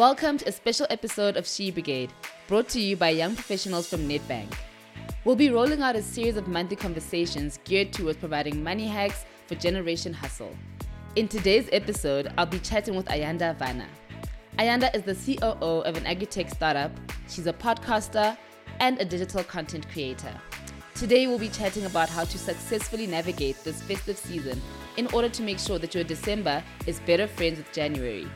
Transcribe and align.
Welcome 0.00 0.38
to 0.38 0.48
a 0.48 0.52
special 0.52 0.86
episode 0.88 1.36
of 1.36 1.46
She 1.46 1.70
Brigade, 1.70 2.10
brought 2.48 2.70
to 2.70 2.80
you 2.80 2.96
by 2.96 3.10
young 3.10 3.34
professionals 3.34 3.86
from 3.86 4.08
Nedbank. 4.08 4.50
We'll 5.26 5.36
be 5.36 5.50
rolling 5.50 5.82
out 5.82 5.94
a 5.94 6.00
series 6.00 6.38
of 6.38 6.48
monthly 6.48 6.76
conversations 6.76 7.58
geared 7.64 7.92
towards 7.92 8.16
providing 8.16 8.64
money 8.64 8.86
hacks 8.86 9.26
for 9.46 9.56
Generation 9.56 10.14
Hustle. 10.14 10.56
In 11.16 11.28
today's 11.28 11.68
episode, 11.70 12.32
I'll 12.38 12.46
be 12.46 12.60
chatting 12.60 12.96
with 12.96 13.04
Ayanda 13.08 13.58
Vanna. 13.58 13.86
Ayanda 14.58 14.88
is 14.96 15.02
the 15.02 15.36
COO 15.36 15.82
of 15.82 15.98
an 15.98 16.06
agri-tech 16.06 16.48
startup. 16.48 16.92
She's 17.28 17.46
a 17.46 17.52
podcaster 17.52 18.38
and 18.78 18.98
a 19.02 19.04
digital 19.04 19.44
content 19.44 19.86
creator. 19.92 20.32
Today, 20.94 21.26
we'll 21.26 21.38
be 21.38 21.50
chatting 21.50 21.84
about 21.84 22.08
how 22.08 22.24
to 22.24 22.38
successfully 22.38 23.06
navigate 23.06 23.62
this 23.64 23.82
festive 23.82 24.16
season 24.16 24.62
in 24.96 25.08
order 25.08 25.28
to 25.28 25.42
make 25.42 25.58
sure 25.58 25.78
that 25.78 25.94
your 25.94 26.04
December 26.04 26.64
is 26.86 27.00
better 27.00 27.26
friends 27.26 27.58
with 27.58 27.70
January. 27.74 28.26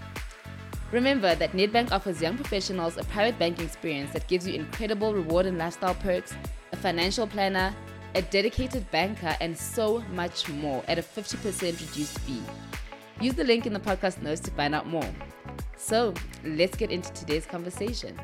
Remember 0.95 1.35
that 1.35 1.51
Nedbank 1.55 1.91
offers 1.91 2.23
young 2.23 2.37
professionals 2.37 2.97
a 2.99 3.03
private 3.03 3.37
banking 3.37 3.65
experience 3.65 4.13
that 4.13 4.29
gives 4.29 4.47
you 4.47 4.55
incredible 4.55 5.13
reward 5.13 5.45
and 5.45 5.59
lifestyle 5.59 5.97
perks, 5.97 6.33
a 6.71 6.77
financial 6.77 7.27
planner, 7.27 7.75
a 8.15 8.23
dedicated 8.23 8.89
banker, 8.93 9.37
and 9.41 9.59
so 9.59 10.05
much 10.13 10.49
more 10.49 10.85
at 10.87 10.97
a 10.97 11.03
50% 11.03 11.63
reduced 11.65 12.17
fee. 12.21 12.41
Use 13.21 13.35
the 13.35 13.43
link 13.43 13.67
in 13.67 13.73
the 13.73 13.81
podcast 13.81 14.23
notes 14.23 14.41
to 14.43 14.53
find 14.53 14.73
out 14.73 14.87
more. 14.87 15.13
So, 15.77 16.15
let's 16.45 16.77
get 16.77 16.93
into 16.93 17.13
today's 17.13 17.45
conversation. 17.45 18.17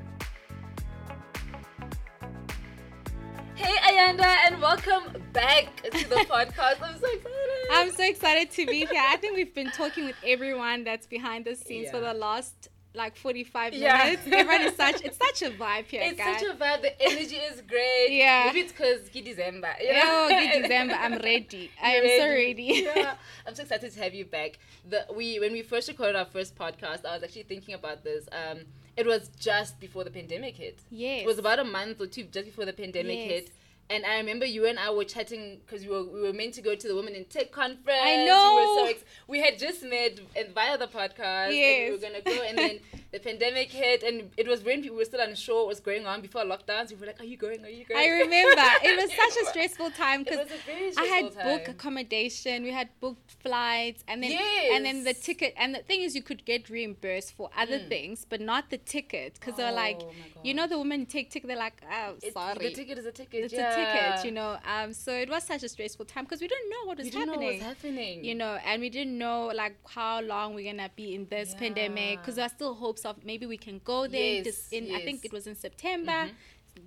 Hey, 3.56 3.78
Ayanda, 3.78 4.36
and 4.46 4.62
welcome 4.62 5.20
back 5.32 5.82
to 5.90 6.08
the 6.08 6.14
podcast. 6.30 6.80
I'm 6.80 7.00
so 7.00 7.06
excited. 7.08 7.39
I'm 7.70 7.90
so 7.92 8.02
excited 8.04 8.50
to 8.52 8.66
be 8.66 8.80
here. 8.86 9.02
I 9.08 9.16
think 9.16 9.36
we've 9.36 9.54
been 9.54 9.70
talking 9.70 10.04
with 10.06 10.16
everyone 10.26 10.84
that's 10.84 11.06
behind 11.06 11.44
the 11.44 11.54
scenes 11.54 11.86
Yeah. 11.86 11.92
for 11.92 12.00
the 12.00 12.14
last 12.14 12.68
like 12.92 13.14
45 13.16 13.72
Yeah. 13.74 13.96
minutes. 13.98 14.22
Everyone 14.26 14.62
is 14.62 14.74
such 14.76 15.00
it's 15.02 15.16
such 15.16 15.42
a 15.48 15.54
vibe 15.62 15.84
here, 15.86 16.02
It's 16.04 16.18
guys. 16.18 16.40
such 16.40 16.50
a 16.50 16.54
vibe. 16.54 16.82
The 16.82 17.00
energy 17.02 17.36
is 17.36 17.60
great. 17.62 18.08
Yeah. 18.10 18.44
Maybe 18.46 18.60
it's 18.60 18.72
because 18.72 19.02
it's 19.02 19.10
December. 19.10 19.68
You 19.80 19.90
Oh, 19.94 20.26
good 20.28 20.62
December. 20.62 20.94
I'm 20.94 21.12
ready. 21.18 21.70
I 21.82 21.90
am 21.92 22.20
so 22.20 22.26
ready. 22.28 22.82
yeah, 22.96 23.14
I'm 23.46 23.54
so 23.54 23.62
excited 23.62 23.92
to 23.92 24.00
have 24.00 24.12
you 24.12 24.24
back. 24.24 24.58
The 24.88 25.06
we 25.14 25.38
when 25.38 25.52
we 25.52 25.62
first 25.62 25.86
recorded 25.86 26.16
our 26.16 26.24
first 26.24 26.56
podcast, 26.56 27.04
I 27.06 27.14
was 27.14 27.22
actually 27.22 27.44
thinking 27.44 27.74
about 27.76 28.02
this. 28.02 28.28
Um, 28.32 28.58
it 28.96 29.06
was 29.06 29.30
just 29.38 29.78
before 29.78 30.02
the 30.02 30.10
pandemic 30.10 30.56
hit. 30.56 30.80
Yes. 30.90 31.22
It 31.22 31.26
was 31.26 31.38
about 31.38 31.60
a 31.60 31.64
month 31.64 32.00
or 32.00 32.06
two 32.08 32.24
just 32.24 32.46
before 32.46 32.64
the 32.64 32.72
pandemic 32.72 33.18
Yes. 33.20 33.28
hit. 33.30 33.50
And 33.90 34.06
I 34.06 34.18
remember 34.18 34.46
you 34.46 34.66
and 34.66 34.78
I 34.78 34.90
were 34.90 35.04
chatting 35.04 35.58
because 35.66 35.84
we 35.84 35.90
were 35.90 36.04
we 36.04 36.20
were 36.22 36.32
meant 36.32 36.54
to 36.54 36.62
go 36.62 36.74
to 36.76 36.88
the 36.88 36.94
Women 36.94 37.14
in 37.14 37.24
Tech 37.24 37.50
conference. 37.50 38.00
I 38.02 38.14
We, 38.16 38.20
were 38.22 38.26
know. 38.26 38.76
so 38.78 38.86
ex- 38.86 39.04
we 39.26 39.40
had 39.40 39.58
just 39.58 39.82
met 39.82 40.20
and 40.36 40.54
via 40.54 40.78
the 40.78 40.86
podcast. 40.86 41.50
And 41.50 41.84
we 41.86 41.90
were 41.90 41.98
gonna 42.06 42.20
go, 42.22 42.42
and 42.48 42.56
then 42.56 42.78
the 43.12 43.18
pandemic 43.18 43.70
hit, 43.72 44.02
and 44.04 44.30
it 44.36 44.46
was 44.46 44.62
when 44.62 44.82
people 44.82 44.96
were 44.96 45.04
still 45.04 45.20
unsure 45.20 45.56
what 45.62 45.68
was 45.68 45.80
going 45.80 46.06
on 46.06 46.20
before 46.20 46.42
lockdowns. 46.44 46.90
We 46.90 46.96
were 46.96 47.06
like, 47.06 47.20
"Are 47.20 47.24
you 47.24 47.36
going? 47.36 47.64
Are 47.64 47.68
you 47.68 47.84
going?" 47.84 48.00
I 48.00 48.08
remember. 48.22 48.62
It 48.90 48.96
was 49.02 49.10
such 49.22 49.42
a 49.42 49.46
stressful 49.52 49.90
time 49.90 50.22
because 50.22 50.38
was 50.38 50.52
a 50.52 50.62
very 50.66 50.92
I 50.96 51.04
had 51.14 51.32
stressful 51.32 51.52
booked 51.58 51.68
accommodation, 51.68 52.62
we 52.62 52.70
had 52.70 52.88
booked 53.00 53.30
flights, 53.42 54.04
and 54.08 54.22
then 54.22 54.38
and 54.72 54.84
then 54.84 55.04
the 55.04 55.14
ticket. 55.14 55.52
And 55.56 55.74
the 55.74 55.80
thing 55.80 56.02
is, 56.02 56.14
you 56.14 56.22
could 56.22 56.44
get 56.44 56.70
reimbursed 56.70 57.32
for 57.36 57.50
other 57.56 57.78
things, 57.78 58.24
but 58.28 58.40
not 58.40 58.70
the 58.70 58.78
ticket 58.78 59.34
because 59.34 59.56
they 59.56 59.64
were 59.64 59.72
like, 59.72 59.98
Mm. 60.00 60.12
Oh 60.36 60.40
you 60.42 60.54
know, 60.54 60.66
the 60.66 60.78
women 60.78 61.04
take 61.06 61.30
ticket. 61.30 61.48
They're 61.48 61.56
like, 61.68 61.82
oh, 61.92 62.14
It- 62.22 62.32
sorry. 62.32 62.58
The 62.68 62.72
ticket 62.72 62.96
is 62.98 63.06
a 63.06 63.12
ticket. 63.12 63.44
it's 63.44 63.52
yeah. 63.52 63.72
a 63.72 63.76
ticket, 63.76 63.79
you 64.24 64.30
know. 64.30 64.58
Um, 64.64 64.92
so 64.92 65.12
it 65.12 65.28
was 65.28 65.42
such 65.44 65.62
a 65.62 65.68
stressful 65.68 66.04
time 66.06 66.24
because 66.24 66.40
we 66.40 66.48
didn't 66.48 66.70
know 66.70 66.86
what 66.86 66.98
was 66.98 67.10
didn't 67.10 67.26
know 67.26 67.32
happening. 67.34 67.60
happening. 67.60 68.24
You 68.24 68.34
know, 68.34 68.58
and 68.64 68.80
we 68.80 68.90
didn't 68.90 69.16
know 69.18 69.50
like 69.54 69.76
how 69.88 70.20
long 70.20 70.54
we're 70.54 70.70
gonna 70.72 70.90
be 70.96 71.14
in 71.14 71.26
this 71.28 71.54
pandemic 71.54 72.20
because 72.20 72.36
Yeah. 72.36 72.42
there 72.42 72.46
are 72.46 72.56
still 72.56 72.74
hopes 72.74 73.04
of 73.04 73.24
maybe 73.24 73.46
we 73.46 73.56
can 73.56 73.80
go 73.84 74.06
there. 74.06 74.42
Yes, 74.44 74.68
in 74.72 74.94
I 74.94 75.00
think. 75.04 75.18
Mm-hmm. 75.18 75.26
it 75.26 75.32
was 75.32 75.46
in 75.46 75.54
September. 75.54 76.30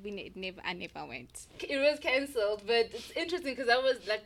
We 0.04 0.12
ne- 0.12 0.32
never, 0.36 0.62
I 0.66 0.74
never 0.74 1.06
went. 1.06 1.48
it 1.60 1.78
was 1.78 2.00
cancelled, 2.00 2.62
but 2.66 2.86
it's 2.94 3.12
interesting 3.12 3.52
because 3.54 3.68
that 3.68 3.84
was 3.84 3.98
like 4.08 4.24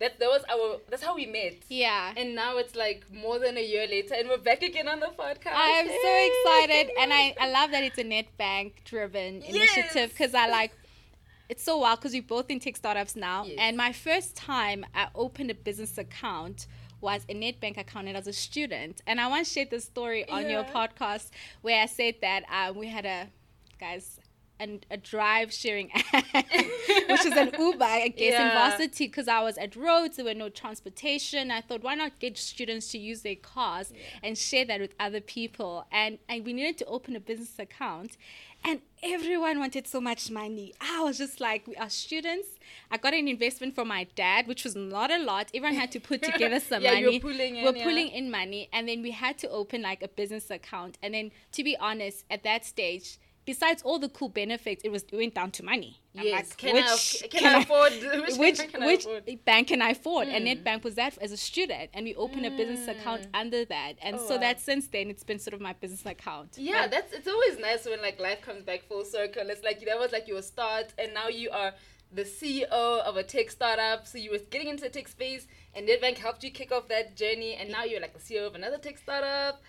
that. 0.00 0.18
That 0.18 0.28
was 0.28 0.42
our. 0.52 0.78
That's 0.90 1.02
how 1.02 1.14
we 1.14 1.26
met. 1.26 1.54
Yeah. 1.68 2.12
And 2.16 2.34
now 2.34 2.58
it's 2.58 2.74
like 2.74 3.04
more 3.12 3.38
than 3.38 3.56
a 3.56 3.62
year 3.64 3.86
later, 3.86 4.14
and 4.14 4.28
we're 4.28 4.36
back 4.38 4.62
again 4.62 4.88
on 4.88 5.00
the 5.00 5.06
podcast. 5.06 5.54
I 5.54 5.68
am 5.80 5.86
so 5.86 6.12
excited, 6.30 6.90
and 7.00 7.12
I, 7.12 7.34
I 7.40 7.50
love 7.50 7.70
that 7.70 7.82
it's 7.84 7.98
a 7.98 8.04
Nedbank 8.04 8.84
driven 8.84 9.42
initiative 9.42 10.10
because 10.10 10.34
I 10.34 10.48
like 10.48 10.72
it's 11.48 11.62
so 11.62 11.78
wild 11.78 12.00
because 12.00 12.12
we're 12.12 12.22
both 12.22 12.50
in 12.50 12.60
tech 12.60 12.76
startups 12.76 13.16
now. 13.16 13.44
Yes. 13.44 13.56
And 13.58 13.76
my 13.76 13.92
first 13.92 14.36
time 14.36 14.84
I 14.94 15.08
opened 15.14 15.50
a 15.50 15.54
business 15.54 15.96
account 15.98 16.66
was 17.00 17.24
a 17.28 17.34
Nedbank 17.34 17.78
account 17.78 18.08
and 18.08 18.16
as 18.16 18.26
a 18.26 18.32
student. 18.32 19.02
And 19.06 19.20
I 19.20 19.28
once 19.28 19.52
shared 19.52 19.70
this 19.70 19.84
story 19.84 20.28
on 20.28 20.48
your 20.48 20.64
podcast 20.64 21.30
where 21.62 21.82
I 21.82 21.86
said 21.86 22.16
that 22.22 22.44
um, 22.50 22.76
we 22.76 22.88
had 22.88 23.04
a 23.06 23.28
guys. 23.78 24.18
an 24.58 24.80
a 24.90 24.96
drive 24.96 25.52
sharing 25.52 25.90
app, 25.94 26.24
which 27.10 27.26
is 27.26 27.36
an 27.36 27.50
Uber, 27.58 27.84
I 27.84 28.08
guess, 28.08 28.40
in 28.40 28.48
varsity 28.58 29.06
because 29.06 29.28
I 29.28 29.40
was 29.42 29.58
at 29.58 29.76
Rhodes, 29.76 30.16
there 30.16 30.24
were 30.24 30.32
no 30.32 30.48
transportation. 30.48 31.50
I 31.50 31.60
thought, 31.60 31.82
why 31.82 31.94
not 31.94 32.18
get 32.18 32.38
students 32.38 32.90
to 32.92 32.98
use 32.98 33.20
their 33.20 33.36
cars 33.36 33.92
and 34.22 34.36
share 34.38 34.64
that 34.64 34.80
with 34.80 34.94
other 34.98 35.20
people? 35.20 35.84
And, 35.92 36.18
and 36.26 36.42
we 36.46 36.54
needed 36.54 36.78
to 36.78 36.86
open 36.86 37.14
a 37.16 37.20
business 37.20 37.58
account, 37.58 38.16
and 38.66 38.80
everyone 39.02 39.58
wanted 39.60 39.86
so 39.86 40.00
much 40.00 40.30
money. 40.30 40.74
I 40.80 41.02
was 41.02 41.18
just 41.18 41.40
like, 41.40 41.66
we 41.66 41.76
are 41.76 41.88
students. 41.88 42.48
I 42.90 42.96
got 42.96 43.14
an 43.14 43.28
investment 43.28 43.74
from 43.74 43.88
my 43.88 44.04
dad, 44.16 44.46
which 44.48 44.64
was 44.64 44.74
not 44.74 45.10
a 45.10 45.18
lot. 45.18 45.50
Everyone 45.54 45.76
had 45.76 45.92
to 45.92 46.00
put 46.00 46.22
together 46.30 46.58
some 46.60 46.82
Yeah, 46.82 46.94
money. 46.94 47.20
pulling 47.20 47.56
in, 47.56 47.64
We're 47.64 47.76
yeah. 47.76 47.84
pulling 47.84 48.08
in 48.08 48.30
money, 48.30 48.68
and 48.72 48.88
then 48.88 49.02
we 49.02 49.12
had 49.12 49.38
to 49.38 49.48
open 49.50 49.82
like 49.82 50.02
a 50.02 50.08
business 50.08 50.50
account. 50.50 50.98
And 51.02 51.14
then, 51.14 51.30
to 51.52 51.62
be 51.62 51.76
honest, 51.76 52.24
at 52.30 52.42
that 52.42 52.64
stage, 52.64 53.18
besides 53.46 53.82
all 53.82 53.98
the 53.98 54.08
cool 54.10 54.28
benefits, 54.28 54.82
it 54.84 54.90
was 54.90 55.04
it 55.04 55.16
went 55.16 55.34
down 55.34 55.50
to 55.52 55.62
money. 55.64 56.00
I'm 56.18 56.24
Yes. 56.26 56.32
like, 56.50 56.56
can, 56.56 56.74
which 56.74 57.22
I, 57.24 57.28
can, 57.28 57.54
I 57.56 57.58
afford? 57.60 57.92
Which, 58.26 58.36
which 58.38 58.68
can 58.72 58.82
I 58.82 58.86
which 58.86 59.04
afford? 59.04 59.44
bank 59.44 59.68
can 59.68 59.82
I 59.82 59.90
afford? 59.90 60.28
And 60.28 60.46
Nedbank 60.46 60.82
was 60.82 60.94
that 60.96 61.16
as 61.18 61.30
a 61.32 61.36
student, 61.36 61.90
and 61.94 62.04
we 62.04 62.14
opened 62.14 62.46
a 62.46 62.50
business 62.50 62.88
account 62.88 63.26
under 63.34 63.64
that, 63.66 63.94
and 64.02 64.16
Mm. 64.16 64.20
Oh, 64.22 64.28
so 64.28 64.34
wow. 64.34 64.40
that 64.42 64.60
since 64.60 64.86
then 64.88 65.10
it's 65.10 65.24
been 65.24 65.38
sort 65.38 65.54
of 65.54 65.60
my 65.60 65.72
business 65.74 66.04
account. 66.06 66.50
Yeah, 66.56 66.86
that's 66.88 67.12
it's 67.12 67.28
always 67.28 67.58
nice 67.58 67.84
when 67.86 68.00
like 68.02 68.18
life 68.20 68.40
comes 68.42 68.62
back 68.62 68.82
full 68.88 69.04
circle. 69.04 69.48
It's 69.50 69.62
like 69.64 69.78
that 69.86 69.98
was 69.98 70.10
like 70.12 70.26
your 70.28 70.42
start, 70.42 70.92
and 70.98 71.12
now 71.14 71.28
you 71.28 71.50
are 71.50 71.72
the 72.12 72.22
CEO 72.22 73.00
of 73.08 73.16
a 73.16 73.22
tech 73.22 73.50
startup. 73.50 74.06
So 74.06 74.16
you 74.16 74.30
were 74.30 74.38
getting 74.50 74.68
into 74.68 74.84
the 74.84 74.90
tech 74.90 75.08
space, 75.08 75.46
and 75.74 75.86
Nedbank 75.88 76.16
helped 76.18 76.42
you 76.44 76.50
kick 76.50 76.72
off 76.72 76.88
that 76.88 77.14
journey, 77.16 77.54
and 77.54 77.70
now 77.70 77.84
you're 77.84 78.00
like 78.00 78.14
the 78.14 78.20
CEO 78.20 78.46
of 78.46 78.54
another 78.54 78.78
tech 78.78 78.96
startup, 78.98 79.60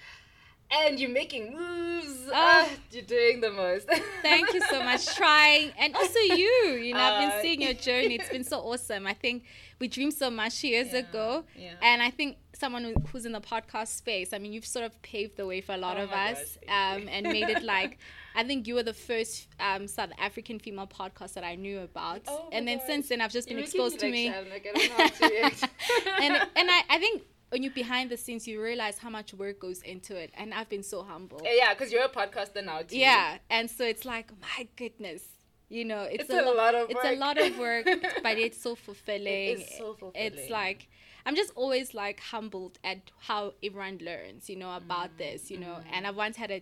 and 0.71 0.99
you're 0.99 1.09
making 1.09 1.55
moves. 1.55 2.29
Ah, 2.33 2.67
you're 2.91 3.03
doing 3.03 3.39
the 3.41 3.51
most. 3.51 3.87
Thank 4.21 4.53
you 4.53 4.61
so 4.69 4.83
much, 4.83 5.05
trying, 5.15 5.71
and 5.79 5.95
also 5.95 6.19
you. 6.19 6.79
You 6.83 6.93
know, 6.93 6.99
I've 6.99 7.23
Uh, 7.23 7.29
been 7.31 7.41
seeing 7.41 7.61
your 7.61 7.73
journey. 7.73 8.15
It's 8.15 8.29
been 8.29 8.43
so 8.43 8.59
awesome. 8.71 9.07
I 9.07 9.13
think 9.13 9.43
we 9.79 9.87
dreamed 9.87 10.13
so 10.13 10.29
much 10.29 10.63
years 10.63 10.91
Yeah, 10.91 10.99
ago, 10.99 11.43
yeah. 11.55 11.73
and 11.81 12.01
I 12.01 12.09
think 12.09 12.37
someone 12.53 12.95
who's 13.11 13.25
in 13.25 13.31
the 13.31 13.39
podcast 13.41 13.89
space. 13.89 14.33
I 14.33 14.39
mean, 14.39 14.51
you've 14.51 14.65
sort 14.65 14.83
of 14.85 14.99
paved 15.03 15.37
the 15.37 15.45
way 15.45 15.61
for 15.61 15.73
a 15.73 15.77
lot 15.77 15.97
Oh 15.97 16.03
of 16.03 16.11
us, 16.11 16.57
um, 16.67 17.07
and 17.09 17.23
made 17.27 17.49
it 17.49 17.63
like. 17.63 17.97
I 18.35 18.43
think 18.43 18.67
you 18.67 18.75
were 18.75 18.83
the 18.83 18.93
first 18.93 19.47
um, 19.59 19.87
South 19.87 20.11
African 20.19 20.59
female 20.59 20.85
podcast 20.85 21.33
that 21.33 21.43
I 21.43 21.55
knew 21.55 21.79
about, 21.79 22.21
Oh 22.27 22.49
and 22.51 22.67
then 22.67 22.77
gosh. 22.77 22.85
since 22.87 23.09
then 23.09 23.19
I've 23.19 23.31
just 23.31 23.47
been 23.47 23.57
exposed 23.57 23.97
to 23.99 24.11
me. 24.11 24.29
like 24.29 24.67
I 24.69 24.79
don't 24.79 24.89
know 24.89 25.03
how 25.03 25.07
to 25.07 25.69
and 26.21 26.33
and 26.55 26.69
I, 26.69 26.83
I 26.89 26.99
think 26.99 27.23
when 27.49 27.63
you're 27.63 27.71
behind 27.71 28.09
the 28.09 28.17
scenes, 28.17 28.47
you 28.47 28.61
realize 28.61 28.97
how 28.97 29.09
much 29.09 29.33
work 29.33 29.59
goes 29.59 29.81
into 29.81 30.15
it, 30.15 30.31
and 30.35 30.53
I've 30.53 30.69
been 30.69 30.83
so 30.83 31.03
humble. 31.03 31.41
yeah, 31.45 31.73
because 31.73 31.91
you're 31.91 32.03
a 32.03 32.09
podcaster 32.09 32.63
now 32.63 32.81
too. 32.81 32.97
Yeah, 32.97 33.37
and 33.49 33.69
so 33.69 33.83
it's 33.85 34.05
like, 34.05 34.31
my 34.41 34.67
goodness, 34.75 35.23
you 35.69 35.85
know, 35.85 36.03
it's, 36.03 36.25
It's 36.25 36.33
a 36.33 36.41
lot 36.43 36.75
of 36.75 36.89
It's 36.89 37.03
a 37.03 37.09
work. 37.11 37.19
lot 37.19 37.37
of 37.37 37.57
work, 37.57 37.85
but 38.23 38.37
it's 38.37 38.61
so 38.61 38.75
fulfilling. 38.75 39.27
It 39.27 39.59
is 39.59 39.77
so 39.77 39.93
fulfilling. 39.93 40.33
It's 40.33 40.49
like 40.49 40.87
I'm 41.25 41.35
just 41.35 41.51
always 41.55 41.93
like 41.93 42.19
humbled 42.21 42.79
at 42.83 43.11
how 43.19 43.53
everyone 43.61 43.97
learns, 44.01 44.49
you 44.49 44.55
know, 44.55 44.75
about 44.75 45.15
Mm, 45.15 45.17
this, 45.17 45.51
you 45.51 45.57
know. 45.57 45.81
And 45.91 46.07
I 46.07 46.11
once 46.11 46.37
had 46.37 46.51
a 46.51 46.61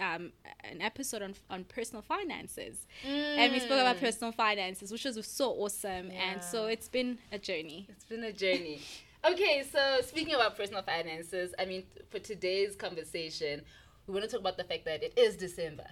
um, 0.00 0.32
an 0.64 0.82
episode 0.82 1.22
on 1.22 1.34
on 1.48 1.64
personal 1.64 2.02
finances, 2.02 2.86
and 3.02 3.52
we 3.52 3.60
spoke 3.60 3.80
about 3.80 3.98
personal 3.98 4.32
finances, 4.32 4.90
which 4.92 5.04
was 5.04 5.18
so 5.26 5.50
awesome. 5.52 6.10
And 6.10 6.42
so 6.42 6.64
Mm. 6.66 6.72
It's 6.72 6.88
been 6.88 7.18
a 7.32 7.38
journey. 7.38 7.86
It's 7.88 8.04
been 8.04 8.24
a 8.24 8.32
journey. 8.32 8.80
Okay, 9.26 9.64
so 9.72 10.02
speaking 10.02 10.34
about 10.34 10.54
personal 10.54 10.82
finances, 10.82 11.54
I 11.58 11.64
mean, 11.64 11.84
for 12.10 12.18
today's 12.18 12.76
conversation, 12.76 13.62
we 14.06 14.12
want 14.12 14.26
to 14.26 14.30
talk 14.30 14.40
about 14.40 14.58
the 14.58 14.64
fact 14.64 14.84
that 14.84 15.02
it 15.02 15.18
is 15.18 15.34
December. 15.36 15.86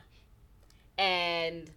And 0.99 1.71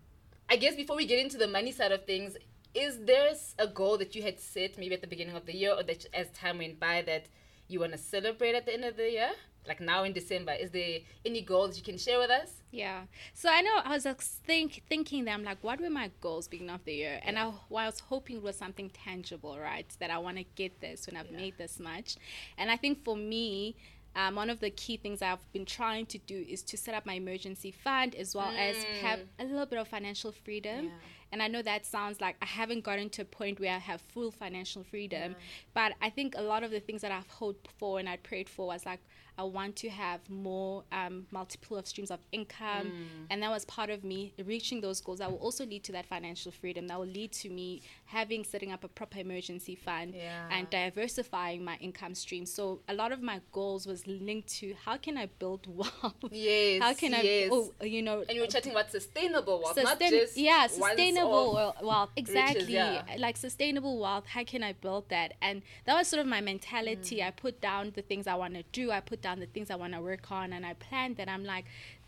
I 0.49 0.57
guess 0.57 0.75
before 0.75 0.97
we 0.97 1.05
get 1.05 1.17
into 1.17 1.37
the 1.37 1.47
money 1.47 1.71
side 1.71 1.93
of 1.93 2.03
things, 2.03 2.35
is 2.73 2.99
there 3.05 3.31
a 3.57 3.67
goal 3.67 3.97
that 3.99 4.15
you 4.15 4.21
had 4.21 4.37
set 4.37 4.77
maybe 4.77 4.95
at 4.95 5.01
the 5.01 5.07
beginning 5.07 5.37
of 5.37 5.45
the 5.45 5.55
year 5.55 5.71
or 5.71 5.83
that 5.83 6.05
as 6.13 6.29
time 6.31 6.57
went 6.57 6.77
by 6.77 7.01
that 7.03 7.27
you 7.69 7.79
want 7.79 7.93
to 7.93 7.97
celebrate 7.97 8.53
at 8.53 8.65
the 8.65 8.73
end 8.73 8.83
of 8.83 8.97
the 8.97 9.09
year? 9.09 9.31
Like 9.67 9.81
now 9.81 10.03
in 10.03 10.13
December, 10.13 10.53
is 10.53 10.71
there 10.71 10.99
any 11.25 11.41
goals 11.41 11.77
you 11.77 11.83
can 11.83 11.97
share 11.97 12.19
with 12.19 12.29
us? 12.29 12.51
Yeah. 12.71 13.03
So 13.33 13.49
I 13.49 13.61
know 13.61 13.71
I 13.83 13.89
was 13.89 14.05
like 14.05 14.21
think 14.21 14.83
thinking 14.87 15.25
that 15.25 15.31
I'm 15.31 15.43
like, 15.43 15.63
what 15.63 15.79
were 15.79 15.89
my 15.89 16.11
goals 16.21 16.47
beginning 16.47 16.73
of 16.75 16.83
the 16.85 16.93
year? 16.93 17.19
And 17.23 17.37
I, 17.39 17.51
what 17.69 17.81
I 17.81 17.85
was 17.87 17.99
hoping 17.99 18.37
it 18.37 18.43
was 18.43 18.55
something 18.55 18.89
tangible, 18.89 19.57
right? 19.59 19.87
That 19.99 20.11
I 20.11 20.17
want 20.17 20.37
to 20.37 20.45
get 20.55 20.81
this 20.81 21.07
when 21.07 21.15
I've 21.17 21.31
Yeah. 21.31 21.37
made 21.37 21.57
this 21.57 21.79
much. 21.79 22.17
And 22.57 22.69
I 22.69 22.77
think 22.77 23.03
for 23.03 23.15
me, 23.15 23.75
um, 24.15 24.35
one 24.35 24.49
of 24.49 24.61
the 24.61 24.69
key 24.69 24.95
things 24.95 25.21
I've 25.21 25.51
been 25.51 25.65
trying 25.65 26.05
to 26.07 26.17
do 26.17 26.45
is 26.47 26.63
to 26.63 26.77
set 26.77 26.95
up 26.95 27.05
my 27.05 27.15
emergency 27.15 27.71
fund 27.71 28.15
as 28.15 28.33
well 28.33 28.53
as 28.57 28.81
have 29.01 29.19
a 29.39 29.43
little 29.43 29.65
bit 29.65 29.77
of 29.77 29.89
financial 29.89 30.31
freedom. 30.31 30.85
Yeah. 30.85 30.91
And 31.33 31.43
I 31.43 31.49
know 31.49 31.61
that 31.61 31.85
sounds 31.85 32.21
like 32.21 32.37
I 32.41 32.45
haven't 32.45 32.85
gotten 32.85 33.09
to 33.09 33.23
a 33.23 33.25
point 33.25 33.59
where 33.59 33.73
I 33.75 33.79
have 33.79 33.99
full 33.99 34.31
financial 34.31 34.83
freedom, 34.83 35.35
but 35.73 35.93
I 36.01 36.09
think 36.09 36.33
a 36.37 36.41
lot 36.41 36.63
of 36.63 36.71
the 36.71 36.79
things 36.79 37.01
that 37.01 37.11
I've 37.11 37.27
hoped 37.27 37.67
for 37.77 37.99
and 37.99 38.07
I 38.07 38.15
prayed 38.15 38.47
for 38.47 38.67
was 38.67 38.85
like 38.85 39.01
I 39.37 39.43
want 39.43 39.75
to 39.77 39.89
have 39.89 40.21
more 40.29 40.83
um, 40.91 41.25
multiple 41.31 41.77
of 41.77 41.85
streams 41.87 42.11
of 42.11 42.19
income, 42.31 42.91
and 43.29 43.41
that 43.43 43.49
was 43.49 43.65
part 43.65 43.89
of 43.89 44.03
me 44.03 44.33
reaching 44.45 44.81
those 44.81 45.01
goals. 45.01 45.19
That 45.19 45.31
will 45.31 45.39
also 45.39 45.65
lead 45.65 45.83
to 45.85 45.91
that 45.93 46.05
financial 46.05 46.51
freedom. 46.51 46.87
That 46.87 46.99
will 46.99 47.05
lead 47.07 47.31
to 47.33 47.49
me 47.49 47.81
having 48.05 48.43
setting 48.43 48.71
up 48.71 48.83
a 48.83 48.87
proper 48.87 49.19
emergency 49.19 49.75
fund 49.75 50.13
Yeah. 50.15 50.47
and 50.51 50.69
diversifying 50.69 51.63
my 51.63 51.77
income 51.81 52.15
stream. 52.15 52.45
So 52.45 52.79
a 52.87 52.93
lot 52.93 53.11
of 53.11 53.21
my 53.21 53.41
goals 53.51 53.85
was 53.85 54.05
linked 54.07 54.47
to 54.59 54.73
how 54.85 54.97
can 54.97 55.17
I 55.17 55.27
build 55.39 55.67
wealth? 55.75 56.15
Yes, 56.31 56.81
How 56.81 56.93
can 56.93 57.13
I? 57.13 57.21
yes. 57.21 57.49
Oh, 57.51 57.71
you 57.81 58.01
know, 58.01 58.23
And 58.27 58.35
you 58.35 58.41
were 58.41 58.47
chatting 58.47 58.71
about 58.71 58.91
sustainable 58.91 59.61
wealth, 59.61 59.77
not 59.81 59.99
just 59.99 60.37
yeah 60.37 60.67
sustainable 60.67 61.75
wealth 61.81 62.09
exactly 62.15 62.73
yeah. 62.73 63.03
like 63.17 63.37
sustainable 63.37 63.97
wealth 63.99 64.25
how 64.27 64.43
can 64.43 64.63
i 64.63 64.73
build 64.73 65.07
that 65.09 65.33
and 65.41 65.61
that 65.85 65.93
was 65.95 66.07
sort 66.07 66.21
of 66.21 66.27
my 66.27 66.41
mentality 66.41 67.17
Mm. 67.17 67.27
i 67.27 67.31
put 67.31 67.61
down 67.61 67.91
the 67.95 68.01
things 68.01 68.27
i 68.27 68.35
want 68.35 68.53
to 68.53 68.63
do 68.71 68.91
i 68.91 68.99
put 68.99 69.21
down 69.25 69.39
the 69.45 69.51
things 69.55 69.67
i 69.75 69.77
want 69.83 69.93
to 69.97 70.01
work 70.11 70.25
on 70.39 70.47
and 70.55 70.63
i 70.71 70.73
plan 70.87 71.09
that 71.19 71.27
i'm 71.33 71.45
like 71.53 71.65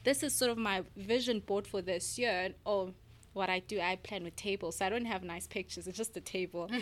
this 0.08 0.20
is 0.26 0.32
sort 0.42 0.52
of 0.54 0.58
my 0.58 0.78
vision 0.96 1.38
board 1.50 1.66
for 1.74 1.82
this 1.92 2.06
year 2.22 2.40
oh 2.66 2.84
what 3.34 3.50
I 3.52 3.60
do, 3.60 3.80
I 3.80 3.98
plan 3.98 4.24
with 4.24 4.36
tables. 4.36 4.78
So 4.78 4.86
I 4.88 4.90
don't 4.90 5.06
have 5.06 5.22
nice 5.24 5.46
pictures. 5.46 5.86
It's 5.88 5.96
just 5.96 6.18
a 6.18 6.22
table. 6.22 6.72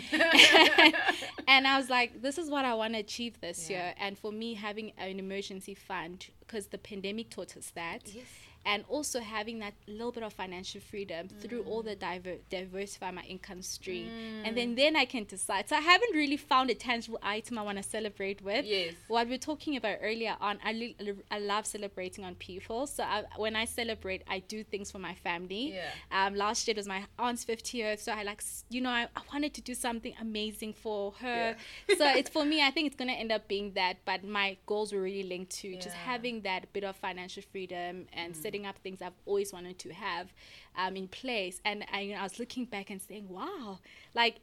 and 1.46 1.66
I 1.66 1.76
was 1.78 1.90
like, 1.90 2.22
this 2.22 2.38
is 2.38 2.48
what 2.50 2.64
I 2.64 2.72
want 2.74 2.94
to 2.94 3.00
achieve 3.00 3.38
this 3.42 3.68
Yeah. 3.68 3.76
year. 3.76 3.94
And 4.00 4.18
for 4.18 4.32
me, 4.32 4.54
having 4.54 4.92
an 4.96 5.18
emergency 5.18 5.74
fund, 5.74 6.26
because 6.40 6.68
the 6.68 6.78
pandemic 6.78 7.28
taught 7.30 7.56
us 7.58 7.72
that 7.74 8.02
Yes. 8.06 8.24
And 8.66 8.84
also 8.88 9.20
having 9.20 9.60
that 9.60 9.74
little 9.86 10.12
bit 10.12 10.22
of 10.24 10.32
financial 10.32 10.80
freedom 10.80 11.28
through 11.40 11.62
all 11.62 11.82
the 11.82 11.94
diver- 11.94 12.40
diversify 12.50 13.10
my 13.12 13.22
income 13.22 13.62
stream 13.62 14.08
and 14.44 14.56
then 14.56 14.74
then 14.74 14.96
i 14.96 15.04
can 15.04 15.24
decide 15.24 15.68
so 15.68 15.76
i 15.76 15.80
haven't 15.92 16.14
really 16.14 16.36
found 16.36 16.68
a 16.68 16.74
tangible 16.74 17.18
item 17.22 17.56
i 17.58 17.62
want 17.62 17.78
to 17.78 17.82
celebrate 17.82 18.42
with 18.42 18.64
Yes. 18.66 18.94
what 19.08 19.28
we 19.28 19.34
are 19.36 19.38
talking 19.50 19.76
about 19.76 19.98
earlier 20.02 20.34
on 20.40 20.58
i, 20.64 20.72
li- 20.72 20.96
I 21.30 21.38
love 21.38 21.64
celebrating 21.66 22.24
on 22.24 22.34
people 22.34 22.86
so 22.88 23.04
I, 23.04 23.24
when 23.36 23.54
i 23.56 23.64
celebrate 23.64 24.22
i 24.28 24.40
do 24.40 24.64
things 24.72 24.90
for 24.90 24.98
my 24.98 25.14
family 25.14 25.74
Yeah. 25.74 25.90
um, 26.26 26.34
last 26.34 26.66
year 26.66 26.72
it 26.74 26.78
was 26.78 26.88
my 26.88 27.04
aunt's 27.18 27.44
50th 27.44 28.00
so 28.00 28.12
i 28.12 28.22
like 28.24 28.42
you 28.68 28.80
know 28.80 28.90
i, 28.90 29.02
I 29.14 29.20
wanted 29.32 29.54
to 29.54 29.60
do 29.60 29.74
something 29.74 30.14
amazing 30.20 30.72
for 30.74 31.12
her 31.20 31.56
yeah. 31.88 31.94
so 32.00 32.04
it's 32.20 32.30
for 32.30 32.44
me 32.44 32.62
i 32.68 32.70
think 32.72 32.88
it's 32.88 32.96
going 32.96 33.10
to 33.14 33.14
end 33.24 33.30
up 33.30 33.46
being 33.48 33.72
that 33.74 33.98
but 34.04 34.24
my 34.24 34.56
goals 34.66 34.92
were 34.92 35.02
really 35.02 35.22
linked 35.34 35.52
to 35.62 35.74
just 35.76 35.86
Yeah. 35.88 35.92
Mm. 36.02 36.10
having 36.12 36.36
that 36.42 36.62
bit 36.72 36.84
of 36.84 36.96
financial 36.96 37.42
freedom 37.52 38.06
and 38.12 38.34
setting 38.34 38.55
up 38.64 38.78
things 38.78 39.02
i've 39.02 39.12
always 39.26 39.52
wanted 39.52 39.78
to 39.78 39.92
have 39.92 40.32
um, 40.76 40.96
in 40.96 41.08
place. 41.08 41.60
And 41.64 41.84
I, 41.92 42.00
you 42.00 42.14
know, 42.14 42.20
I 42.20 42.22
was 42.22 42.38
looking 42.38 42.64
back 42.64 42.90
and 42.90 43.00
saying 43.00 43.28
wow. 43.28 43.78
Like 44.14 44.36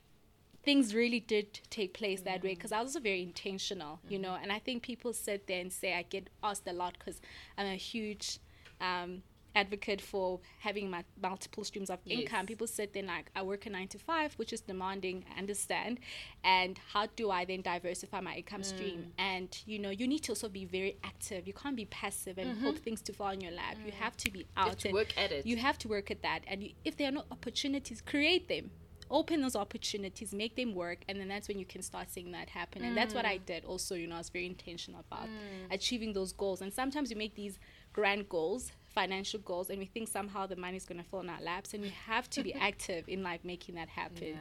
things 0.63 0.95
really 0.95 1.19
did 1.19 1.59
take 1.69 1.93
place 1.93 2.21
that 2.21 2.43
way 2.43 2.55
because 2.55 2.71
I 2.71 2.81
was 2.81 2.89
also 2.89 2.99
very 2.99 3.21
intentional, 3.21 3.99
you 4.07 4.19
know. 4.19 4.37
And 4.41 4.51
I 4.51 4.59
think 4.59 4.83
people 4.83 5.13
sit 5.13 5.47
there 5.47 5.61
and 5.61 5.71
say 5.71 5.93
I 5.93 6.03
get 6.03 6.29
asked 6.43 6.67
a 6.67 6.73
lot 6.73 6.95
because 6.97 7.21
I'm 7.57 7.67
a 7.67 7.75
huge 7.75 8.39
um, 8.81 9.23
advocate 9.55 10.01
for 10.01 10.39
having 10.59 10.89
my 10.89 11.03
multiple 11.21 11.63
streams 11.63 11.89
of 11.89 11.99
income. 12.05 12.41
Yes. 12.41 12.47
People 12.47 12.67
sit 12.67 12.93
there 12.93 13.03
like 13.03 13.31
I 13.35 13.41
work 13.43 13.65
a 13.65 13.69
nine 13.69 13.87
to 13.89 13.99
five, 13.99 14.33
which 14.35 14.53
is 14.53 14.61
demanding. 14.61 15.25
I 15.33 15.39
understand, 15.39 15.99
and 16.43 16.79
how 16.93 17.07
do 17.15 17.31
I 17.31 17.45
then 17.45 17.61
diversify 17.61 18.21
my 18.21 18.35
income 18.35 18.63
stream? 18.63 18.99
Mm. 18.99 19.11
And 19.17 19.57
you 19.65 19.79
know, 19.79 19.89
you 19.89 20.07
need 20.07 20.23
to 20.23 20.31
also 20.31 20.49
be 20.49 20.65
very 20.65 20.97
active. 21.03 21.47
You 21.47 21.53
can't 21.53 21.75
be 21.75 21.85
passive 21.85 22.37
and 22.37 22.59
hope 22.59 22.75
mm-hmm. 22.75 22.83
things 22.83 23.01
to 23.03 23.13
fall 23.13 23.29
in 23.29 23.41
your 23.41 23.51
lap. 23.51 23.77
You 23.85 23.91
mm. 23.91 23.95
have 23.95 24.17
to 24.17 24.31
be 24.31 24.39
You 24.39 24.45
out 24.57 24.69
have 24.69 24.77
to 24.79 24.87
and 24.89 24.95
work 24.95 25.17
at 25.17 25.31
it. 25.31 25.45
you 25.45 25.57
have 25.57 25.77
to 25.79 25.87
work 25.87 26.11
at 26.11 26.21
that 26.21 26.41
and 26.47 26.63
you, 26.63 26.71
if 26.83 26.97
there 26.97 27.07
are 27.07 27.11
no 27.11 27.23
opportunities 27.31 28.01
create 28.01 28.47
them 28.47 28.71
open 29.11 29.41
those 29.41 29.55
opportunities 29.55 30.33
make 30.33 30.55
them 30.55 30.73
work 30.73 30.99
and 31.07 31.19
then 31.19 31.27
that's 31.27 31.47
when 31.47 31.59
you 31.59 31.65
can 31.65 31.81
start 31.81 32.09
seeing 32.09 32.31
that 32.31 32.49
happen 32.49 32.83
and 32.83 32.95
that's 32.95 33.13
what 33.13 33.25
i 33.25 33.37
mm. 33.37 33.45
did 33.45 33.63
also 33.65 33.95
you 33.95 34.07
know 34.07 34.15
i 34.15 34.17
was 34.17 34.29
very 34.29 34.45
intentional 34.45 34.99
about 35.11 35.27
achieving 35.71 36.13
those 36.13 36.31
goals 36.33 36.61
and 36.61 36.73
sometimes 36.73 37.11
you 37.11 37.17
make 37.17 37.35
these 37.35 37.59
grand 37.91 38.27
goals 38.29 38.71
financial 38.93 39.39
goals 39.39 39.69
and 39.69 39.79
we 39.79 39.85
think 39.85 40.07
somehow 40.07 40.45
the 40.45 40.55
money 40.55 40.77
is 40.77 40.85
going 40.85 41.01
to 41.01 41.09
fall 41.09 41.21
in 41.21 41.29
our 41.29 41.41
laps 41.41 41.73
and 41.73 41.81
we 41.83 41.89
have 41.89 42.29
to 42.29 42.43
be 42.43 42.53
active 42.69 43.03
in 43.07 43.23
like 43.23 43.43
making 43.43 43.75
that 43.75 43.89
happen 43.89 44.27
Yeah. 44.27 44.35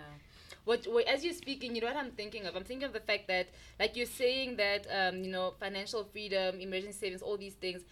What, 0.64 0.87
what 0.87 1.08
as 1.08 1.25
you're 1.25 1.34
speaking, 1.34 1.75
you 1.75 1.81
know 1.81 1.88
what 1.88 1.96
I'm 1.96 2.12
thinking 2.12 2.46
of? 2.46 2.54
I'm 2.54 2.62
thinking 2.62 2.87
of 2.87 2.93
the 2.93 3.00
fact 3.00 3.26
that, 3.28 3.49
like 3.81 3.96
you're 3.96 4.06
saying 4.06 4.56
that, 4.56 4.87
um, 4.93 5.25
you 5.25 5.31
know, 5.32 5.54
financial 5.58 6.04
freedom, 6.04 6.60
emergency 6.60 6.99
savings, 6.99 7.22
all 7.22 7.37
these 7.37 7.54
things. 7.54 7.82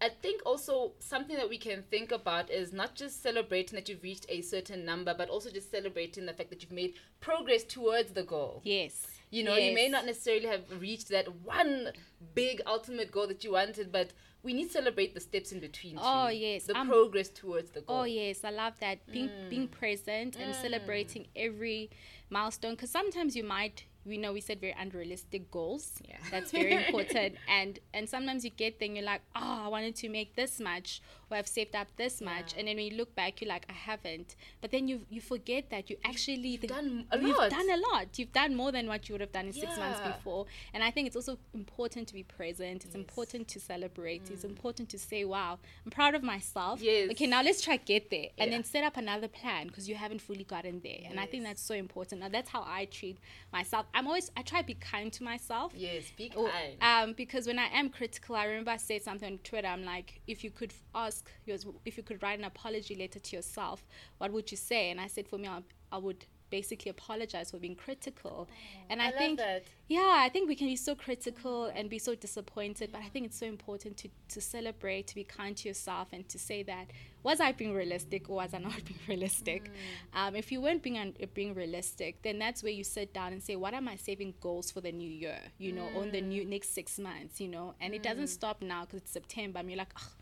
I 0.00 0.10
think 0.22 0.42
also 0.44 0.92
something 0.98 1.36
that 1.36 1.48
we 1.48 1.58
can 1.58 1.82
think 1.90 2.12
about 2.12 2.50
is 2.50 2.72
not 2.72 2.94
just 2.94 3.22
celebrating 3.22 3.76
that 3.76 3.88
you've 3.88 4.02
reached 4.02 4.26
a 4.28 4.42
certain 4.42 4.84
number, 4.84 5.14
but 5.16 5.28
also 5.28 5.50
just 5.50 5.70
celebrating 5.70 6.26
the 6.26 6.32
fact 6.32 6.50
that 6.50 6.62
you've 6.62 6.72
made 6.72 6.94
progress 7.20 7.64
towards 7.64 8.12
the 8.12 8.22
goal. 8.22 8.60
yes 8.64 9.06
You 9.30 9.42
know, 9.44 9.56
you 9.56 9.74
may 9.74 9.88
not 9.88 10.04
necessarily 10.04 10.46
have 10.46 10.64
reached 10.80 11.08
that 11.08 11.26
one 11.42 11.88
big 12.34 12.60
ultimate 12.66 13.10
goal 13.10 13.26
that 13.28 13.42
you 13.44 13.52
wanted, 13.52 13.90
but 13.90 14.12
we 14.44 14.52
need 14.52 14.66
to 14.66 14.72
celebrate 14.72 15.14
the 15.14 15.20
steps 15.20 15.50
in 15.52 15.58
between. 15.58 15.98
Oh, 16.00 16.28
yes. 16.28 16.64
the 16.64 16.76
I'm- 16.76 16.86
progress 16.86 17.28
towards 17.30 17.70
the 17.70 17.80
goal. 17.80 18.00
Oh 18.00 18.04
yes, 18.04 18.44
I 18.44 18.50
love 18.50 18.78
that 18.80 18.98
being 19.10 19.30
being 19.48 19.68
mm. 19.68 19.72
present 19.72 20.36
and 20.36 20.54
mm. 20.54 20.62
celebrating 20.62 21.26
every 21.34 21.90
milestone. 22.28 22.74
Because 22.74 22.90
sometimes 22.90 23.34
you 23.34 23.42
might, 23.42 23.84
we 24.06 24.18
know 24.18 24.32
we 24.32 24.40
set 24.40 24.60
very 24.60 24.74
unrealistic 24.78 25.50
goals. 25.50 25.92
Yeah. 26.08 26.16
that's 26.30 26.50
very 26.50 26.72
important. 26.86 27.36
and 27.48 27.78
and 27.92 28.08
sometimes 28.08 28.44
you 28.44 28.50
get 28.50 28.78
there 28.78 28.86
and 28.86 28.96
you're 28.96 29.04
like, 29.06 29.22
oh, 29.36 29.62
I 29.64 29.68
wanted 29.68 29.94
to 29.96 30.08
make 30.08 30.34
this 30.36 30.60
much, 30.60 31.00
or 31.30 31.36
I've 31.36 31.48
saved 31.48 31.74
up 31.74 31.88
this 31.96 32.20
much, 32.20 32.54
and 32.58 32.68
then 32.68 32.76
when 32.76 32.86
you 32.86 32.96
look 32.96 33.14
back, 33.14 33.40
you're 33.40 33.48
like, 33.48 33.66
I 33.68 33.72
haven't. 33.72 34.36
But 34.60 34.70
then 34.70 34.88
you 34.88 35.06
you 35.10 35.20
forget 35.20 35.70
that 35.70 35.90
you 35.90 35.96
actually 36.04 36.34
You've 36.48 36.62
done 36.62 37.06
a 37.10 37.18
you've 37.18 37.36
lot. 37.36 37.50
done 37.50 37.70
a 37.70 37.76
lot. 37.92 38.18
You've 38.18 38.32
done 38.32 38.54
more 38.54 38.70
than 38.72 38.86
what 38.86 39.08
you 39.08 39.14
would 39.14 39.20
have 39.20 39.32
done 39.32 39.46
in 39.46 39.52
six 39.52 39.76
months 39.78 40.00
before. 40.00 40.46
And 40.72 40.82
I 40.84 40.90
think 40.90 41.06
it's 41.06 41.16
also 41.16 41.38
important 41.54 42.08
to 42.08 42.14
be 42.14 42.22
present. 42.22 42.84
It's 42.84 42.94
Yes. 42.94 43.02
important 43.04 43.48
to 43.48 43.60
celebrate. 43.60 44.30
It's 44.30 44.44
mm. 44.44 44.50
important 44.50 44.88
to 44.90 44.98
say, 44.98 45.24
wow, 45.24 45.58
I'm 45.84 45.90
proud 45.90 46.14
of 46.14 46.22
myself. 46.22 46.80
Yes. 46.82 47.10
Okay, 47.12 47.26
now 47.26 47.42
let's 47.42 47.60
try 47.62 47.76
get 47.76 48.10
there 48.10 48.28
and 48.38 48.50
Yeah. 48.50 48.56
then 48.58 48.64
set 48.64 48.84
up 48.84 48.96
another 48.96 49.28
plan 49.28 49.66
because 49.68 49.88
you 49.88 49.94
haven't 49.94 50.20
fully 50.20 50.44
gotten 50.44 50.80
there. 50.80 51.00
And 51.08 51.18
I 51.18 51.26
think 51.26 51.44
that's 51.44 51.62
so 51.62 51.74
important. 51.74 52.20
Now 52.20 52.28
that's 52.28 52.50
how 52.50 52.62
I 52.62 52.84
treat 52.86 53.18
myself. 53.52 53.86
I'm 53.94 54.06
always 54.06 54.30
I 54.36 54.42
try 54.42 54.60
to 54.60 54.66
be 54.66 54.74
kind 54.74 55.12
to 55.12 55.22
myself. 55.22 55.72
Yes, 55.74 56.04
be 56.16 56.28
kind. 56.28 56.76
um, 56.82 57.12
because 57.12 57.46
when 57.46 57.58
I 57.58 57.66
am 57.66 57.88
critical, 57.90 58.34
I 58.34 58.44
remember 58.46 58.72
I 58.72 58.76
said 58.76 59.02
something 59.02 59.32
on 59.32 59.38
Twitter. 59.38 59.68
I'm 59.68 59.84
like, 59.84 60.20
if 60.26 60.42
you 60.42 60.50
could 60.50 60.74
ask, 60.94 61.30
yours, 61.46 61.64
if 61.84 61.96
you 61.96 62.02
could 62.02 62.22
write 62.22 62.38
an 62.38 62.44
apology 62.44 62.96
letter 62.96 63.20
to 63.20 63.36
yourself, 63.36 63.86
what 64.18 64.32
would 64.32 64.50
you 64.50 64.56
say? 64.56 64.90
And 64.90 65.00
I 65.00 65.06
said, 65.06 65.28
for 65.28 65.38
me, 65.38 65.48
I, 65.48 65.62
I 65.92 65.98
would 65.98 66.26
basically 66.54 66.88
apologize 66.88 67.50
for 67.50 67.58
being 67.58 67.74
critical. 67.74 68.46
Oh, 68.48 68.86
and 68.88 69.02
I, 69.02 69.08
I 69.08 69.10
think, 69.10 69.40
that. 69.40 69.64
yeah, 69.88 70.18
I 70.26 70.28
think 70.28 70.48
we 70.48 70.54
can 70.54 70.68
be 70.68 70.76
so 70.76 70.94
critical 70.94 71.64
and 71.74 71.90
be 71.90 71.98
so 71.98 72.14
disappointed, 72.14 72.90
but 72.92 73.00
I 73.02 73.08
think 73.08 73.26
it's 73.26 73.40
so 73.40 73.46
important 73.46 73.96
to, 74.02 74.08
to 74.28 74.40
celebrate, 74.40 75.08
to 75.08 75.16
be 75.16 75.24
kind 75.24 75.56
to 75.56 75.68
yourself, 75.68 76.06
and 76.12 76.28
to 76.28 76.38
say 76.38 76.62
that 76.62 76.86
was 77.24 77.40
I 77.40 77.50
being 77.50 77.74
realistic 77.74 78.30
or 78.30 78.36
was 78.36 78.54
I 78.54 78.58
not 78.58 78.84
being 78.88 79.00
realistic? 79.08 79.64
Mm. 79.64 80.20
Um, 80.20 80.36
if 80.36 80.52
you 80.52 80.60
weren't 80.60 80.84
being 80.84 80.98
un- 80.98 81.16
being 81.34 81.54
realistic, 81.54 82.22
then 82.22 82.38
that's 82.38 82.62
where 82.62 82.72
you 82.72 82.84
sit 82.84 83.12
down 83.12 83.32
and 83.32 83.42
say, 83.42 83.56
what 83.56 83.74
are 83.74 83.80
my 83.80 83.96
saving 83.96 84.34
goals 84.40 84.70
for 84.70 84.80
the 84.80 84.92
new 84.92 85.10
year? 85.10 85.40
You 85.58 85.72
know, 85.72 85.88
on 85.96 86.12
the 86.12 86.20
new 86.20 86.44
mm. 86.44 86.50
next 86.50 86.72
six 86.72 87.00
months. 87.00 87.40
You 87.40 87.48
know, 87.48 87.74
and 87.80 87.94
it 87.94 88.04
doesn't 88.04 88.26
mm. 88.26 88.38
stop 88.40 88.62
now 88.62 88.82
because 88.82 89.00
it's 89.00 89.10
September. 89.10 89.58
and 89.58 89.68
you're 89.70 89.78
like, 89.78 89.94
"Ugh, 89.96 90.12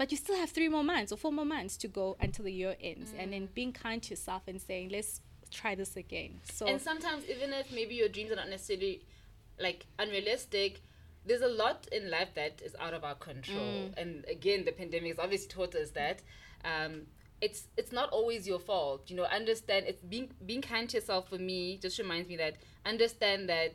but 0.00 0.10
you 0.10 0.16
still 0.16 0.36
have 0.36 0.48
three 0.48 0.70
more 0.70 0.82
months 0.82 1.12
or 1.12 1.16
four 1.16 1.30
more 1.30 1.44
months 1.44 1.76
to 1.76 1.86
go 1.86 2.16
until 2.22 2.46
the 2.46 2.52
year 2.52 2.74
ends, 2.80 3.12
and 3.18 3.34
then 3.34 3.50
being 3.52 3.70
kind 3.70 4.02
to 4.04 4.08
yourself 4.08 4.44
and 4.46 4.58
saying, 4.58 4.88
let's 4.88 5.20
try 5.50 5.74
this 5.74 5.96
again. 5.96 6.40
So 6.52 6.66
and 6.66 6.80
sometimes 6.80 7.24
even 7.28 7.52
if 7.52 7.72
maybe 7.72 7.94
your 7.94 8.08
dreams 8.08 8.30
are 8.32 8.36
not 8.36 8.48
necessarily 8.48 9.02
like 9.58 9.86
unrealistic 9.98 10.80
there's 11.26 11.42
a 11.42 11.48
lot 11.48 11.86
in 11.92 12.10
life 12.10 12.28
that 12.34 12.62
is 12.64 12.74
out 12.80 12.94
of 12.94 13.04
our 13.04 13.14
control 13.14 13.58
Mm. 13.60 13.98
and 13.98 14.24
again 14.26 14.64
the 14.64 14.72
pandemic 14.72 15.10
has 15.10 15.18
obviously 15.18 15.48
taught 15.48 15.74
us 15.74 15.90
that 15.90 16.22
um 16.64 17.02
it's 17.40 17.68
it's 17.76 17.92
not 17.92 18.08
always 18.10 18.46
your 18.48 18.58
fault 18.58 19.10
you 19.10 19.16
know 19.16 19.24
understand 19.24 19.86
it's 19.86 20.02
being 20.02 20.30
being 20.46 20.62
kind 20.62 20.88
to 20.88 20.96
yourself 20.96 21.28
for 21.28 21.38
me 21.38 21.76
just 21.76 21.98
reminds 21.98 22.28
me 22.28 22.36
that 22.36 22.54
understand 22.86 23.48
that 23.48 23.72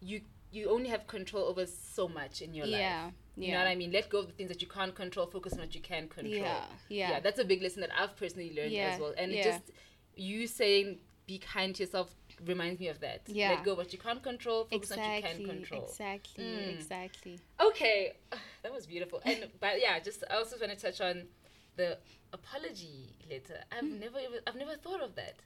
you 0.00 0.20
you 0.50 0.68
only 0.70 0.88
have 0.88 1.06
control 1.06 1.44
over 1.44 1.66
so 1.66 2.08
much 2.08 2.40
in 2.42 2.54
your 2.54 2.66
yeah, 2.66 2.76
life 3.04 3.12
yeah. 3.36 3.46
you 3.46 3.52
know 3.52 3.58
what 3.58 3.66
I 3.68 3.74
mean? 3.74 3.92
Let 3.92 4.08
go 4.08 4.20
of 4.20 4.26
the 4.28 4.32
things 4.32 4.48
that 4.48 4.62
you 4.62 4.68
can't 4.68 4.94
control, 4.94 5.26
focus 5.26 5.52
on 5.54 5.58
what 5.58 5.74
you 5.74 5.80
can 5.82 6.08
control. 6.08 6.36
Yeah, 6.36 6.64
yeah. 6.88 7.20
that's 7.20 7.38
a 7.38 7.44
big 7.44 7.62
lesson 7.62 7.82
that 7.82 7.90
I've 7.96 8.16
personally 8.16 8.54
learned 8.56 8.72
Yeah, 8.72 8.92
as 8.94 9.00
well. 9.00 9.12
And 9.18 9.30
it 9.32 9.44
just 9.44 9.70
you 10.16 10.46
saying 10.46 10.98
be 11.26 11.38
kind 11.38 11.74
to 11.74 11.82
yourself 11.82 12.14
reminds 12.44 12.78
me 12.80 12.88
of 12.88 13.00
that. 13.00 13.22
Yeah. 13.26 13.50
Let 13.50 13.64
go 13.64 13.72
of 13.72 13.78
what 13.78 13.92
you 13.92 13.98
can't 13.98 14.22
control, 14.22 14.64
focus 14.64 14.92
on 14.92 14.98
what 14.98 15.06
you 15.08 15.14
exactly, 15.18 15.44
can 15.44 15.54
control. 15.56 15.84
exactly, 15.86 16.44
Mm. 16.44 16.74
exactly. 16.74 17.38
Okay. 17.60 18.12
That 18.62 18.72
was 18.72 18.86
beautiful. 18.86 19.20
And 19.24 19.46
but 19.60 19.80
yeah, 19.80 19.98
just 20.00 20.24
I 20.28 20.34
also 20.36 20.56
want 20.60 20.72
to 20.76 20.78
touch 20.86 21.00
on 21.00 21.28
the 21.76 21.98
apology 22.32 23.14
letter. 23.30 23.60
I've 23.70 23.84
never 23.84 24.18
even 24.18 24.40
I've 24.46 24.56
never 24.56 24.74
thought 24.76 25.02
of 25.02 25.14
that. 25.14 25.36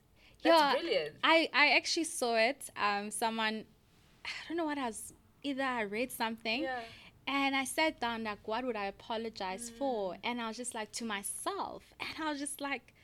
That's. 0.43 0.61
Yeah, 0.61 0.73
brilliant. 0.81 1.17
I 1.23 1.49
I 1.53 1.67
actually 1.79 2.05
saw 2.05 2.37
it. 2.37 2.71
Um, 2.77 3.11
someone, 3.11 3.65
I 4.25 4.31
don't 4.49 4.57
know 4.57 4.65
what 4.65 4.79
I 4.79 4.87
was 4.87 5.13
either 5.43 5.63
I 5.63 5.83
read 5.83 6.11
something 6.13 6.63
Yeah. 6.63 6.81
and 7.27 7.55
I 7.55 7.65
sat 7.65 8.01
down 8.01 8.25
like 8.25 8.47
what 8.49 8.65
would 8.65 8.77
I 8.77 8.87
apologize 8.87 9.71
for? 9.79 10.15
Mm. 10.15 10.19
And 10.25 10.41
I 10.41 10.49
was 10.49 10.57
just 10.57 10.75
like 10.75 10.93
to 10.93 11.05
myself 11.05 11.83
and 12.01 12.11
I 12.27 12.31
was 12.31 12.39
just 12.41 12.61
like 12.61 12.95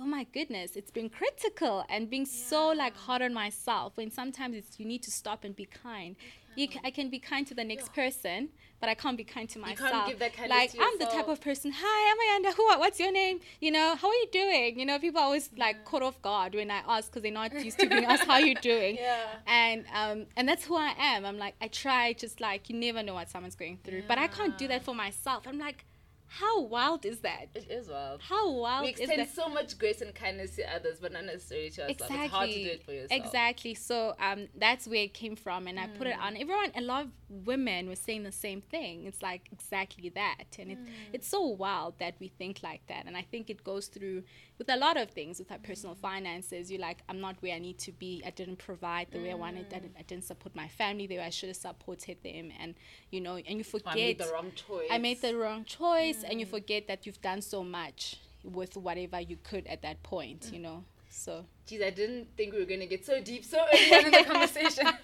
oh 0.00 0.06
my 0.06 0.24
goodness, 0.32 0.76
it's 0.76 0.90
been 0.90 1.10
critical 1.10 1.84
and 1.88 2.08
being 2.08 2.24
so 2.24 2.68
like 2.70 2.96
hard 2.96 3.20
on 3.22 3.34
myself 3.34 3.96
when 3.96 4.10
sometimes 4.10 4.56
it's 4.56 4.80
you 4.80 4.86
need 4.86 5.02
to 5.02 5.10
stop 5.10 5.44
and 5.44 5.54
be 5.54 5.66
kind. 5.66 6.16
You 6.56 6.68
ca- 6.68 6.80
I 6.82 6.90
can 6.90 7.10
be 7.10 7.18
kind 7.20 7.46
to 7.46 7.54
the 7.54 7.62
next 7.62 7.92
person, 7.92 8.48
but 8.80 8.88
I 8.88 8.94
can't 8.94 9.16
be 9.16 9.24
kind 9.24 9.48
to 9.50 9.60
can't 9.60 9.78
myself. 9.78 10.08
give 10.08 10.18
that 10.18 10.32
kindness 10.32 10.74
like 10.74 10.76
I'm 10.80 10.98
the 10.98 11.04
type 11.06 11.28
of 11.28 11.40
person. 11.40 11.72
Hi, 11.76 12.10
I'm 12.10 12.40
Amanda. 12.40 12.56
Who? 12.56 12.66
What's 12.78 12.98
your 12.98 13.12
name? 13.12 13.40
You 13.60 13.70
know, 13.70 13.94
how 13.94 14.08
are 14.08 14.14
you 14.14 14.26
doing? 14.32 14.78
You 14.78 14.84
know, 14.86 14.98
people 14.98 15.20
are 15.20 15.24
always 15.24 15.50
like 15.56 15.84
caught 15.84 16.02
off 16.02 16.20
guard 16.22 16.54
when 16.54 16.70
I 16.70 16.82
ask 16.88 17.08
because 17.10 17.22
they're 17.22 17.30
not 17.30 17.52
used 17.64 17.78
to 17.78 17.88
being 17.88 18.04
asked 18.04 18.24
how 18.24 18.38
you 18.38 18.54
doing. 18.72 18.96
Yeah. 18.96 19.26
And 19.46 19.84
um 19.94 20.26
and 20.36 20.48
that's 20.48 20.64
who 20.64 20.76
I 20.76 20.94
am. 20.98 21.24
I'm 21.24 21.38
like 21.38 21.54
I 21.60 21.68
try 21.68 22.14
just 22.14 22.40
like 22.40 22.68
you 22.68 22.76
never 22.76 23.02
know 23.02 23.14
what 23.14 23.30
someone's 23.30 23.54
going 23.54 23.78
through, 23.84 24.04
but 24.08 24.18
I 24.18 24.26
can't 24.26 24.56
do 24.58 24.66
that 24.68 24.82
for 24.84 24.94
myself. 24.94 25.46
I'm 25.46 25.58
like, 25.58 25.84
how 26.32 26.60
wild 26.62 27.04
is 27.04 27.18
that? 27.20 27.46
It 27.56 27.68
is 27.68 27.88
wild. 27.88 28.20
How 28.22 28.52
wild 28.52 28.86
is 28.86 28.92
that 28.94 29.08
We 29.08 29.14
extend 29.22 29.30
so 29.30 29.48
much 29.48 29.76
grace 29.78 30.00
and 30.00 30.14
kindness 30.14 30.54
to 30.56 30.74
others, 30.74 30.98
but 31.00 31.10
not 31.12 31.24
necessarily 31.24 31.70
to 31.70 31.82
ourselves. 31.82 32.12
It's 32.14 32.30
hard 32.32 32.50
to 32.50 32.62
do 32.62 32.70
it 32.70 32.84
for 32.84 32.92
yourself. 32.92 33.20
Exactly. 33.24 33.74
So 33.74 34.14
um, 34.20 34.46
that's 34.56 34.86
where 34.86 35.02
it 35.02 35.12
came 35.12 35.34
from, 35.34 35.66
and 35.66 35.78
I 35.80 35.88
put 35.88 36.06
Mm. 36.06 36.12
it 36.12 36.18
on 36.20 36.36
everyone. 36.36 36.70
A 36.76 36.82
lot 36.82 37.06
of 37.06 37.10
women 37.28 37.88
were 37.88 37.96
saying 37.96 38.22
the 38.22 38.30
same 38.32 38.60
thing. 38.60 39.06
It's 39.06 39.22
like 39.22 39.48
exactly 39.50 40.08
that, 40.10 40.44
and 40.58 40.70
it, 40.70 40.78
Mm. 40.78 40.86
it's 41.14 41.26
so 41.26 41.40
wild 41.42 41.98
that 41.98 42.14
we 42.20 42.28
think 42.28 42.62
like 42.62 42.86
that. 42.86 43.06
And 43.06 43.16
I 43.16 43.22
think 43.22 43.50
it 43.50 43.64
goes 43.64 43.88
through 43.88 44.22
with 44.60 44.68
a 44.68 44.76
lot 44.76 44.98
of 44.98 45.08
things 45.10 45.38
with 45.38 45.50
our 45.50 45.58
personal 45.58 45.94
Mm. 45.96 46.00
finances. 46.00 46.70
You're 46.70 46.82
like, 46.82 46.98
I'm 47.08 47.18
not 47.18 47.36
where 47.40 47.54
I 47.54 47.58
need 47.58 47.78
to 47.78 47.92
be. 47.92 48.22
I 48.26 48.30
didn't 48.30 48.56
provide 48.58 49.06
the 49.10 49.18
way 49.18 49.30
I 49.30 49.34
wanted. 49.34 49.64
I 49.72 49.78
Mm. 49.78 49.82
didn't, 49.82 49.96
I 50.00 50.02
didn't 50.02 50.24
support 50.24 50.54
my 50.54 50.68
family 50.68 51.06
the 51.06 51.16
way 51.16 51.24
I 51.24 51.30
should 51.30 51.48
have 51.48 51.56
supported 51.56 52.22
them, 52.22 52.52
and 52.60 52.74
you 53.10 53.20
know, 53.22 53.36
and 53.36 53.56
you 53.60 53.64
forget. 53.64 53.94
I 53.94 53.96
made 53.96 54.18
the 54.18 54.30
wrong 54.34 54.52
choice. 54.52 54.88
I 54.90 54.98
made 54.98 55.20
the 55.22 55.34
wrong 55.34 55.64
choice, 55.64 56.22
and 56.24 56.34
you 56.40 56.46
Mm. 56.46 56.50
forget 56.56 56.86
that 56.88 57.06
you've 57.06 57.22
done 57.22 57.40
so 57.40 57.64
much 57.64 58.16
with 58.44 58.76
whatever 58.76 59.18
you 59.18 59.38
could 59.42 59.66
at 59.66 59.80
that 59.80 60.02
point. 60.02 60.40
Mm. 60.42 60.52
You 60.52 60.58
know, 60.66 60.84
so. 61.08 61.46
Jeez, 61.66 61.82
I 61.82 61.90
didn't 61.90 62.36
think 62.36 62.52
we 62.52 62.58
were 62.58 62.66
going 62.74 62.80
to 62.80 62.86
get 62.94 63.02
so 63.06 63.18
deep 63.30 63.44
so 63.46 63.58
early 63.72 64.04
in 64.06 64.10
the 64.10 64.24
conversation. 64.24 64.86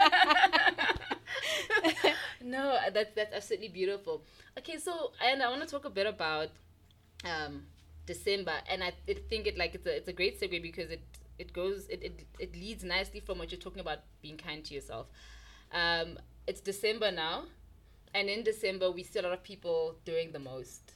no, 2.42 2.78
that's 2.92 3.12
that's 3.14 3.34
absolutely 3.34 3.68
beautiful. 3.68 4.22
Okay, 4.58 4.76
so 4.78 5.12
and 5.24 5.42
I 5.42 5.48
want 5.48 5.62
to 5.62 5.68
talk 5.68 5.84
a 5.86 5.90
bit 5.90 6.06
about 6.06 6.50
um, 7.24 7.66
December, 8.06 8.54
and 8.70 8.82
I 8.82 8.92
think 9.28 9.46
it 9.46 9.58
like 9.58 9.74
it's 9.74 9.86
a 9.86 9.96
it's 9.96 10.08
a 10.08 10.12
great 10.12 10.40
segue 10.40 10.62
because 10.62 10.90
it 10.90 11.02
it 11.38 11.52
goes 11.52 11.86
it, 11.88 12.02
it 12.02 12.26
it 12.38 12.54
leads 12.54 12.84
nicely 12.84 13.20
from 13.20 13.38
what 13.38 13.50
you're 13.50 13.60
talking 13.60 13.80
about 13.80 13.98
being 14.22 14.36
kind 14.36 14.64
to 14.64 14.74
yourself. 14.74 15.06
Um, 15.72 16.18
it's 16.46 16.60
December 16.60 17.10
now, 17.10 17.44
and 18.14 18.28
in 18.28 18.42
December 18.44 18.90
we 18.90 19.02
see 19.02 19.18
a 19.18 19.22
lot 19.22 19.32
of 19.32 19.42
people 19.42 19.96
doing 20.04 20.32
the 20.32 20.38
most. 20.38 20.92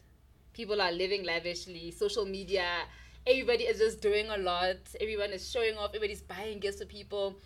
People 0.53 0.81
are 0.81 0.93
living 0.93 1.25
lavishly. 1.25 1.91
Social 1.91 2.25
media, 2.25 2.67
everybody 3.27 3.65
is 3.65 3.79
just 3.79 4.01
doing 4.01 4.29
a 4.31 4.37
lot. 4.39 4.77
Everyone 5.01 5.31
is 5.31 5.51
showing 5.51 5.77
off. 5.77 5.91
Everybody's 5.91 6.23
buying 6.23 6.59
gifts 6.61 6.79
for 6.79 6.87
people, 6.87 7.37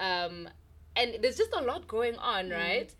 um, 0.00 0.48
and 0.96 1.16
there's 1.22 1.36
just 1.36 1.52
a 1.54 1.62
lot 1.62 1.88
going 1.88 2.16
on, 2.16 2.50
right? 2.50 2.94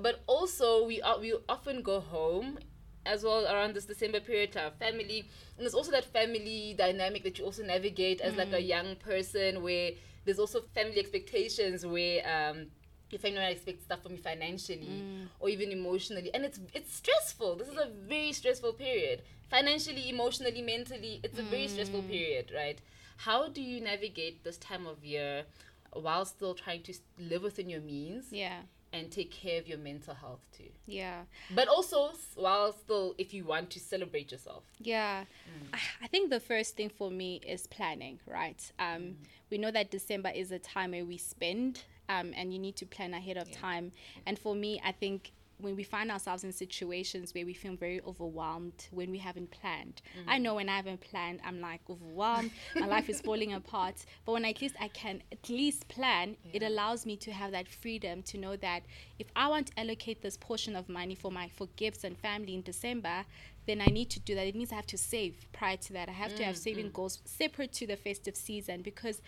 But 0.00 0.22
also 0.26 0.84
we 0.86 1.02
are, 1.02 1.18
we 1.18 1.34
often 1.48 1.82
go 1.82 2.00
home 2.00 2.58
as 3.06 3.24
well 3.24 3.46
around 3.46 3.74
this 3.74 3.84
December 3.84 4.20
period 4.20 4.52
to 4.52 4.64
our 4.64 4.70
family, 4.70 5.20
and 5.56 5.60
there's 5.60 5.74
also 5.74 5.90
that 5.90 6.04
family 6.04 6.74
dynamic 6.76 7.24
that 7.24 7.38
you 7.38 7.44
also 7.44 7.62
navigate 7.64 8.20
as 8.20 8.36
like 8.36 8.52
a 8.52 8.62
mm. 8.62 8.66
young 8.66 8.96
person, 8.96 9.62
where 9.62 9.92
there's 10.24 10.38
also 10.38 10.62
family 10.74 10.98
expectations 10.98 11.84
where. 11.84 12.22
Um, 12.26 12.66
your 13.10 13.18
family 13.18 13.38
might 13.38 13.48
expect 13.48 13.82
stuff 13.82 14.04
from 14.04 14.12
you 14.12 14.18
financially 14.18 15.02
mm. 15.02 15.26
or 15.40 15.48
even 15.48 15.72
emotionally. 15.72 16.32
And 16.32 16.44
it's 16.44 16.60
it's 16.72 16.94
stressful. 16.94 17.56
This 17.56 17.66
is 17.66 17.76
a 17.76 17.90
very 18.08 18.32
stressful 18.32 18.74
period. 18.74 19.22
Financially 19.50 20.08
emotionally 20.08 20.62
mentally 20.62 21.20
it's 21.24 21.36
a 21.36 21.42
very 21.42 21.66
stressful 21.66 22.02
mm. 22.02 22.08
period 22.08 22.52
right? 22.54 22.80
How 23.16 23.48
do 23.48 23.60
you 23.60 23.80
navigate 23.80 24.44
this 24.44 24.56
time 24.58 24.86
of 24.86 25.04
year 25.04 25.44
while 25.92 26.24
still 26.24 26.54
trying 26.54 26.82
to 26.84 26.94
live 27.18 27.42
within 27.42 27.68
your 27.68 27.80
means? 27.80 28.26
Yeah. 28.30 28.60
And 28.92 29.10
take 29.10 29.30
care 29.30 29.58
of 29.60 29.68
your 29.68 29.78
mental 29.78 30.14
health 30.14 30.40
too 30.56 30.70
Yeah. 30.86 31.22
but 31.54 31.68
also 31.68 32.12
while 32.34 32.72
still 32.72 33.14
if 33.18 33.32
you 33.32 33.44
want 33.44 33.70
to 33.70 33.80
celebrate 33.80 34.32
yourself 34.32 34.64
Yeah. 34.80 35.24
I- 35.72 35.78
I 36.02 36.06
think 36.08 36.30
the 36.30 36.40
first 36.40 36.76
thing 36.76 36.88
for 36.88 37.10
me 37.10 37.40
is 37.46 37.66
planning, 37.66 38.20
right? 38.26 38.60
Um, 38.78 39.18
We 39.50 39.58
know 39.58 39.70
that 39.72 39.90
December 39.90 40.30
is 40.30 40.52
a 40.52 40.58
time 40.60 40.92
where 40.92 41.04
we 41.04 41.16
spend, 41.16 41.82
um, 42.08 42.32
and 42.36 42.52
you 42.52 42.58
need 42.60 42.76
to 42.76 42.86
plan 42.86 43.14
ahead 43.14 43.36
of 43.36 43.50
time. 43.50 43.90
And 44.26 44.38
for 44.38 44.54
me, 44.54 44.80
I 44.84 44.92
think 44.92 45.32
when 45.60 45.76
we 45.76 45.82
find 45.82 46.10
ourselves 46.10 46.44
in 46.44 46.52
situations 46.52 47.34
where 47.34 47.44
we 47.44 47.54
feel 47.54 47.74
very 47.76 48.00
overwhelmed 48.06 48.88
when 48.90 49.10
we 49.10 49.18
haven't 49.18 49.50
planned. 49.50 50.02
Mm. 50.18 50.24
I 50.28 50.38
know 50.38 50.54
when 50.54 50.68
I 50.68 50.76
haven't 50.76 51.00
planned, 51.00 51.40
I'm 51.44 51.60
like 51.60 51.80
overwhelmed. 51.88 52.50
My 52.76 52.86
life 52.86 53.08
is 53.08 53.20
falling 53.20 53.52
apart. 53.52 54.04
But 54.24 54.32
when 54.32 54.44
at 54.44 54.60
least 54.60 54.76
I 54.80 54.88
can 54.88 55.22
at 55.32 55.48
least 55.48 55.88
plan, 55.88 56.36
it 56.52 56.62
allows 56.62 57.06
me 57.06 57.16
to 57.18 57.32
have 57.32 57.52
that 57.52 57.68
freedom 57.68 58.22
to 58.24 58.38
know 58.38 58.56
that 58.56 58.82
if 59.18 59.28
I 59.36 59.48
want 59.48 59.68
to 59.68 59.80
allocate 59.80 60.22
this 60.22 60.36
portion 60.36 60.76
of 60.76 60.88
money 60.88 61.14
for 61.14 61.30
my 61.30 61.48
for 61.48 61.68
gifts 61.76 62.04
and 62.04 62.16
family 62.18 62.54
in 62.54 62.62
December, 62.62 63.24
then 63.66 63.80
I 63.80 63.86
need 63.86 64.10
to 64.10 64.20
do 64.20 64.34
that. 64.34 64.46
It 64.46 64.56
means 64.56 64.72
I 64.72 64.76
have 64.76 64.86
to 64.88 64.98
save 64.98 65.46
prior 65.52 65.76
to 65.76 65.92
that. 65.92 66.08
I 66.08 66.12
have 66.12 66.34
to 66.36 66.44
have 66.44 66.56
mm, 66.56 66.58
saving 66.58 66.90
mm. 66.90 66.92
goals 66.92 67.20
separate 67.24 67.72
to 67.74 67.86
the 67.86 67.96
festive 67.96 68.36
season 68.36 68.82
because 68.82 69.22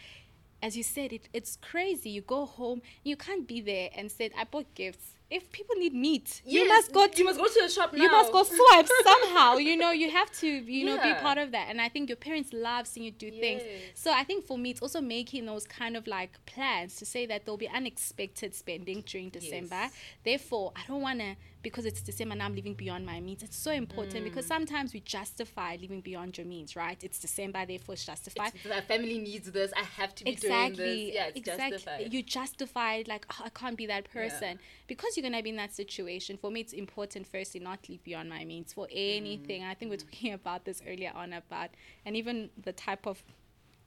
as 0.62 0.76
you 0.76 0.82
said, 0.84 1.12
it, 1.12 1.28
it's 1.32 1.56
crazy. 1.56 2.10
You 2.10 2.20
go 2.20 2.46
home, 2.46 2.82
you 3.02 3.16
can't 3.16 3.46
be 3.46 3.60
there 3.60 3.90
and 3.96 4.10
said, 4.10 4.30
I 4.38 4.44
bought 4.44 4.72
gifts. 4.74 5.16
If 5.32 5.50
people 5.50 5.76
need 5.76 5.94
meat, 5.94 6.42
you 6.44 6.68
must 6.68 6.92
go 6.92 7.06
you 7.16 7.24
must 7.24 7.38
go 7.38 7.46
to 7.48 7.60
the 7.62 7.68
shop 7.68 7.92
now 7.92 8.02
you 8.02 8.10
must 8.10 8.30
go 8.32 8.42
swipe 8.58 8.88
somehow. 9.04 9.56
You 9.56 9.76
know, 9.76 9.90
you 9.90 10.10
have 10.10 10.30
to, 10.40 10.46
you 10.46 10.84
know, 10.86 10.96
be 11.02 11.12
part 11.14 11.38
of 11.38 11.52
that. 11.52 11.66
And 11.70 11.80
I 11.80 11.88
think 11.88 12.08
your 12.08 12.16
parents 12.16 12.50
love 12.52 12.86
seeing 12.86 13.06
you 13.06 13.12
do 13.12 13.30
things. 13.30 13.62
So 13.94 14.12
I 14.12 14.24
think 14.24 14.46
for 14.46 14.56
me, 14.58 14.70
it's 14.70 14.82
also 14.82 15.00
making 15.00 15.46
those 15.46 15.66
kind 15.66 15.96
of 15.96 16.06
like 16.06 16.32
plans 16.46 16.96
to 16.96 17.04
say 17.06 17.26
that 17.26 17.44
there'll 17.44 17.56
be 17.56 17.68
unexpected 17.68 18.54
spending 18.54 19.02
during 19.06 19.30
December. 19.30 19.74
Yes. 19.86 19.92
Therefore, 20.24 20.72
I 20.76 20.82
don't 20.86 21.00
want 21.02 21.20
to, 21.20 21.36
because 21.62 21.84
it's 21.86 22.02
December 22.02 22.32
and 22.32 22.42
I'm 22.42 22.54
living 22.56 22.74
beyond 22.74 23.06
my 23.06 23.20
means. 23.20 23.42
It's 23.42 23.56
so 23.56 23.70
important 23.70 24.24
because 24.24 24.44
Mm. 24.46 24.48
sometimes 24.48 24.92
we 24.92 25.00
justify 25.00 25.76
living 25.80 26.00
beyond 26.00 26.36
your 26.36 26.46
means, 26.46 26.74
right? 26.76 27.02
It's 27.04 27.18
December, 27.18 27.64
therefore 27.66 27.94
it's 27.94 28.04
justified. 28.04 28.52
It's- 28.54 28.68
my 28.68 28.80
family 28.80 29.18
needs 29.18 29.50
this 29.52 29.72
i 29.76 29.82
have 30.00 30.14
to 30.14 30.24
be 30.24 30.34
doing 30.34 30.52
exactly 30.52 31.06
this 31.06 31.14
yeah 31.14 31.26
it's 31.26 31.36
exactly 31.38 31.70
justified 31.70 32.12
you 32.14 32.22
justify 32.22 33.02
like 33.06 33.24
oh, 33.32 33.42
i 33.44 33.48
can't 33.50 33.76
be 33.76 33.86
that 33.86 34.04
person 34.10 34.58
because 34.86 35.16
you're 35.22 35.30
gonna 35.30 35.42
be 35.42 35.50
in 35.50 35.56
that 35.56 35.72
situation 35.72 36.36
for 36.36 36.50
me 36.50 36.60
it's 36.60 36.72
important 36.72 37.26
firstly 37.26 37.60
not 37.60 37.88
live 37.88 38.02
beyond 38.04 38.28
my 38.28 38.44
means 38.44 38.72
for 38.72 38.88
anything. 38.90 39.62
Mm. 39.62 39.70
I 39.70 39.74
think 39.74 39.90
we're 39.90 39.96
talking 39.96 40.32
about 40.40 40.64
this 40.64 40.82
earlier 40.86 41.12
on 41.14 41.32
about 41.32 41.70
and 42.04 42.16
even 42.16 42.50
the 42.62 42.72
type 42.72 43.06
of 43.06 43.22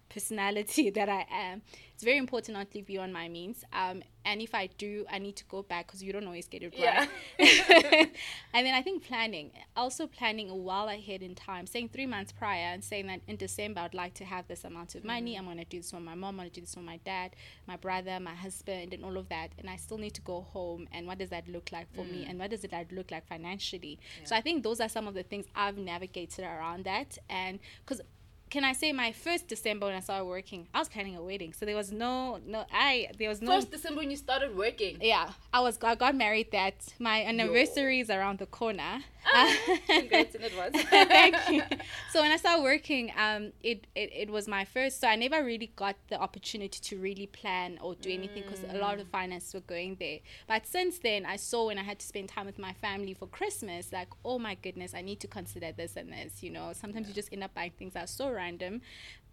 personality 0.10 0.90
that 0.98 1.10
I 1.10 1.26
am. 1.32 1.62
It's 1.94 2.04
very 2.04 2.18
important 2.18 2.58
not 2.58 2.72
to 2.72 2.78
live 2.80 2.88
beyond 2.88 3.14
my 3.14 3.30
means. 3.30 3.64
Um, 3.72 4.04
and 4.26 4.42
if 4.42 4.54
I 4.54 4.68
do, 4.78 5.06
I 5.10 5.20
need 5.20 5.36
to 5.38 5.46
go 5.46 5.64
back 5.64 5.88
because 5.88 6.04
you 6.04 6.12
don't 6.12 6.26
always 6.26 6.48
get 6.48 6.62
it 6.64 6.74
Yeah. 6.76 7.06
right. 7.40 7.40
and 8.54 8.66
then 8.66 8.74
I 8.74 8.82
think 8.82 9.04
planning, 9.06 9.52
also 9.78 10.08
planning 10.08 10.50
a 10.50 10.56
while 10.56 10.90
ahead 10.90 11.22
in 11.22 11.36
time, 11.36 11.68
saying 11.68 11.90
three 11.90 12.06
months 12.06 12.32
prior 12.34 12.74
and 12.74 12.84
saying 12.84 13.08
that 13.08 13.22
in 13.28 13.38
December 13.38 13.82
I'd 13.82 13.94
like 13.94 14.14
to 14.16 14.26
have 14.26 14.48
this 14.48 14.66
amount 14.66 14.96
of 14.96 15.06
money. 15.06 15.38
I'm 15.38 15.46
going 15.46 15.58
to 15.58 15.64
do 15.66 15.78
this 15.78 15.92
for 15.92 16.00
my 16.02 16.16
mom. 16.16 16.36
I'm 16.36 16.38
going 16.38 16.50
to 16.50 16.56
do 16.56 16.62
this 16.62 16.74
for 16.74 16.82
my 16.82 16.98
dad, 17.06 17.36
my 17.68 17.78
brother, 17.78 18.20
my 18.20 18.36
husband, 18.36 18.94
and 18.94 19.06
all 19.06 19.16
of 19.16 19.30
that. 19.30 19.52
And 19.58 19.70
I 19.70 19.78
still 19.78 19.98
need 19.98 20.16
to 20.16 20.22
go 20.22 20.42
home. 20.42 20.88
And 20.92 21.08
what 21.08 21.18
does 21.20 21.30
that 21.30 21.48
look 21.48 21.72
like 21.72 21.88
for 21.96 22.04
me? 22.04 22.26
And 22.28 22.40
what 22.40 22.50
does 22.50 22.64
it 22.64 22.74
look 22.92 23.12
like 23.12 23.28
financially? 23.28 24.00
So 24.24 24.36
I 24.36 24.42
think 24.42 24.64
those 24.64 24.82
are 24.82 24.90
some 24.90 25.08
of 25.08 25.14
the 25.14 25.24
things 25.24 25.46
I've 25.56 25.78
navigated 25.78 26.44
around 26.44 26.84
that. 26.86 27.18
And 27.30 27.60
because 27.86 28.02
can 28.50 28.64
I 28.64 28.74
say 28.74 28.94
my 28.94 29.12
first 29.12 29.48
December 29.48 29.88
when 29.88 29.96
I 29.96 30.00
started 30.00 30.26
working, 30.26 30.68
I 30.74 30.80
was 30.80 30.88
planning 30.88 31.16
a 31.16 31.22
wedding. 31.22 31.54
So 31.54 31.66
there 31.66 31.76
was 31.76 31.92
no, 31.92 32.40
no, 32.46 32.66
I, 32.72 33.10
there 33.18 33.30
was 33.30 33.42
no. 33.42 33.52
First 33.52 33.72
December 33.72 34.00
when 34.00 34.12
you 34.12 34.18
started 34.18 34.56
working. 34.56 34.98
yeah, 35.02 35.32
I 35.52 35.62
was 35.62 35.78
I 35.82 35.96
got 35.96 36.16
married 36.16 36.52
that 36.52 36.76
my 37.00 37.24
anniversary 37.26 38.00
is 38.00 38.10
around 38.10 38.40
the 38.40 38.46
corner. 38.46 39.04
Congrats 39.88 40.36
in 40.36 40.44
advance. 40.44 40.80
Thank 40.90 41.36
you. 41.50 41.64
So 42.12 42.22
when 42.22 42.32
I 42.32 42.38
started 42.38 42.62
working, 42.62 43.12
um, 43.18 43.54
it, 43.64 43.88
it, 43.96 44.12
it 44.14 44.30
was 44.30 44.48
my 44.48 44.66
first. 44.66 45.02
So 45.02 45.08
I 45.08 45.16
never 45.16 45.44
really 45.44 45.72
got 45.76 45.96
the 46.10 46.22
opportunity 46.22 46.80
to 46.80 46.98
really 46.98 47.26
plan 47.26 47.80
or 47.82 47.96
do 47.96 48.12
anything 48.12 48.44
because 48.44 48.64
a 48.64 48.78
lot 48.78 48.94
of 48.94 49.00
the 49.00 49.06
finances 49.06 49.54
were 49.56 49.62
going 49.62 49.98
there. 50.00 50.20
But 50.48 50.68
since 50.68 51.00
then, 51.00 51.26
I 51.26 51.38
saw 51.38 51.66
when 51.68 51.80
I 51.80 51.84
had 51.84 51.98
to 52.00 52.06
spend 52.06 52.30
time 52.30 52.46
with 52.46 52.60
my 52.60 52.74
family 52.74 53.16
for 53.16 53.26
Christmas, 53.28 53.92
like, 53.92 54.10
oh 54.24 54.38
my 54.38 54.56
goodness, 54.62 54.94
I 54.94 55.02
need 55.02 55.20
to 55.22 55.28
consider 55.28 55.72
this 55.72 55.96
and 55.96 56.12
this. 56.12 56.44
You 56.44 56.52
know, 56.52 56.72
sometimes 56.74 57.08
you 57.08 57.14
just 57.16 57.34
end 57.34 57.44
up 57.44 57.56
buying 57.56 57.72
things 57.72 57.94
that 57.94 58.04
are 58.04 58.08
so 58.08 58.32
random 58.32 58.45
random. 58.46 58.82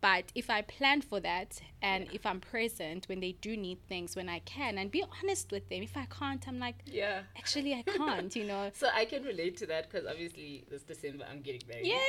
But 0.01 0.25
if 0.35 0.51
I 0.51 0.63
plan 0.63 1.01
for 1.01 1.21
that 1.21 1.61
and 1.81 2.09
if 2.13 2.27
I'm 2.27 2.41
present 2.41 3.07
when 3.09 3.21
they 3.21 3.33
do 3.47 3.57
need 3.57 3.79
things, 3.93 4.17
when 4.17 4.29
I 4.29 4.41
can, 4.41 4.77
and 4.79 4.91
be 4.91 5.05
honest 5.17 5.53
with 5.53 5.69
them, 5.71 5.81
if 5.91 5.97
I 5.97 6.07
can't, 6.19 6.43
I'm 6.49 6.59
like, 6.59 6.79
Yeah. 6.87 7.19
actually, 7.41 7.73
I 7.81 7.83
can't, 7.99 8.35
you 8.35 8.45
know. 8.51 8.65
So 8.75 8.87
I 9.03 9.05
can 9.05 9.23
relate 9.33 9.57
to 9.59 9.67
that 9.67 9.83
because 9.89 10.05
obviously 10.13 10.65
this 10.71 10.83
December 10.83 11.25
I'm 11.31 11.41
getting 11.49 11.63
married. 11.69 11.87
Yay! 11.87 11.95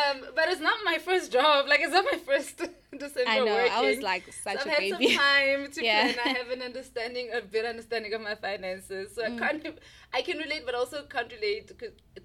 um, 0.00 0.16
but 0.34 0.44
it's 0.52 0.60
not 0.70 0.78
my 0.90 0.96
first 1.08 1.32
job. 1.32 1.66
Like 1.68 1.80
it's 1.84 1.92
not 1.92 2.06
my 2.14 2.18
first 2.30 2.56
December 3.04 3.30
I 3.30 3.38
know. 3.40 3.54
working. 3.56 3.72
I 3.72 3.80
was 3.90 4.00
like 4.12 4.24
so 4.26 4.32
such 4.44 4.56
I've 4.60 4.66
a 4.66 4.70
had 4.70 4.78
baby. 4.78 5.08
some 5.08 5.16
time 5.26 5.60
to 5.72 5.84
Yeah. 5.84 6.12
plan. 6.12 6.16
I 6.24 6.28
have 6.38 6.48
an 6.56 6.62
understanding, 6.62 7.26
a 7.38 7.42
better 7.54 7.68
understanding 7.68 8.14
of 8.14 8.20
my 8.30 8.36
finances. 8.36 9.14
So 9.14 9.22
Mm. 9.22 9.42
I 9.42 9.52
can't. 9.52 9.78
I 10.18 10.20
can 10.22 10.38
relate, 10.38 10.62
but 10.64 10.74
also 10.74 11.02
can't 11.14 11.30
relate 11.38 11.66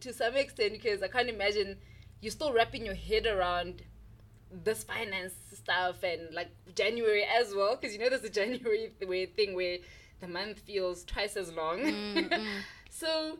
to 0.05 0.09
some 0.21 0.35
extent 0.43 0.71
because 0.79 0.99
I 1.07 1.09
can't 1.15 1.29
imagine 1.37 1.69
you're 2.23 2.31
still 2.31 2.53
wrapping 2.53 2.85
your 2.85 2.95
head 2.95 3.25
around 3.27 3.81
this 4.51 4.83
finance 4.83 5.33
stuff 5.53 6.03
and 6.03 6.33
like 6.33 6.49
January 6.75 7.23
as 7.39 7.53
well 7.55 7.75
because 7.75 7.93
you 7.93 7.99
know 8.01 8.09
there's 8.09 8.23
a 8.23 8.29
January 8.29 8.91
th- 8.99 9.29
thing 9.35 9.55
where 9.55 9.77
the 10.21 10.27
month 10.27 10.59
feels 10.59 11.03
twice 11.03 11.35
as 11.35 11.51
long. 11.53 11.79
Mm, 12.23 12.61
so 12.89 13.37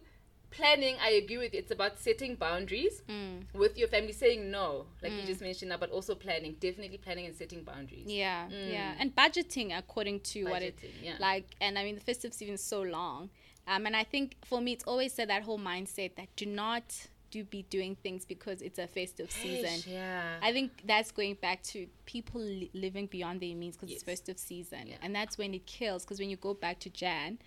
planning, 0.50 0.96
I 1.02 1.12
agree 1.12 1.38
with 1.38 1.54
you. 1.54 1.60
It's 1.60 1.72
about 1.72 1.98
setting 2.00 2.36
boundaries 2.36 3.02
Mm. 3.08 3.46
with 3.54 3.78
your 3.78 3.88
family, 3.88 4.12
saying 4.12 4.52
no, 4.52 4.86
like 5.02 5.12
you 5.14 5.24
just 5.26 5.42
mentioned 5.42 5.72
that, 5.72 5.80
but 5.80 5.92
also 5.92 6.14
planning. 6.16 6.56
Definitely 6.60 6.98
planning 6.98 7.26
and 7.26 7.36
setting 7.36 7.64
boundaries. 7.64 8.06
Yeah, 8.08 8.50
yeah, 8.50 8.94
Mm. 8.94 8.98
and 9.00 9.16
budgeting 9.16 9.78
according 9.78 10.20
to 10.32 10.44
what 10.46 10.62
it 10.62 10.78
yeah. 11.02 11.16
like. 11.20 11.48
And 11.62 11.78
I 11.80 11.84
mean, 11.84 11.96
the 11.96 12.02
festive 12.02 12.34
season 12.34 12.56
is 12.56 12.64
so 12.64 12.82
long, 12.82 13.30
um, 13.68 13.86
and 13.88 13.96
I 13.96 14.04
think 14.04 14.36
for 14.46 14.60
me, 14.62 14.74
it's 14.74 14.84
always 14.84 15.14
said 15.14 15.30
that 15.30 15.44
whole 15.44 15.60
mindset 15.60 16.16
that 16.16 16.28
do 16.36 16.46
not 16.46 17.08
do 17.34 17.44
be 17.58 17.62
doing 17.78 17.94
things 18.04 18.22
because 18.34 18.62
it's 18.62 18.80
a 18.80 18.88
festive 18.88 19.30
season. 19.32 19.70
Eish, 19.80 19.88
yeah. 19.92 20.38
I 20.42 20.52
think 20.56 20.70
that's 20.86 21.12
going 21.12 21.36
back 21.48 21.60
to 21.74 21.88
people 22.06 22.40
li- 22.42 22.72
living 22.86 23.08
beyond 23.08 23.42
their 23.42 23.56
means 23.56 23.76
because 23.76 23.92
it's 23.94 24.04
festive 24.04 24.38
season, 24.40 24.84
Yeah. 24.88 24.96
and 25.04 25.14
that's 25.16 25.38
when 25.38 25.54
it 25.54 25.66
kills. 25.66 26.04
Because 26.04 26.20
when 26.20 26.30
you 26.30 26.38
go 26.38 26.54
back 26.54 26.80
to 26.86 26.90
Jan, 26.90 27.40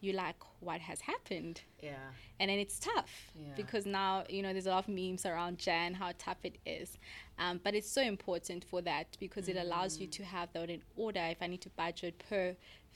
you're 0.00 0.14
like, 0.26 0.36
what 0.60 0.80
has 0.80 1.00
happened? 1.12 1.56
yeah. 1.82 2.10
and 2.40 2.48
then 2.50 2.58
it's 2.64 2.78
tough 2.78 3.12
Yeah. 3.34 3.54
because 3.56 3.84
now 4.00 4.12
you 4.28 4.42
know 4.44 4.52
there's 4.54 4.66
a 4.66 4.70
lot 4.76 4.84
of 4.86 4.88
memes 5.00 5.24
around 5.26 5.58
Jan 5.58 5.94
how 5.94 6.10
tough 6.18 6.38
it 6.44 6.56
is, 6.66 6.88
um, 7.38 7.54
but 7.64 7.74
it's 7.74 7.90
so 7.98 8.02
important 8.02 8.60
for 8.70 8.80
that 8.82 9.16
because 9.24 9.48
it 9.48 9.56
allows 9.56 9.92
you 10.00 10.06
Mm. 10.08 10.12
to 10.18 10.22
have 10.24 10.48
that 10.52 10.68
in 10.76 10.82
order. 10.96 11.24
If 11.34 11.40
I 11.42 11.46
need 11.52 11.62
to 11.62 11.70
budget 11.84 12.14
per 12.28 12.44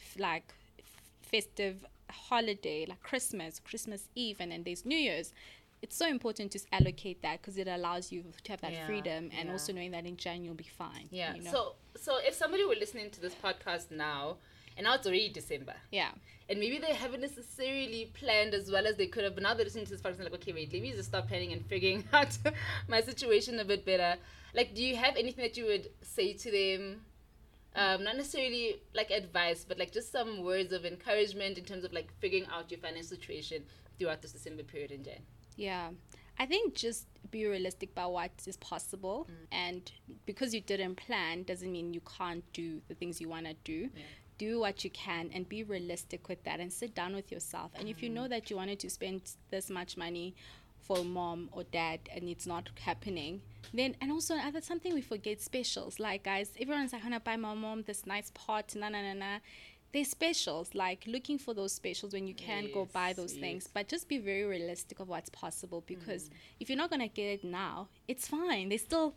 f- 0.00 0.16
like 0.28 0.49
f- 0.78 1.02
festive 1.33 1.76
holiday 2.28 2.81
like 2.90 3.02
Christmas, 3.11 3.59
Christmas 3.69 4.02
Eve, 4.14 4.37
and 4.42 4.52
then 4.52 4.62
there's 4.64 4.85
New 4.85 4.99
Year's. 5.09 5.33
It's 5.83 5.97
so 5.97 6.07
important 6.07 6.53
to 6.53 6.61
allocate 6.73 7.23
that 7.23 7.41
because 7.43 7.59
it 7.59 7.67
allows 7.69 8.12
you 8.12 8.25
to 8.45 8.53
have 8.53 8.61
that 8.61 8.73
Yeah, 8.73 8.87
freedom 8.87 9.31
and 9.37 9.47
yeah. 9.47 9.53
also 9.53 9.73
knowing 9.73 9.91
that 9.91 10.07
in 10.07 10.17
Jan 10.17 10.45
you'll 10.45 10.55
be 10.55 10.71
fine. 10.79 11.09
Yeah. 11.11 11.35
you 11.35 11.43
know? 11.43 11.51
So 11.51 11.75
so 11.97 12.19
if 12.25 12.35
somebody 12.35 12.65
were 12.65 12.77
listening 12.77 13.11
to 13.11 13.21
this 13.21 13.35
podcast 13.35 13.91
now, 13.91 14.37
and 14.77 14.85
now 14.85 14.95
it's 14.95 15.07
already 15.07 15.29
December, 15.29 15.75
yeah, 15.91 16.11
and 16.49 16.59
maybe 16.59 16.79
they 16.79 16.95
haven't 16.95 17.21
necessarily 17.21 18.11
planned 18.15 18.55
as 18.55 18.71
well 18.71 18.87
as 18.87 18.97
they 18.97 19.07
could 19.07 19.25
have, 19.25 19.35
but 19.35 19.43
now 19.43 19.53
they're 19.55 19.65
listening 19.65 19.85
to 19.87 19.91
this 19.91 20.01
podcast 20.01 20.21
and 20.21 20.25
like, 20.25 20.35
okay, 20.35 20.53
wait, 20.53 20.73
let 20.73 20.81
me 20.81 20.93
just 20.93 21.09
start 21.11 21.29
planning 21.29 21.53
and 21.53 21.67
figuring 21.67 22.05
out 22.12 22.39
my 22.89 23.01
situation 23.03 23.59
a 23.61 23.65
bit 23.65 23.85
better. 23.85 24.17
Like, 24.55 24.75
do 24.75 24.83
you 24.83 24.97
have 24.97 25.17
anything 25.17 25.43
that 25.45 25.57
you 25.57 25.67
would 25.67 25.89
say 26.03 26.33
to 26.33 26.51
them? 26.51 27.03
Um, 27.75 28.05
not 28.05 28.17
necessarily 28.17 28.83
like 28.95 29.11
advice, 29.11 29.65
but 29.67 29.79
like 29.79 29.93
just 29.93 30.12
some 30.12 30.43
words 30.45 30.73
of 30.73 30.85
encouragement 30.85 31.57
in 31.59 31.65
terms 31.65 31.85
of 31.85 31.93
like 31.93 32.12
figuring 32.21 32.47
out 32.53 32.71
your 32.71 32.79
financial 32.81 33.17
situation 33.17 33.65
throughout 33.99 34.21
this 34.23 34.33
December 34.33 34.62
period 34.62 34.91
in 34.91 35.03
Jan. 35.05 35.21
Yeah. 35.57 35.91
I 36.39 36.47
think 36.47 36.75
just 36.75 37.07
be 37.31 37.47
realistic 37.47 37.91
about 37.93 38.13
what 38.13 38.31
is 38.47 38.57
possible. 38.57 39.29
Mm. 39.31 39.47
And 39.53 39.93
because 40.27 40.55
you 40.55 40.61
didn't 40.61 40.97
plan 40.97 41.45
doesn't 41.45 41.71
mean 41.71 41.95
you 41.95 42.01
can't 42.19 42.45
do 42.53 42.81
the 42.89 42.95
things 42.95 43.21
you 43.21 43.29
want 43.29 43.47
to 43.47 43.55
do. 43.65 43.91
Yeah. 43.95 44.03
Do 44.39 44.61
what 44.61 44.83
you 44.83 44.91
can 44.91 45.31
and 45.33 45.49
be 45.49 45.63
realistic 45.63 46.29
with 46.29 46.43
that 46.45 46.59
and 46.59 46.73
sit 46.73 46.95
down 46.95 47.15
with 47.15 47.31
yourself. 47.31 47.71
And 47.75 47.89
if 47.89 48.03
you 48.03 48.09
know 48.09 48.23
mm. 48.23 48.31
that 48.31 48.51
you 48.51 48.57
wanted 48.57 48.81
to 48.81 48.91
spend 48.91 49.23
this 49.51 49.71
much 49.71 49.97
money 49.97 50.35
for 50.81 51.05
mom 51.05 51.49
or 51.53 51.63
dad 51.65 52.01
and 52.15 52.29
it's 52.29 52.47
not 52.47 52.69
happening, 52.81 53.41
then 53.73 53.95
and 54.01 54.11
also 54.11 54.35
uh, 54.35 54.49
other 54.49 54.61
something 54.61 54.93
we 54.93 55.01
forget 55.01 55.41
specials. 55.41 56.01
Like 56.01 56.25
guys, 56.25 56.51
everyone's 56.61 56.93
like, 56.93 57.03
I'm 57.03 57.11
gonna 57.11 57.21
buy 57.21 57.37
my 57.37 57.55
mom 57.55 57.83
this 57.83 58.05
nice 58.05 58.31
pot, 58.35 58.75
na 58.75 58.89
na 58.89 59.01
na 59.01 59.13
na. 59.13 59.39
There's 59.93 60.09
specials, 60.09 60.75
like 60.75 61.05
looking 61.07 61.39
for 61.39 61.53
those 61.53 61.73
specials 61.73 62.15
when 62.15 62.27
you 62.27 62.35
can 62.35 62.71
go 62.73 62.87
buy 62.87 63.09
Yes, 63.09 63.17
those 63.17 63.33
things. 63.35 63.69
But 63.73 63.89
just 63.89 64.09
be 64.09 64.19
very 64.19 64.45
realistic 64.45 65.01
of 65.01 65.09
what's 65.09 65.29
possible 65.29 65.83
because 65.87 66.25
Mm. 66.25 66.33
if 66.61 66.69
you're 66.71 66.79
not 66.79 66.88
gonna 66.90 67.09
get 67.09 67.27
it 67.27 67.45
now, 67.45 67.88
it's 68.09 68.27
fine. 68.27 68.71
There's 68.71 68.83
still 68.83 69.14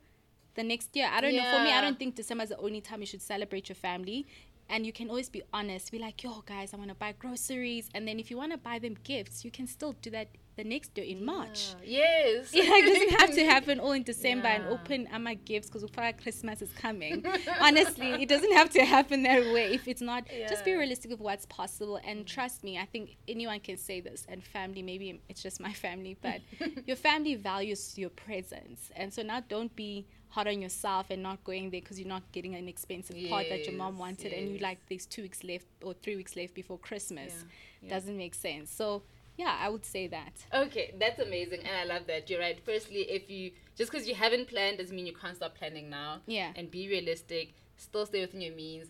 the 0.56 0.64
next 0.64 0.96
year. 0.96 1.08
I 1.12 1.22
don't 1.22 1.36
know. 1.36 1.44
For 1.52 1.64
me, 1.64 1.72
I 1.72 1.82
don't 1.82 1.98
think 1.98 2.16
December 2.16 2.44
is 2.44 2.50
the 2.50 2.58
only 2.58 2.82
time 2.82 3.00
you 3.00 3.06
should 3.06 3.22
celebrate 3.22 3.70
your 3.70 3.76
family. 3.76 4.26
And 4.70 4.86
you 4.86 4.94
can 4.94 5.10
always 5.10 5.30
be 5.30 5.44
honest. 5.54 5.92
Be 5.92 6.00
like, 6.00 6.24
yo, 6.24 6.44
guys, 6.46 6.74
I 6.74 6.78
want 6.78 6.90
to 6.90 6.96
buy 6.96 7.14
groceries. 7.18 7.90
And 7.94 8.08
then 8.08 8.20
if 8.20 8.32
you 8.32 8.38
want 8.38 8.52
to 8.52 8.58
buy 8.58 8.80
them 8.80 8.96
gifts, 9.04 9.46
you 9.46 9.52
can 9.52 9.68
still 9.68 9.94
do 10.02 10.10
that 10.12 10.28
the 10.56 10.64
next 10.64 10.98
year 10.98 11.06
in 11.06 11.24
March. 11.26 11.76
Yeah. 11.84 12.00
Yes. 12.00 12.52
Yeah, 12.54 12.64
it 12.68 12.86
doesn't 12.94 13.20
have 13.20 13.36
to 13.36 13.46
happen 13.46 13.80
all 13.80 13.92
in 13.92 14.04
December 14.04 14.48
and 14.48 14.66
open 14.68 15.08
my 15.20 15.34
gifts 15.36 15.70
because 15.70 15.86
Christmas 16.22 16.62
is 16.62 16.72
coming. 16.74 17.26
Honestly, 17.60 18.12
it 18.24 18.30
doesn't 18.30 18.54
have 18.54 18.70
to 18.72 18.86
happen 18.86 19.24
that 19.24 19.42
way. 19.54 19.74
If 19.74 19.88
it's 19.88 20.02
not, 20.02 20.28
just 20.50 20.64
be 20.66 20.74
realistic 20.74 21.12
of 21.12 21.20
what's 21.20 21.46
possible. 21.46 22.00
And 22.04 22.26
trust 22.26 22.64
me, 22.64 22.78
I 22.78 22.86
think 22.86 23.18
anyone 23.28 23.60
can 23.60 23.78
say 23.78 24.00
this. 24.02 24.26
And 24.30 24.44
family, 24.44 24.82
maybe 24.82 25.22
it's 25.30 25.44
just 25.44 25.60
my 25.60 25.74
family, 25.74 26.18
but 26.22 26.42
your 26.86 26.96
family 26.96 27.36
values 27.36 27.98
your 27.98 28.10
presence. 28.10 28.90
And 28.96 29.14
so 29.14 29.22
now 29.22 29.42
don't 29.48 29.76
be 29.76 30.06
hard 30.36 30.48
on 30.50 30.62
yourself 30.62 31.06
and 31.10 31.24
not 31.24 31.42
going 31.46 31.70
there 31.72 31.80
because 31.80 31.98
you're 31.98 32.10
not 32.18 32.24
getting 32.34 32.56
an 32.56 32.68
expensive 32.68 33.16
pot 33.30 33.46
that 33.50 33.66
your 33.66 33.76
mom 33.76 33.94
Yes, 33.94 34.00
wanted 34.00 34.34
and 34.34 34.50
you 34.52 34.60
like 34.60 34.80
there's 34.90 35.06
two 35.06 35.22
weeks 35.22 35.44
left 35.46 35.66
or 35.82 35.94
three 35.94 36.18
weeks 36.18 36.36
left 36.36 36.54
before 36.54 36.78
Christmas. 36.78 37.34
Yeah, 37.34 37.44
yeah. 37.84 37.90
Doesn't 37.96 38.18
make 38.18 38.36
sense. 38.36 38.70
So 38.70 39.04
yeah, 39.38 39.58
I 39.60 39.70
would 39.70 39.86
say 39.86 40.08
that. 40.08 40.46
Okay, 40.54 40.94
that's 41.00 41.20
amazing, 41.20 41.62
and 41.62 41.76
I 41.84 41.94
love 41.94 42.08
that. 42.08 42.30
You're 42.30 42.42
right. 42.42 42.60
Firstly, 42.66 43.02
if 43.18 43.30
you 43.30 43.52
just 43.78 43.92
because 43.92 44.08
you 44.08 44.16
haven't 44.16 44.48
planned 44.50 44.78
doesn't 44.78 44.96
mean 44.96 45.06
you 45.06 45.14
can't 45.14 45.38
start 45.38 45.56
planning 45.56 45.90
now. 45.90 46.20
Yeah. 46.28 46.52
And 46.56 46.70
be 46.70 46.88
realistic. 46.90 47.54
Still 47.78 48.06
stay 48.06 48.22
within 48.22 48.42
your 48.42 48.56
means. 48.56 48.88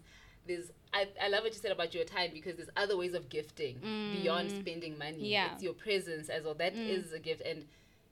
There's 0.47 0.71
I, 0.93 1.07
I 1.21 1.27
love 1.27 1.43
what 1.43 1.53
you 1.53 1.59
said 1.59 1.71
about 1.71 1.93
your 1.93 2.05
time 2.05 2.31
because 2.33 2.55
there's 2.55 2.69
other 2.75 2.97
ways 2.97 3.13
of 3.13 3.29
gifting 3.29 3.75
beyond 4.13 4.49
spending 4.49 4.97
money. 4.97 5.17
Mm. 5.17 5.29
Yeah. 5.29 5.49
Mm. 5.49 5.53
It's 5.53 5.63
your 5.63 5.73
presence 5.73 6.29
as 6.29 6.43
well. 6.43 6.55
That 6.55 6.73
is 6.73 7.13
a 7.13 7.19
gift, 7.19 7.41
and 7.41 7.65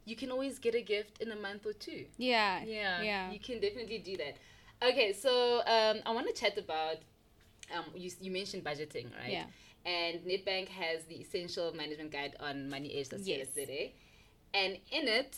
you 0.06 0.16
can 0.16 0.32
always 0.32 0.60
get 0.60 0.76
a 0.76 0.82
gift 0.82 1.22
in 1.22 1.32
a 1.32 1.36
month 1.36 1.66
or 1.66 1.74
two. 1.74 2.06
Yeah. 2.18 2.63
Yeah. 2.66 3.02
Yeah. 3.02 3.32
You 3.32 3.39
can 3.39 3.60
definitely 3.60 4.00
do 4.00 4.18
that. 4.18 4.38
Okay, 4.82 5.13
so 5.13 5.60
um, 5.66 6.00
I 6.06 6.12
want 6.12 6.28
to 6.28 6.34
chat 6.34 6.58
about. 6.58 6.98
Um, 7.74 7.86
you, 7.96 8.12
you 8.20 8.30
mentioned 8.32 8.63
budgeting, 8.63 9.08
right? 9.18 9.32
Yeah. 9.32 9.46
And 9.86 10.20
Nedbank 10.26 10.68
has 10.70 11.06
the 11.06 11.16
Essential 11.16 11.74
Management 11.74 12.12
Guide 12.12 12.36
on 12.39 12.70
Money 12.70 12.94
Edge 12.98 13.10
that's 13.10 13.28
Yes. 13.28 13.48
today. 13.56 13.94
And 14.54 14.74
in 14.92 15.08
it, 15.08 15.38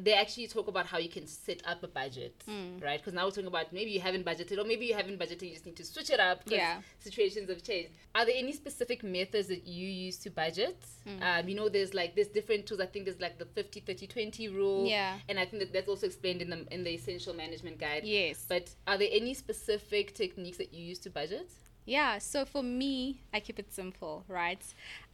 they 0.00 0.14
actually 0.14 0.48
talk 0.48 0.66
about 0.66 0.84
how 0.86 0.98
you 0.98 1.08
can 1.08 1.26
set 1.26 1.62
up 1.64 1.82
a 1.82 1.86
budget, 1.86 2.34
Mm. 2.48 2.82
right? 2.82 2.98
Because 2.98 3.14
now 3.14 3.24
we're 3.24 3.30
talking 3.30 3.46
about 3.46 3.72
maybe 3.72 3.92
you 3.92 4.00
haven't 4.00 4.24
budgeted, 4.26 4.58
or 4.58 4.64
maybe 4.64 4.84
you 4.86 4.94
haven't 4.94 5.16
budgeted, 5.18 5.42
you 5.42 5.52
just 5.52 5.64
need 5.64 5.76
to 5.76 5.84
switch 5.84 6.10
it 6.10 6.18
up 6.18 6.44
because 6.44 6.58
Yeah. 6.58 6.82
situations 6.98 7.48
have 7.48 7.62
changed. 7.62 7.90
Are 8.14 8.24
there 8.26 8.34
any 8.36 8.52
specific 8.52 9.04
methods 9.04 9.46
that 9.48 9.64
you 9.64 9.86
use 9.88 10.16
to 10.18 10.30
budget? 10.30 10.76
Mm. 11.06 11.22
Um, 11.22 11.48
you 11.48 11.54
know, 11.54 11.68
there's 11.68 11.94
like 11.94 12.16
there's 12.16 12.26
different 12.28 12.66
tools. 12.66 12.80
I 12.80 12.86
think 12.86 13.04
there's 13.04 13.20
like 13.20 13.38
the 13.38 13.46
50 13.46 13.78
30 13.80 14.06
20 14.08 14.48
rule. 14.48 14.86
Yeah. 14.86 15.20
And 15.28 15.38
I 15.38 15.44
think 15.46 15.62
that 15.62 15.72
that's 15.72 15.88
also 15.88 16.06
explained 16.06 16.42
in 16.42 16.50
the 16.50 16.66
in 16.72 16.82
the 16.82 16.90
Essential 16.90 17.32
Management 17.34 17.78
Guide. 17.78 18.04
Yes. 18.04 18.44
But 18.48 18.74
are 18.88 18.98
there 18.98 19.08
any 19.12 19.34
specific 19.34 20.14
techniques 20.14 20.56
that 20.58 20.74
you 20.74 20.84
use 20.84 20.98
to 21.00 21.10
budget? 21.10 21.48
Yeah, 21.84 22.18
so 22.18 22.44
for 22.44 22.64
me, 22.64 23.20
I 23.32 23.38
keep 23.38 23.60
it 23.60 23.72
simple, 23.72 24.24
right? 24.26 24.60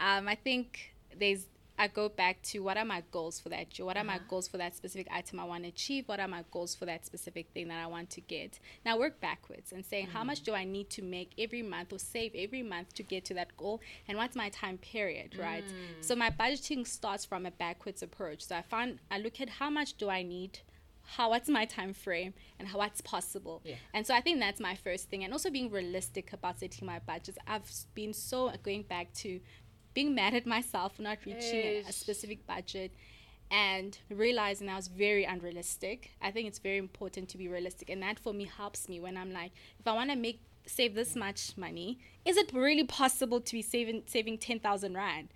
Um, 0.00 0.26
I 0.26 0.34
think 0.34 0.94
there's 1.14 1.46
I 1.78 1.88
go 1.88 2.08
back 2.08 2.42
to 2.42 2.60
what 2.60 2.76
are 2.76 2.84
my 2.84 3.02
goals 3.10 3.40
for 3.40 3.48
that 3.48 3.78
year? 3.78 3.86
What 3.86 3.96
are 3.96 4.04
my 4.04 4.16
uh-huh. 4.16 4.24
goals 4.28 4.48
for 4.48 4.58
that 4.58 4.76
specific 4.76 5.08
item 5.12 5.40
I 5.40 5.44
want 5.44 5.64
to 5.64 5.68
achieve? 5.68 6.08
What 6.08 6.20
are 6.20 6.28
my 6.28 6.44
goals 6.50 6.74
for 6.74 6.86
that 6.86 7.04
specific 7.04 7.48
thing 7.54 7.68
that 7.68 7.82
I 7.82 7.86
want 7.86 8.10
to 8.10 8.20
get? 8.20 8.58
Now 8.84 8.98
work 8.98 9.20
backwards 9.20 9.72
and 9.72 9.84
saying 9.84 10.08
how 10.08 10.22
much 10.24 10.42
mm-hmm. 10.42 10.52
do 10.52 10.54
I 10.54 10.64
need 10.64 10.90
to 10.90 11.02
make 11.02 11.32
every 11.38 11.62
month 11.62 11.92
or 11.92 11.98
save 11.98 12.32
every 12.36 12.62
month 12.62 12.94
to 12.94 13.02
get 13.02 13.24
to 13.26 13.34
that 13.34 13.56
goal 13.56 13.80
and 14.06 14.18
what's 14.18 14.36
my 14.36 14.48
time 14.50 14.78
period, 14.78 15.36
right? 15.38 15.64
Mm. 15.64 16.04
So 16.04 16.14
my 16.14 16.30
budgeting 16.30 16.86
starts 16.86 17.24
from 17.24 17.46
a 17.46 17.50
backwards 17.50 18.02
approach. 18.02 18.42
So 18.42 18.56
I 18.56 18.62
find 18.62 18.98
I 19.10 19.18
look 19.18 19.40
at 19.40 19.48
how 19.48 19.70
much 19.70 19.96
do 19.96 20.08
I 20.08 20.22
need 20.22 20.60
how 21.04 21.30
what's 21.30 21.48
my 21.48 21.64
time 21.64 21.92
frame 21.92 22.32
and 22.58 22.68
how 22.68 22.78
what's 22.78 23.00
possible 23.00 23.60
Yeah. 23.64 23.74
and 23.92 24.06
so 24.06 24.14
i 24.14 24.20
think 24.20 24.40
that's 24.40 24.60
my 24.60 24.74
first 24.74 25.08
thing 25.10 25.24
and 25.24 25.32
also 25.32 25.50
being 25.50 25.70
realistic 25.70 26.32
about 26.32 26.60
setting 26.60 26.86
my 26.86 27.00
budgets 27.00 27.38
i've 27.46 27.70
been 27.94 28.12
so 28.12 28.52
going 28.62 28.82
back 28.82 29.12
to 29.14 29.40
being 29.94 30.14
mad 30.14 30.34
at 30.34 30.46
myself 30.46 30.96
for 30.96 31.02
not 31.02 31.18
reaching 31.24 31.60
a, 31.60 31.84
a 31.88 31.92
specific 31.92 32.46
budget 32.46 32.92
and 33.50 33.98
realizing 34.08 34.68
i 34.68 34.76
was 34.76 34.88
very 34.88 35.24
unrealistic. 35.24 36.12
I 36.22 36.30
think 36.30 36.48
it's 36.48 36.58
very 36.58 36.78
important 36.78 37.28
to 37.30 37.38
be 37.38 37.48
realistic 37.48 37.90
and 37.90 38.02
that 38.02 38.18
for 38.18 38.32
me 38.32 38.44
helps 38.44 38.88
me 38.88 38.98
when 39.00 39.16
i'm 39.16 39.32
like 39.32 39.52
if 39.78 39.86
i 39.86 39.92
want 39.92 40.10
to 40.10 40.16
make 40.16 40.40
save 40.64 40.94
this 40.94 41.16
much 41.16 41.56
money 41.56 41.98
is 42.24 42.36
it 42.36 42.50
really 42.52 42.84
possible 42.84 43.40
to 43.40 43.52
be 43.52 43.62
saving 43.62 44.02
saving 44.06 44.38
10000 44.38 44.94
rand 44.94 45.28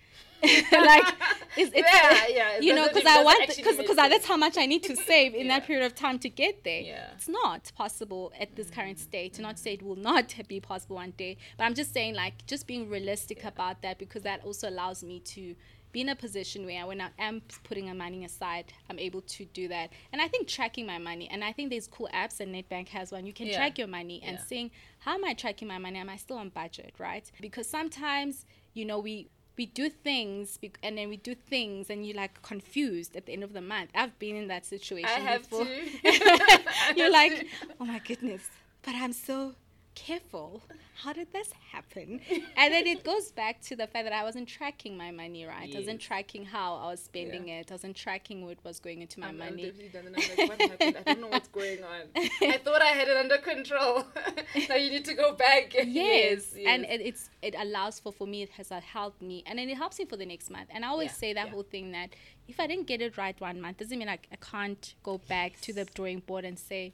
like 0.73 1.15
it's, 1.57 1.73
it's 1.75 1.91
Yeah, 1.93 2.27
yeah, 2.29 2.61
you 2.61 2.75
know 2.75 2.87
because 2.89 3.07
i 3.07 3.23
want 3.23 3.47
because 3.57 3.77
because 3.77 3.97
that's 3.97 4.27
how 4.27 4.37
much 4.37 4.57
i 4.59 4.67
need 4.67 4.83
to 4.85 4.95
save 5.11 5.35
in 5.35 5.47
Yeah. 5.47 5.59
that 5.59 5.67
period 5.67 5.85
of 5.87 5.95
time 5.95 6.19
to 6.21 6.29
get 6.29 6.63
there 6.65 6.81
Yeah. 6.81 7.11
it's 7.15 7.29
not 7.29 7.73
possible 7.77 8.33
at 8.39 8.55
this 8.57 8.69
current 8.71 8.99
state 8.99 9.35
to 9.35 9.43
not 9.43 9.59
say 9.59 9.75
it 9.75 9.83
will 9.83 9.97
not 9.97 10.35
be 10.49 10.61
possible 10.61 10.97
one 10.97 11.13
day 11.17 11.37
but 11.57 11.65
i'm 11.65 11.75
just 11.75 11.93
saying 11.95 12.15
like 12.15 12.47
just 12.47 12.67
being 12.67 12.89
realistic 12.91 13.45
about 13.45 13.83
that 13.83 13.99
because 13.99 14.23
that 14.23 14.45
also 14.45 14.69
allows 14.69 15.03
me 15.03 15.21
to 15.21 15.55
be 15.93 16.01
in 16.03 16.09
a 16.11 16.17
position 16.17 16.67
where 16.67 16.87
when 16.87 17.01
I 17.01 17.09
am 17.19 17.41
putting 17.65 17.89
a 17.89 17.95
money 17.95 18.23
aside, 18.23 18.67
I'm 18.91 18.99
able 18.99 19.23
to 19.23 19.47
do 19.47 19.67
that. 19.69 19.89
And 20.13 20.21
I 20.21 20.29
think 20.29 20.47
tracking 20.47 20.85
my 20.85 20.99
money, 20.99 21.27
and 21.31 21.43
I 21.43 21.53
think 21.53 21.71
there's 21.71 21.87
cool 21.87 22.11
apps, 22.13 22.41
and 22.41 22.55
Nedbank 22.55 22.89
has 22.89 23.13
one. 23.13 23.25
You 23.25 23.33
can 23.33 23.47
Yeah. 23.47 23.57
track 23.57 23.79
your 23.79 23.87
money 23.87 24.21
and 24.23 24.37
Yeah. 24.37 24.45
seeing 24.45 24.71
how 24.99 25.15
am 25.15 25.25
I 25.25 25.33
tracking 25.33 25.69
my 25.69 25.79
money? 25.79 25.99
Am 25.99 26.11
I 26.11 26.17
still 26.17 26.37
on 26.37 26.51
budget, 26.51 26.93
right? 26.99 27.25
Because 27.41 27.67
sometimes, 27.71 28.45
you 28.75 28.85
know, 28.85 28.99
we 28.99 29.31
we 29.57 29.67
do 29.67 29.89
things 29.89 30.59
bec- 30.59 30.79
and 30.83 30.99
then 30.99 31.09
we 31.09 31.17
do 31.17 31.35
things 31.35 31.89
and 31.91 32.07
you're 32.07 32.17
like 32.17 32.43
confused 32.43 33.17
at 33.17 33.27
the 33.27 33.33
end 33.33 33.43
of 33.43 33.53
the 33.53 33.61
month. 33.61 33.91
I've 33.95 34.19
been 34.19 34.37
in 34.37 34.49
that 34.49 34.67
situation 34.67 35.11
I 35.11 35.21
have 35.21 35.43
before. 35.49 35.65
to. 35.65 36.93
you're 36.97 37.11
like, 37.11 37.47
oh 37.81 37.85
my 37.85 38.01
goodness, 38.01 38.51
but 38.83 38.95
I'm 38.95 39.13
so 39.13 39.55
careful. 39.97 40.63
How 41.03 41.13
did 41.13 41.33
this 41.33 41.51
happen? 41.73 42.21
And 42.57 42.73
then 42.73 42.87
it 42.87 43.03
goes 43.05 43.33
back 43.33 43.61
to 43.63 43.77
the 43.77 43.87
fact 43.87 44.05
that 44.05 44.13
I 44.13 44.23
wasn't 44.23 44.49
tracking 44.49 44.97
my 44.97 45.11
money 45.11 45.45
right. 45.45 45.71
I 45.75 45.79
wasn't 45.79 46.01
tracking 46.01 46.45
how 46.47 46.77
I 46.77 46.87
was 46.93 47.03
spending 47.03 47.49
Yeah. 47.49 47.61
it. 47.61 47.71
I 47.71 47.75
wasn't 47.75 47.97
tracking 47.97 48.45
what 48.47 48.59
was 48.65 48.79
going 48.79 49.03
into 49.03 49.21
my 49.21 49.27
I'm, 49.29 49.43
I'm 49.43 49.51
money. 49.51 49.73
and 49.95 50.07
I'm 50.07 50.13
like, 50.13 50.49
what 50.49 50.61
happened? 50.61 50.97
I 50.99 51.03
don't 51.03 51.21
know 51.21 51.29
what's 51.29 51.49
going 51.49 51.81
on. 51.83 52.03
I 52.17 52.59
thought 52.65 52.81
I 52.83 52.93
had 53.01 53.09
it 53.09 53.17
under 53.17 53.39
control. 53.39 54.05
now 54.69 54.77
you 54.77 54.91
need 54.91 55.05
to 55.07 55.15
go 55.15 55.35
back. 55.35 55.75
yes, 55.85 56.53
and 56.55 56.83
yes. 56.83 56.91
it, 56.95 57.01
it's 57.09 57.31
it 57.43 57.55
allows 57.59 57.99
for 58.01 58.13
for 58.13 58.27
me 58.27 58.43
it 58.43 58.51
has 58.51 58.71
uh, 58.71 58.81
helped 58.81 59.21
me 59.21 59.43
and 59.47 59.59
then 59.59 59.69
it 59.69 59.77
helps 59.77 59.99
me 59.99 60.05
for 60.05 60.17
the 60.17 60.27
next 60.27 60.51
month 60.51 60.69
and 60.75 60.85
i 60.85 60.89
always 60.89 61.11
Yeah, 61.11 61.23
say 61.25 61.33
that 61.35 61.47
yeah. 61.47 61.53
whole 61.53 61.63
thing 61.63 61.93
that 61.93 62.11
if 62.49 62.59
i 62.61 62.67
didn't 62.67 62.87
get 62.87 63.01
it 63.01 63.17
right 63.17 63.39
one 63.41 63.61
month 63.61 63.79
doesn't 63.79 63.99
mean 63.99 64.09
I, 64.09 64.19
I 64.33 64.37
can't 64.37 64.95
go 65.03 65.19
back 65.19 65.61
to 65.63 65.73
the 65.73 65.85
drawing 65.85 66.21
board 66.21 66.45
and 66.45 66.59
say 66.59 66.93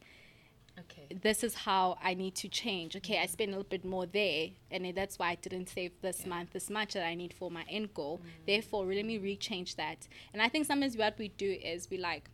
okay. 0.79 1.07
this 1.23 1.45
is 1.45 1.55
how 1.55 1.97
i 2.03 2.15
need 2.15 2.35
to 2.35 2.49
change 2.49 2.97
okay 2.97 3.19
i 3.19 3.27
spend 3.27 3.51
a 3.51 3.53
little 3.57 3.69
bit 3.69 3.85
more 3.85 4.07
there 4.07 4.49
and 4.71 4.95
that's 4.95 5.19
why 5.19 5.31
i 5.31 5.35
didn't 5.37 5.69
save 5.69 5.93
this 6.01 6.21
Yeah. 6.23 6.29
month 6.29 6.53
this 6.53 6.71
much 6.71 6.95
that 6.95 7.05
i 7.05 7.15
need 7.15 7.33
for 7.33 7.51
my 7.51 7.65
end 7.69 7.95
goal 7.95 8.21
mm. 8.23 8.47
therefore 8.47 8.85
let 8.85 9.05
me 9.05 9.19
rechange 9.19 9.77
that 9.77 10.09
and 10.33 10.41
i 10.43 10.49
think 10.49 10.67
sometimes 10.67 10.97
what 10.97 11.19
we 11.19 11.29
do 11.29 11.51
is 11.63 11.91
we 11.91 11.99
like 11.99 12.31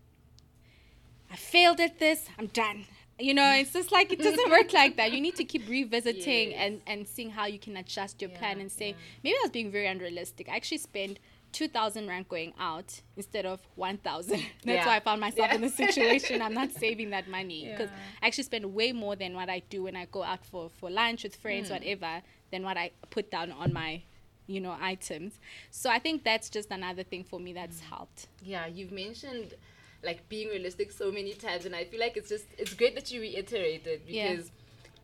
I 1.31 1.37
failed 1.37 1.81
at 1.81 1.98
this. 1.98 2.27
I'm 2.38 2.46
done. 2.46 2.87
You 3.18 3.35
know, 3.35 3.51
it's 3.53 3.72
just 3.72 3.90
like 3.90 4.12
it 4.12 4.20
doesn't 4.20 4.51
work 4.51 4.72
like 4.72 4.96
that. 4.96 5.12
You 5.12 5.20
need 5.20 5.35
to 5.37 5.44
keep 5.44 5.68
revisiting 5.68 6.53
Yes. 6.53 6.61
and 6.61 6.81
and 6.87 7.09
seeing 7.09 7.31
how 7.31 7.46
you 7.46 7.59
can 7.59 7.77
adjust 7.77 8.22
your 8.22 8.31
plan 8.31 8.61
and 8.61 8.70
say 8.70 8.90
yeah. 8.90 8.96
maybe 9.24 9.35
I 9.37 9.40
was 9.42 9.51
being 9.51 9.72
very 9.72 9.88
unrealistic. 9.88 10.48
I 10.48 10.55
actually 10.57 10.79
spent 10.79 11.18
two 11.53 11.69
thousand 11.69 12.07
rand 12.09 12.29
going 12.29 12.53
out 12.59 13.01
instead 13.17 13.47
of 13.47 13.61
one 13.75 13.97
thousand. 13.99 14.41
That's 14.65 14.67
Yeah. 14.67 14.87
why 14.87 14.97
I 14.97 15.01
found 15.01 15.21
myself 15.21 15.49
Yeah. 15.49 15.55
in 15.57 15.61
this 15.61 15.75
situation. 15.85 16.43
I'm 16.43 16.55
not 16.55 16.73
saving 16.73 17.11
that 17.11 17.29
money 17.29 17.69
because 17.71 17.91
Yeah. 17.91 17.97
I 18.23 18.27
actually 18.27 18.45
spend 18.45 18.75
way 18.75 18.93
more 18.93 19.17
than 19.17 19.35
what 19.35 19.49
I 19.49 19.61
do 19.71 19.85
when 19.85 19.97
I 19.97 20.05
go 20.07 20.23
out 20.23 20.45
for 20.45 20.69
for 20.71 20.91
lunch 20.91 21.25
with 21.25 21.37
friends, 21.37 21.69
Hmm. 21.69 21.75
whatever, 21.75 22.23
than 22.51 22.63
what 22.63 22.77
I 22.77 22.91
put 23.11 23.31
down 23.31 23.53
on 23.53 23.73
my 23.73 24.03
you 24.47 24.61
know 24.61 24.77
items. 24.81 25.39
So 25.71 25.91
I 25.91 25.99
think 25.99 26.25
that's 26.25 26.49
just 26.49 26.71
another 26.71 27.03
thing 27.03 27.25
for 27.25 27.39
me 27.41 27.53
that's 27.53 27.81
Hmm. 27.81 27.87
helped. 27.95 28.29
Yeah, 28.43 28.67
you've 28.67 28.93
mentioned 28.93 29.55
like 30.03 30.29
being 30.29 30.49
realistic 30.49 30.93
so 30.93 31.11
many 31.11 31.33
times, 31.35 31.67
and 31.67 31.75
I 31.75 31.85
feel 31.85 31.99
like 32.01 32.17
it's 32.17 32.29
just 32.29 32.47
it's 32.57 32.73
great 32.75 32.95
that 32.95 33.11
you 33.11 33.21
reiterated 33.21 33.87
it 33.87 34.03
Yeah. 34.07 34.33
because 34.33 34.51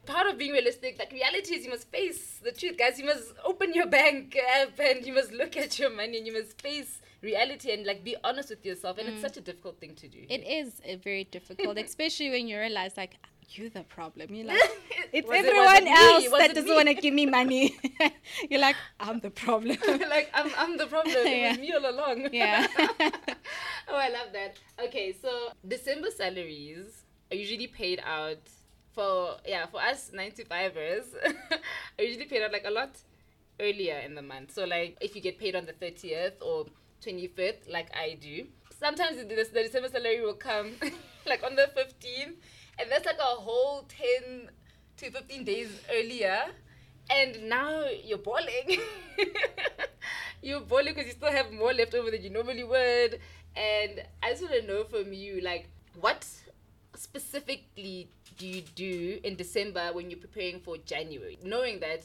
part 0.07 0.27
of 0.27 0.39
being 0.39 0.53
realistic, 0.53 0.99
like 0.99 1.13
reality 1.13 1.55
is 1.55 1.65
you 1.65 1.71
must 1.71 1.89
face 1.91 2.41
the 2.43 2.53
truth, 2.53 2.77
guys. 2.79 2.99
You 2.99 3.07
must 3.07 3.33
open 3.45 3.73
your 3.75 3.87
bank 3.87 4.37
app 4.57 4.79
and 4.79 5.05
you 5.07 5.13
must 5.15 5.33
look 5.33 5.57
at 5.57 5.79
your 5.79 5.91
money 5.91 6.19
and 6.19 6.27
you 6.27 6.33
must 6.33 6.61
face 6.61 7.01
reality 7.23 7.73
and 7.73 7.87
like 7.87 8.05
be 8.05 8.17
honest 8.25 8.51
with 8.51 8.65
yourself. 8.65 8.99
And 8.99 9.09
it's 9.09 9.23
such 9.23 9.37
a 9.37 9.41
difficult 9.41 9.81
thing 9.81 9.95
to 9.97 10.09
do. 10.09 10.19
Mm. 10.19 10.27
It 10.31 10.47
is 10.47 10.81
uh, 10.89 10.97
very 11.03 11.25
difficult, 11.25 11.79
especially 11.89 12.31
when 12.31 12.47
you 12.49 12.59
realize 12.59 12.97
like 12.97 13.17
you're 13.51 13.69
the 13.71 13.83
problem. 13.85 14.35
You're 14.35 14.47
like 14.47 14.59
it's 15.13 15.29
Was 15.29 15.39
everyone 15.39 15.87
it 15.87 15.99
else 15.99 16.25
Was 16.31 16.41
that 16.41 16.55
doesn't 16.55 16.75
want 16.75 16.89
to 16.89 16.95
give 16.95 17.15
me 17.15 17.27
money. 17.27 17.77
you're 18.51 18.61
like 18.61 18.77
I'm 19.01 19.21
the 19.21 19.31
problem. 19.31 19.77
like 20.09 20.31
I'm, 20.35 20.51
I'm 20.59 20.77
the 20.77 20.87
problem. 20.87 21.15
It 21.17 21.37
Yeah. 21.39 21.51
was 21.51 21.59
me 21.59 21.73
all 21.73 21.91
along. 21.91 22.29
Yeah. 22.33 22.67
oh, 23.89 23.97
I 23.97 24.09
love 24.09 24.29
that. 24.33 24.59
Okay, 24.85 25.15
so 25.21 25.51
December 25.67 26.11
salaries 26.11 27.05
are 27.31 27.37
usually 27.37 27.67
paid 27.67 28.01
out 28.05 28.39
for 28.95 29.37
yeah 29.47 29.67
for 29.67 29.81
us 29.81 30.11
nine 30.13 30.33
to 30.33 30.45
fivers 30.45 31.05
are 31.99 32.05
usually 32.05 32.27
paid 32.27 32.43
out 32.43 32.53
like 32.53 32.65
a 32.67 32.71
lot 32.71 32.91
earlier 33.61 33.99
in 33.99 34.15
the 34.15 34.23
month. 34.23 34.53
So 34.53 34.65
like 34.65 34.97
if 35.01 35.15
you 35.15 35.23
get 35.23 35.39
paid 35.39 35.55
on 35.57 35.67
the 35.67 35.73
thirtieth 35.73 36.41
or 36.41 36.67
twenty 37.03 37.29
fifth, 37.29 37.69
like 37.69 37.89
I 37.95 38.19
do, 38.21 38.47
sometimes 38.79 39.17
the, 39.17 39.25
the 39.25 39.63
December 39.63 39.89
salary 39.89 40.21
will 40.21 40.35
come 40.35 40.73
like 41.27 41.43
on 41.43 41.57
the 41.57 41.69
fifteenth, 41.75 42.37
and 42.79 42.91
that's 42.91 43.07
like 43.07 43.19
a 43.19 43.37
whole 43.41 43.85
ten 43.89 44.49
to 44.99 45.11
fifteen 45.11 45.45
days 45.45 45.69
earlier. 45.93 46.39
And 47.11 47.51
now 47.51 47.85
you're 48.03 48.17
balling. 48.17 48.79
you're 50.43 50.61
balling 50.61 50.95
because 50.95 51.07
you 51.07 51.13
still 51.13 51.31
have 51.31 51.53
more 51.53 51.73
left 51.73 51.95
over 51.95 52.11
than 52.11 52.23
you 52.23 52.31
normally 52.31 52.65
would. 52.65 53.21
And 53.57 54.03
I 54.23 54.31
just 54.31 54.43
want 54.43 54.55
to 54.55 54.67
know 54.67 54.85
from 54.85 55.13
you, 55.13 55.41
like, 55.43 55.69
what 56.01 56.27
specifically 56.97 58.09
do 58.39 58.47
you 58.47 58.63
do 58.75 59.21
in 59.23 59.37
December 59.37 59.91
when 59.93 60.11
you're 60.11 60.21
preparing 60.21 60.61
for 60.61 60.77
January? 60.79 61.39
Knowing 61.43 61.81
that 61.81 62.05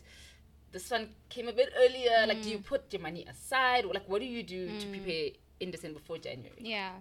this 0.71 0.89
one 0.91 1.09
came 1.29 1.47
a 1.47 1.53
bit 1.53 1.69
earlier, 1.77 2.25
like, 2.27 2.41
do 2.41 2.49
you 2.49 2.59
put 2.59 2.91
your 2.93 3.01
money 3.01 3.25
aside? 3.29 3.85
Or, 3.85 3.93
like, 3.93 4.07
what 4.07 4.19
do 4.19 4.25
you 4.25 4.43
do 4.43 4.67
to 4.79 4.87
prepare 4.87 5.29
in 5.59 5.71
December 5.71 5.99
for 5.99 6.17
January? 6.17 6.59
yeah. 6.59 6.91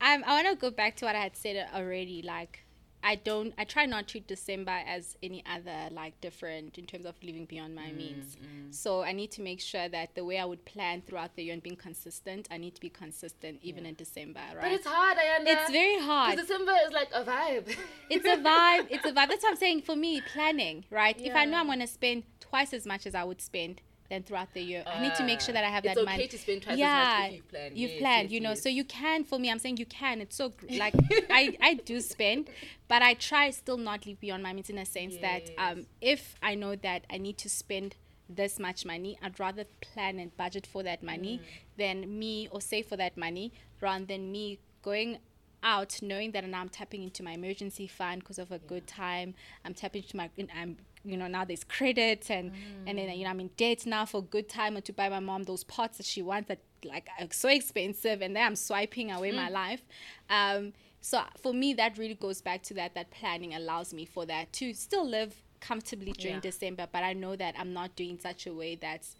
Um, 0.00 0.22
I 0.24 0.40
want 0.40 0.46
to 0.46 0.54
go 0.54 0.70
back 0.70 0.94
to 0.96 1.06
what 1.06 1.16
I 1.16 1.20
had 1.20 1.36
said 1.36 1.68
already. 1.74 2.22
Like, 2.22 2.64
I 3.02 3.14
don't. 3.14 3.54
I 3.56 3.64
try 3.64 3.86
not 3.86 4.06
to 4.06 4.12
treat 4.12 4.26
December 4.26 4.80
as 4.86 5.16
any 5.22 5.44
other 5.46 5.88
like 5.92 6.20
different 6.20 6.78
in 6.78 6.86
terms 6.86 7.04
of 7.06 7.14
living 7.22 7.44
beyond 7.44 7.74
my 7.74 7.90
mm, 7.90 7.96
means. 7.96 8.36
Mm. 8.36 8.74
So 8.74 9.02
I 9.02 9.12
need 9.12 9.30
to 9.32 9.42
make 9.42 9.60
sure 9.60 9.88
that 9.88 10.14
the 10.14 10.24
way 10.24 10.38
I 10.38 10.44
would 10.44 10.64
plan 10.64 11.02
throughout 11.02 11.36
the 11.36 11.44
year 11.44 11.54
and 11.54 11.62
being 11.62 11.76
consistent, 11.76 12.48
I 12.50 12.56
need 12.56 12.74
to 12.74 12.80
be 12.80 12.90
consistent 12.90 13.60
even 13.62 13.86
in 13.86 13.94
December, 13.94 14.40
right? 14.54 14.62
But 14.62 14.72
it's 14.72 14.86
hard, 14.86 15.16
Ayanda. 15.16 15.46
It's 15.46 15.70
very 15.70 16.00
hard. 16.00 16.32
Because 16.32 16.48
December 16.48 16.72
is 16.86 16.92
like 16.92 17.08
a 17.14 17.24
vibe. 17.24 17.76
it's 18.10 18.26
a 18.26 18.36
vibe. 18.36 18.86
It's 18.90 19.04
a 19.04 19.12
vibe. 19.12 19.28
That's 19.28 19.42
what 19.42 19.50
I'm 19.50 19.56
saying. 19.56 19.82
For 19.82 19.96
me, 19.96 20.20
planning, 20.32 20.84
right? 20.90 21.18
If 21.20 21.34
I 21.34 21.44
know 21.44 21.58
I'm 21.58 21.66
going 21.66 21.80
to 21.80 21.86
spend 21.86 22.24
twice 22.40 22.72
as 22.72 22.84
much 22.84 23.06
as 23.06 23.14
I 23.14 23.24
would 23.24 23.40
spend 23.40 23.80
then 24.08 24.22
throughout 24.22 24.52
the 24.54 24.62
year, 24.62 24.84
I 24.86 25.00
need 25.02 25.14
to 25.16 25.24
make 25.24 25.40
sure 25.40 25.52
Ah, 25.52 25.60
that 25.60 25.64
I 25.64 25.68
have 25.70 25.84
it's 25.84 25.94
that 25.94 26.00
okay 26.02 26.12
money. 26.12 26.26
to 26.28 26.38
spend 26.38 26.62
twice 26.62 26.74
as 26.74 26.78
yeah, 26.78 27.16
much 27.18 27.28
if 27.30 27.36
you've 27.36 27.48
planned. 27.48 27.76
You've 27.76 27.90
Yes, 27.92 27.98
planned, 28.00 28.30
yes, 28.30 28.32
you 28.32 28.40
know. 28.40 28.54
So 28.54 28.68
you 28.68 28.84
can. 28.84 29.24
For 29.24 29.38
me, 29.38 29.50
I'm 29.50 29.58
saying 29.58 29.76
you 29.78 29.86
can. 29.86 30.20
It's 30.20 30.36
so 30.36 30.48
gr- 30.50 30.66
like 30.78 30.94
I 31.30 31.56
I 31.60 31.74
do 31.74 32.00
spend, 32.00 32.48
but 32.88 33.02
I 33.02 33.14
try 33.14 33.50
still 33.50 33.76
not 33.76 34.06
live 34.06 34.20
beyond 34.20 34.42
my 34.42 34.52
means 34.52 34.70
in 34.70 34.78
a 34.78 34.86
sense 34.86 35.16
that 35.18 35.50
um 35.58 35.86
if 36.00 36.36
I 36.42 36.54
know 36.54 36.74
that 36.76 37.04
I 37.10 37.18
need 37.18 37.38
to 37.38 37.48
spend 37.48 37.96
this 38.28 38.58
much 38.58 38.84
money, 38.84 39.18
I'd 39.22 39.38
rather 39.40 39.64
plan 39.80 40.18
and 40.18 40.36
budget 40.36 40.66
for 40.66 40.82
that 40.82 41.02
money 41.02 41.38
Mm. 41.38 41.46
than 41.78 42.18
me 42.18 42.48
or 42.50 42.60
save 42.60 42.86
for 42.86 42.96
that 42.96 43.16
money 43.16 43.52
rather 43.80 44.04
than 44.04 44.30
me 44.32 44.58
going 44.82 45.18
out 45.62 45.98
knowing 46.02 46.30
that 46.32 46.44
now 46.48 46.60
I'm 46.60 46.68
tapping 46.68 47.02
into 47.02 47.22
my 47.22 47.32
emergency 47.32 47.86
fund 47.88 48.20
because 48.20 48.38
of 48.38 48.52
a 48.52 48.58
good 48.60 48.86
time. 48.86 49.34
I'm 49.64 49.74
tapping 49.74 50.02
into 50.02 50.16
my 50.16 50.30
I'm 50.54 50.76
you 51.04 51.16
know 51.16 51.26
now 51.28 51.44
there's 51.44 51.64
credit 51.64 52.30
and 52.30 52.52
and 52.86 52.98
then 52.98 53.10
you 53.10 53.24
know 53.24 53.30
I'm 53.30 53.40
in 53.40 53.50
debt 53.56 53.86
now 53.86 54.04
for 54.04 54.18
a 54.18 54.22
good 54.22 54.48
time 54.48 54.76
or 54.76 54.80
to 54.82 54.92
buy 54.92 55.08
my 55.08 55.20
mom 55.20 55.44
those 55.44 55.64
pots 55.64 55.98
that 55.98 56.06
she 56.06 56.22
wants 56.22 56.48
that 56.48 56.58
like 56.84 57.08
are 57.20 57.26
so 57.30 57.48
expensive 57.48 58.20
and 58.22 58.34
then 58.36 58.44
I'm 58.44 58.56
swiping 58.56 59.10
away 59.10 59.32
my 59.32 59.48
life. 59.48 59.82
Um, 60.30 60.72
so 61.00 61.22
for 61.40 61.52
me 61.52 61.74
that 61.74 61.98
really 61.98 62.14
goes 62.14 62.40
back 62.40 62.62
to 62.64 62.74
that 62.74 62.94
that 62.94 63.10
planning 63.10 63.54
allows 63.54 63.94
me 63.94 64.04
for 64.04 64.26
that 64.26 64.52
to 64.54 64.72
still 64.74 65.08
live 65.08 65.34
comfortably 65.60 66.12
during 66.12 66.36
Yeah. 66.36 66.40
December, 66.40 66.86
but 66.90 67.02
I 67.02 67.12
know 67.14 67.34
that 67.36 67.54
I'm 67.58 67.72
not 67.72 67.96
doing 67.96 68.18
such 68.20 68.46
a 68.46 68.52
way 68.54 68.76
that's 68.76 69.16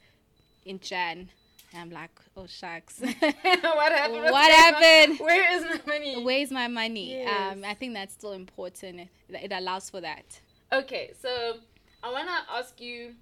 in 0.64 0.78
Jan. 0.80 1.30
And 1.72 1.82
I'm 1.82 1.90
like, 1.90 2.10
oh 2.36 2.46
shucks. 2.46 3.00
what 3.00 3.12
happened? 3.20 4.22
What 4.30 4.52
happened? 4.52 5.18
Where 5.28 5.56
is 5.56 5.62
my 5.64 5.80
money? 5.86 6.24
Where's 6.24 6.50
my 6.50 6.68
money? 6.68 7.24
Um, 7.26 7.64
I 7.64 7.74
think 7.74 7.94
that's 7.94 8.14
still 8.14 8.32
important. 8.32 9.08
It 9.28 9.52
allows 9.52 9.90
for 9.90 10.00
that. 10.00 10.40
Okay, 10.72 11.12
so 11.20 11.54
I 12.02 12.12
want 12.12 12.28
to 12.28 12.54
ask 12.54 12.80
you 12.80 13.14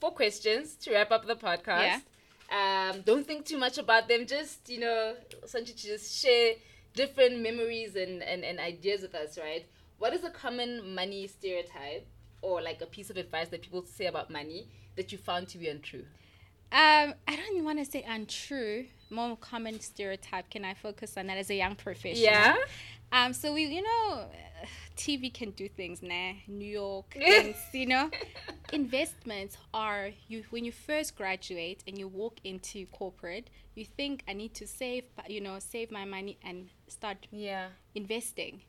four 0.00 0.10
questions 0.10 0.74
to 0.76 0.92
wrap 0.92 1.10
up 1.10 1.26
the 1.26 1.36
podcast. 1.36 2.02
Um, 2.50 3.02
don't 3.02 3.24
think 3.24 3.46
too 3.46 3.58
much 3.58 3.78
about 3.78 4.08
them. 4.08 4.26
Just, 4.26 4.68
you 4.68 4.80
know, 4.80 5.14
essentially 5.44 5.76
to 5.76 5.86
just 5.86 6.20
share 6.20 6.54
different 6.94 7.40
memories 7.40 7.94
and, 7.94 8.22
and, 8.22 8.44
and 8.44 8.58
ideas 8.58 9.02
with 9.02 9.14
us, 9.14 9.38
right? 9.38 9.66
What 9.98 10.14
is 10.14 10.24
a 10.24 10.30
common 10.30 10.94
money 10.94 11.26
stereotype 11.28 12.06
or 12.42 12.60
like 12.60 12.80
a 12.80 12.86
piece 12.86 13.10
of 13.10 13.16
advice 13.16 13.48
that 13.48 13.62
people 13.62 13.84
say 13.84 14.06
about 14.06 14.30
money 14.30 14.66
that 14.96 15.12
you 15.12 15.18
found 15.18 15.46
to 15.48 15.58
be 15.58 15.68
untrue? 15.68 16.04
Um, 16.72 17.14
I 17.28 17.36
don't 17.36 17.64
want 17.64 17.78
to 17.78 17.84
say 17.84 18.04
untrue. 18.08 18.86
More 19.10 19.36
common 19.36 19.80
stereotype. 19.80 20.50
Can 20.50 20.64
I 20.64 20.74
focus 20.74 21.16
on 21.16 21.26
that 21.28 21.36
as 21.36 21.50
a 21.50 21.54
young 21.54 21.76
professional? 21.76 22.24
Yeah. 22.24 22.56
Um, 23.12 23.32
so 23.32 23.52
we, 23.52 23.64
you 23.64 23.82
know, 23.82 24.26
TV 25.00 25.32
can 25.32 25.50
do 25.52 25.66
things, 25.68 26.02
nah. 26.02 26.32
New 26.46 26.72
York, 26.82 27.16
things, 27.32 27.56
you 27.72 27.86
know. 27.86 28.10
Investments 28.72 29.56
are 29.74 30.10
you 30.28 30.44
when 30.50 30.64
you 30.64 30.72
first 30.72 31.16
graduate 31.16 31.82
and 31.88 31.98
you 31.98 32.06
walk 32.06 32.36
into 32.44 32.86
corporate, 32.86 33.50
you 33.74 33.84
think 33.84 34.22
I 34.28 34.32
need 34.32 34.54
to 34.54 34.66
save, 34.66 35.04
you 35.26 35.40
know, 35.40 35.58
save 35.58 35.90
my 35.90 36.04
money 36.04 36.38
and 36.44 36.68
start 36.86 37.26
Yeah. 37.32 37.68
investing. 37.94 38.62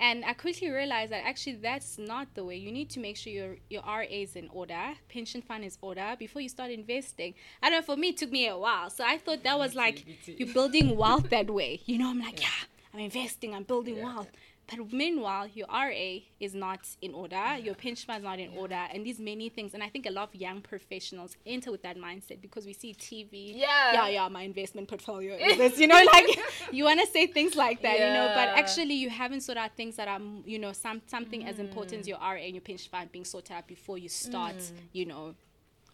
And 0.00 0.24
I 0.24 0.32
quickly 0.34 0.70
realized 0.70 1.10
that 1.10 1.24
actually 1.26 1.56
that's 1.56 1.98
not 1.98 2.26
the 2.34 2.44
way. 2.44 2.54
You 2.56 2.70
need 2.70 2.88
to 2.90 3.00
make 3.00 3.16
sure 3.16 3.32
your 3.32 3.56
your 3.68 3.82
RA 3.82 4.06
is 4.22 4.36
in 4.36 4.48
order, 4.60 4.84
pension 5.08 5.42
fund 5.42 5.64
is 5.64 5.76
order 5.80 6.14
before 6.24 6.40
you 6.40 6.48
start 6.48 6.70
investing. 6.70 7.34
I 7.62 7.70
don't 7.70 7.78
know. 7.80 7.86
For 7.94 7.96
me, 7.96 8.10
it 8.10 8.16
took 8.18 8.30
me 8.30 8.46
a 8.46 8.56
while, 8.56 8.90
so 8.90 9.02
I 9.04 9.18
thought 9.18 9.42
that 9.42 9.58
was 9.58 9.74
like 9.84 9.98
you're 10.36 10.54
building 10.58 10.96
wealth 10.96 11.30
that 11.30 11.48
way. 11.50 11.80
You 11.90 11.98
know, 11.98 12.10
I'm 12.10 12.20
like, 12.20 12.40
yeah, 12.40 12.60
I'm 12.94 13.00
investing, 13.00 13.54
I'm 13.56 13.64
building 13.64 13.96
Yeah. 13.96 14.04
wealth. 14.04 14.30
But 14.68 14.92
meanwhile, 14.92 15.46
your 15.48 15.66
RA 15.68 16.18
is 16.40 16.54
not 16.54 16.80
in 17.00 17.14
order, 17.14 17.56
your 17.58 17.74
pension 17.74 18.06
fund 18.06 18.18
is 18.18 18.24
not 18.24 18.38
in 18.38 18.50
order, 18.54 18.74
and 18.92 19.04
these 19.04 19.18
many 19.18 19.48
things. 19.48 19.72
And 19.72 19.82
I 19.82 19.88
think 19.88 20.04
a 20.06 20.10
lot 20.10 20.28
of 20.28 20.34
young 20.34 20.60
professionals 20.60 21.36
enter 21.46 21.70
with 21.70 21.82
that 21.84 21.96
mindset 21.96 22.42
because 22.42 22.66
we 22.66 22.74
see 22.74 22.92
TV. 22.92 23.56
Yeah. 23.56 23.92
Yeah, 23.92 24.08
yeah, 24.08 24.28
my 24.28 24.42
investment 24.42 24.88
portfolio 24.88 25.36
is 25.36 25.56
this. 25.56 25.78
You 25.78 25.86
know, 25.86 26.02
like 26.12 26.38
you 26.72 26.84
want 26.84 27.00
to 27.00 27.06
say 27.06 27.26
things 27.26 27.56
like 27.56 27.80
that, 27.82 27.98
yeah. 27.98 28.08
you 28.08 28.12
know, 28.12 28.34
but 28.34 28.58
actually 28.58 28.94
you 28.94 29.08
haven't 29.08 29.40
sorted 29.40 29.62
out 29.62 29.74
things 29.74 29.96
that 29.96 30.06
are, 30.06 30.18
mm, 30.18 30.42
you 30.46 30.58
know, 30.58 30.72
some 30.72 31.00
something 31.06 31.46
as 31.46 31.58
important 31.58 32.00
as 32.00 32.08
your 32.08 32.18
RA 32.18 32.34
and 32.34 32.54
your 32.54 32.62
pension 32.62 32.90
fund 32.90 33.10
being 33.10 33.24
sorted 33.24 33.52
out 33.52 33.66
before 33.66 33.96
you 33.96 34.08
start, 34.08 34.56
you 34.92 35.06
know, 35.06 35.34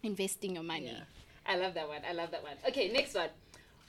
investing 0.03 0.55
your 0.55 0.63
money. 0.63 0.87
Yeah. 0.87 1.03
I 1.45 1.57
love 1.57 1.75
that 1.75 1.87
one. 1.87 2.01
I 2.07 2.13
love 2.13 2.31
that 2.31 2.43
one. 2.43 2.55
Okay, 2.67 2.91
next 2.91 3.15
one. 3.15 3.29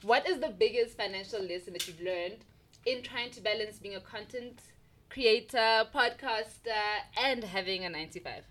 What 0.02 0.28
is 0.28 0.38
the 0.38 0.50
biggest 0.50 0.96
financial 0.96 1.40
lesson 1.40 1.72
that 1.72 1.88
you've 1.88 2.00
learned 2.00 2.44
in 2.84 3.02
trying 3.02 3.30
to 3.32 3.40
balance 3.40 3.78
being 3.78 3.96
a 3.96 4.00
content 4.00 4.60
creator, 5.10 5.86
podcaster, 5.94 7.00
and 7.22 7.44
having 7.44 7.84
a 7.84 7.88
95? 7.88 8.44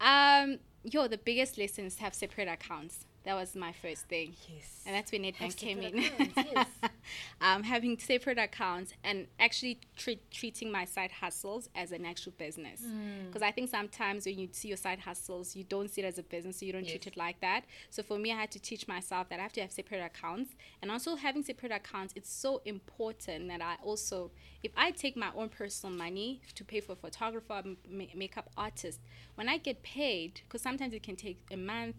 Um, 0.00 0.58
yo, 0.82 1.08
the 1.08 1.18
biggest 1.18 1.58
lesson 1.58 1.86
is 1.86 1.98
have 1.98 2.14
separate 2.14 2.48
accounts. 2.48 3.06
That 3.24 3.36
was 3.36 3.56
my 3.56 3.72
first 3.72 4.06
thing. 4.06 4.34
Yes. 4.48 4.82
And 4.84 4.94
that's 4.94 5.10
when 5.10 5.22
Nedbank 5.22 5.56
came 5.56 5.80
in. 5.80 5.98
accounts, 5.98 6.34
yes. 6.36 6.66
um, 7.40 7.62
having 7.62 7.98
separate 7.98 8.36
accounts 8.36 8.92
and 9.02 9.26
actually 9.40 9.78
treat, 9.96 10.30
treating 10.30 10.70
my 10.70 10.84
side 10.84 11.10
hustles 11.10 11.70
as 11.74 11.90
an 11.92 12.04
actual 12.04 12.32
business. 12.36 12.82
Because 13.26 13.40
I 13.40 13.50
think 13.50 13.70
sometimes 13.70 14.26
when 14.26 14.38
you 14.38 14.48
see 14.52 14.68
your 14.68 14.76
side 14.76 14.98
hustles, 14.98 15.56
you 15.56 15.64
don't 15.64 15.90
see 15.90 16.02
it 16.02 16.04
as 16.04 16.18
a 16.18 16.22
business, 16.22 16.58
so 16.58 16.66
you 16.66 16.72
don't 16.72 16.86
treat 16.86 17.06
it 17.06 17.16
like 17.16 17.40
that. 17.40 17.64
So 17.88 18.02
for 18.02 18.18
me, 18.18 18.30
I 18.30 18.36
had 18.36 18.50
to 18.52 18.60
teach 18.60 18.86
myself 18.86 19.30
that 19.30 19.38
I 19.38 19.42
have 19.42 19.54
to 19.54 19.62
have 19.62 19.72
separate 19.72 20.04
accounts. 20.04 20.50
And 20.82 20.90
also 20.90 21.16
having 21.16 21.42
separate 21.42 21.72
accounts, 21.72 22.12
it's 22.14 22.30
so 22.30 22.60
important 22.66 23.48
that 23.48 23.62
I 23.62 23.76
also, 23.82 24.32
if 24.62 24.72
I 24.76 24.90
take 24.90 25.16
my 25.16 25.30
own 25.34 25.48
personal 25.48 25.96
money 25.96 26.42
to 26.56 26.62
pay 26.64 26.80
for 26.80 26.92
a 26.92 26.96
photographer, 26.96 27.62
m- 27.64 27.78
makeup 28.14 28.50
artist, 28.58 29.00
when 29.36 29.48
I 29.48 29.56
get 29.56 29.82
paid, 29.82 30.42
because 30.46 30.60
sometimes 30.60 30.92
it 30.92 31.02
can 31.02 31.16
take 31.16 31.38
a 31.50 31.56
month 31.56 31.96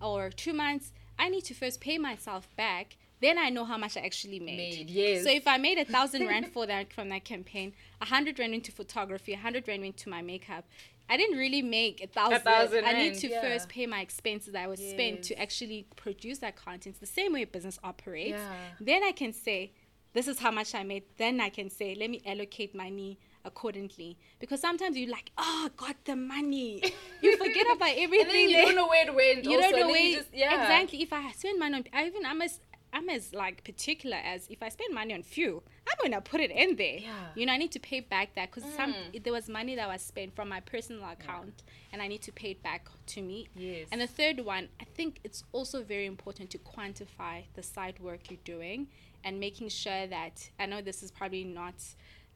or 0.00 0.30
two 0.30 0.52
months, 0.52 0.92
I 1.18 1.28
need 1.28 1.44
to 1.44 1.54
first 1.54 1.80
pay 1.80 1.98
myself 1.98 2.48
back. 2.56 2.96
Then 3.20 3.38
I 3.38 3.48
know 3.48 3.64
how 3.64 3.78
much 3.78 3.96
I 3.96 4.00
actually 4.00 4.40
made. 4.40 4.78
Made, 4.78 4.90
yes. 4.90 5.24
So 5.24 5.30
if 5.30 5.48
I 5.48 5.56
made 5.56 5.78
a 5.78 5.84
thousand 5.96 6.26
rand 6.26 6.52
for 6.52 6.66
that 6.66 6.92
from 6.92 7.08
that 7.08 7.24
campaign, 7.24 7.72
a 8.00 8.04
hundred 8.04 8.38
rand 8.38 8.54
into 8.54 8.72
photography, 8.72 9.32
a 9.32 9.38
hundred 9.38 9.66
rand 9.68 9.84
into 9.84 10.08
my 10.10 10.22
makeup. 10.22 10.64
I 11.08 11.16
didn't 11.16 11.38
really 11.38 11.62
make 11.62 12.02
a 12.02 12.08
thousand. 12.08 12.40
thousand 12.40 12.84
I 12.84 12.92
need 12.92 13.14
to 13.18 13.28
yeah. 13.28 13.40
first 13.40 13.68
pay 13.68 13.86
my 13.86 14.00
expenses 14.00 14.52
that 14.54 14.64
I 14.64 14.66
would 14.66 14.78
spent 14.78 15.22
to 15.24 15.40
actually 15.40 15.86
produce 15.94 16.38
that 16.38 16.56
content. 16.56 16.98
The 16.98 17.06
same 17.06 17.32
way 17.32 17.42
a 17.42 17.46
business 17.46 17.78
operates. 17.84 18.38
Yeah. 18.38 18.52
Then 18.80 19.04
I 19.04 19.12
can 19.12 19.32
say, 19.32 19.72
this 20.14 20.26
is 20.26 20.40
how 20.40 20.50
much 20.50 20.74
I 20.74 20.82
made. 20.82 21.04
Then 21.16 21.40
I 21.40 21.48
can 21.48 21.70
say, 21.70 21.94
let 21.94 22.10
me 22.10 22.22
allocate 22.26 22.74
money 22.74 23.18
accordingly. 23.46 24.18
Because 24.40 24.60
sometimes 24.60 24.96
you're 24.96 25.10
like, 25.10 25.30
oh, 25.38 25.68
I 25.68 25.70
got 25.76 25.96
the 26.04 26.16
money. 26.16 26.82
You 27.22 27.36
forget 27.36 27.66
about 27.74 27.92
everything. 27.96 28.50
You 28.50 28.62
don't 28.66 28.74
know 28.74 28.88
where 28.88 29.06
it 29.08 29.14
went. 29.14 29.44
you 29.44 29.56
also, 29.56 29.70
don't 29.70 29.80
know 29.80 29.88
where 29.88 30.12
just, 30.18 30.28
yeah. 30.34 30.62
exactly 30.62 31.02
if 31.02 31.12
i 31.12 31.32
spend 31.32 31.58
money 31.58 31.74
on 31.76 31.84
I 31.92 32.06
even 32.06 32.24
i'm 32.26 32.42
as 32.42 32.60
i'm 32.92 33.08
as 33.08 33.32
like 33.34 33.64
particular 33.64 34.16
as 34.16 34.46
if 34.48 34.62
i 34.62 34.68
spend 34.68 34.94
money 34.94 35.12
on 35.14 35.22
fuel 35.22 35.62
i'm 35.88 35.96
gonna 36.02 36.20
put 36.20 36.40
it 36.40 36.50
in 36.50 36.76
there 36.76 36.98
Yeah. 36.98 37.10
you 37.34 37.44
know 37.46 37.52
i 37.52 37.56
need 37.56 37.72
to 37.72 37.80
pay 37.80 38.00
back 38.00 38.34
that 38.36 38.50
because 38.50 38.70
some 38.74 38.92
Mm. 38.92 39.22
there 39.24 39.32
was 39.32 39.48
money 39.48 39.74
that 39.74 39.88
was 39.88 40.02
spent 40.02 40.34
from 40.36 40.48
my 40.48 40.60
personal 40.60 41.04
account 41.10 41.62
and 41.92 42.00
i 42.00 42.06
need 42.08 42.22
to 42.22 42.32
pay 42.32 42.50
it 42.52 42.62
back 42.62 42.86
to 43.14 43.22
me 43.22 43.48
Yes. 43.56 43.88
and 43.92 44.00
the 44.00 44.06
third 44.06 44.40
one 44.40 44.68
i 44.80 44.84
think 44.84 45.18
it's 45.24 45.44
also 45.52 45.82
very 45.82 46.06
important 46.06 46.50
to 46.50 46.58
quantify 46.58 47.44
the 47.54 47.62
side 47.62 47.98
work 47.98 48.30
you're 48.30 48.40
doing 48.44 48.86
and 49.24 49.40
making 49.40 49.68
sure 49.68 50.06
that 50.06 50.50
i 50.60 50.66
know 50.66 50.80
this 50.80 51.02
is 51.02 51.10
probably 51.10 51.44
not 51.44 51.74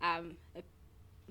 um, 0.03 0.37
a 0.57 0.63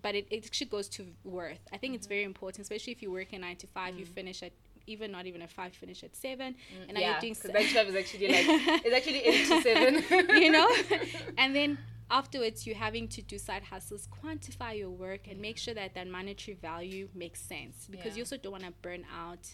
but 0.02 0.16
it, 0.16 0.28
it 0.30 0.46
actually 0.46 0.68
goes 0.68 0.88
to 0.90 1.06
worth. 1.24 1.60
I 1.74 1.78
think 1.78 1.96
it's 1.96 2.06
Mm-hmm. 2.06 2.14
very 2.16 2.24
important, 2.24 2.62
especially 2.64 2.94
if 2.94 3.02
you 3.02 3.12
work 3.12 3.34
in 3.34 3.42
nine 3.42 3.56
to 3.58 3.68
five, 3.68 3.94
Mm. 3.96 4.00
you 4.00 4.06
finish 4.06 4.44
at 4.44 4.52
even 4.88 5.12
not 5.12 5.26
even 5.28 5.42
at 5.44 5.52
five, 5.52 5.74
finish 5.74 6.04
at 6.04 6.16
seven, 6.16 6.56
and 6.88 6.94
now 6.96 7.00
yeah, 7.00 7.12
you're 7.12 7.20
doing 7.22 7.34
because 7.34 7.52
s- 7.52 7.54
Bank 7.54 7.68
Five 7.68 7.88
is 7.90 7.96
actually 7.96 8.28
like 8.30 8.46
it's 8.86 8.96
actually 8.96 9.20
eight 9.20 9.48
to 9.48 9.62
seven. 9.62 10.04
you 10.44 10.52
know, 10.52 10.68
and 11.38 11.56
then 11.56 11.78
afterwards 12.10 12.66
you're 12.66 12.76
having 12.88 13.08
to 13.10 13.22
do 13.22 13.38
side 13.38 13.64
hustles, 13.64 14.08
quantify 14.24 14.78
your 14.80 14.90
work, 14.90 15.28
and 15.30 15.40
make 15.40 15.58
sure 15.60 15.76
that 15.76 15.94
that 15.94 16.08
monetary 16.08 16.58
value 16.60 17.08
makes 17.14 17.40
sense 17.40 17.88
because 17.90 18.14
Yeah. 18.14 18.18
you 18.18 18.22
also 18.24 18.38
don't 18.38 18.52
want 18.54 18.64
to 18.64 18.72
burn 18.82 19.06
out. 19.16 19.46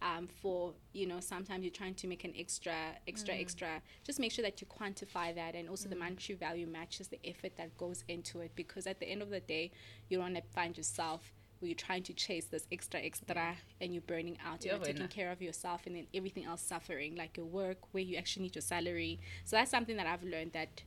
Um, 0.00 0.28
for 0.28 0.74
you 0.92 1.06
know, 1.06 1.18
sometimes 1.20 1.64
you're 1.64 1.72
trying 1.72 1.94
to 1.96 2.06
make 2.06 2.22
an 2.24 2.32
extra, 2.38 2.96
extra, 3.08 3.34
Mm. 3.34 3.40
extra. 3.40 3.82
Just 4.04 4.20
make 4.20 4.30
sure 4.30 4.44
that 4.44 4.60
you 4.60 4.66
quantify 4.68 5.34
that, 5.34 5.54
and 5.56 5.68
also 5.68 5.88
the 5.88 5.96
monetary 5.96 6.36
value 6.36 6.66
matches 6.68 7.08
the 7.08 7.18
effort 7.24 7.56
that 7.56 7.76
goes 7.76 8.04
into 8.06 8.40
it. 8.40 8.52
Because 8.54 8.86
at 8.86 9.00
the 9.00 9.06
end 9.06 9.22
of 9.22 9.30
the 9.30 9.40
day, 9.40 9.72
you 10.08 10.18
don't 10.18 10.32
want 10.32 10.44
to 10.44 10.50
find 10.52 10.76
yourself 10.76 11.32
where 11.58 11.68
you're 11.68 11.74
trying 11.76 12.04
to 12.04 12.12
chase 12.12 12.44
this 12.46 12.68
extra, 12.70 13.00
extra, 13.00 13.56
and 13.80 13.92
you're 13.92 14.02
burning 14.02 14.38
out. 14.44 14.64
You're 14.64 14.78
taking 14.78 15.08
care 15.08 15.32
of 15.32 15.42
yourself, 15.42 15.84
and 15.86 15.96
then 15.96 16.06
everything 16.14 16.44
else 16.44 16.62
suffering, 16.62 17.16
like 17.16 17.36
your 17.36 17.46
work, 17.46 17.78
where 17.92 18.04
you 18.04 18.16
actually 18.16 18.44
need 18.44 18.54
your 18.54 18.62
salary. 18.62 19.18
So 19.44 19.56
that's 19.56 19.70
something 19.72 19.96
that 19.96 20.06
I've 20.06 20.22
learned 20.22 20.52
that 20.52 20.82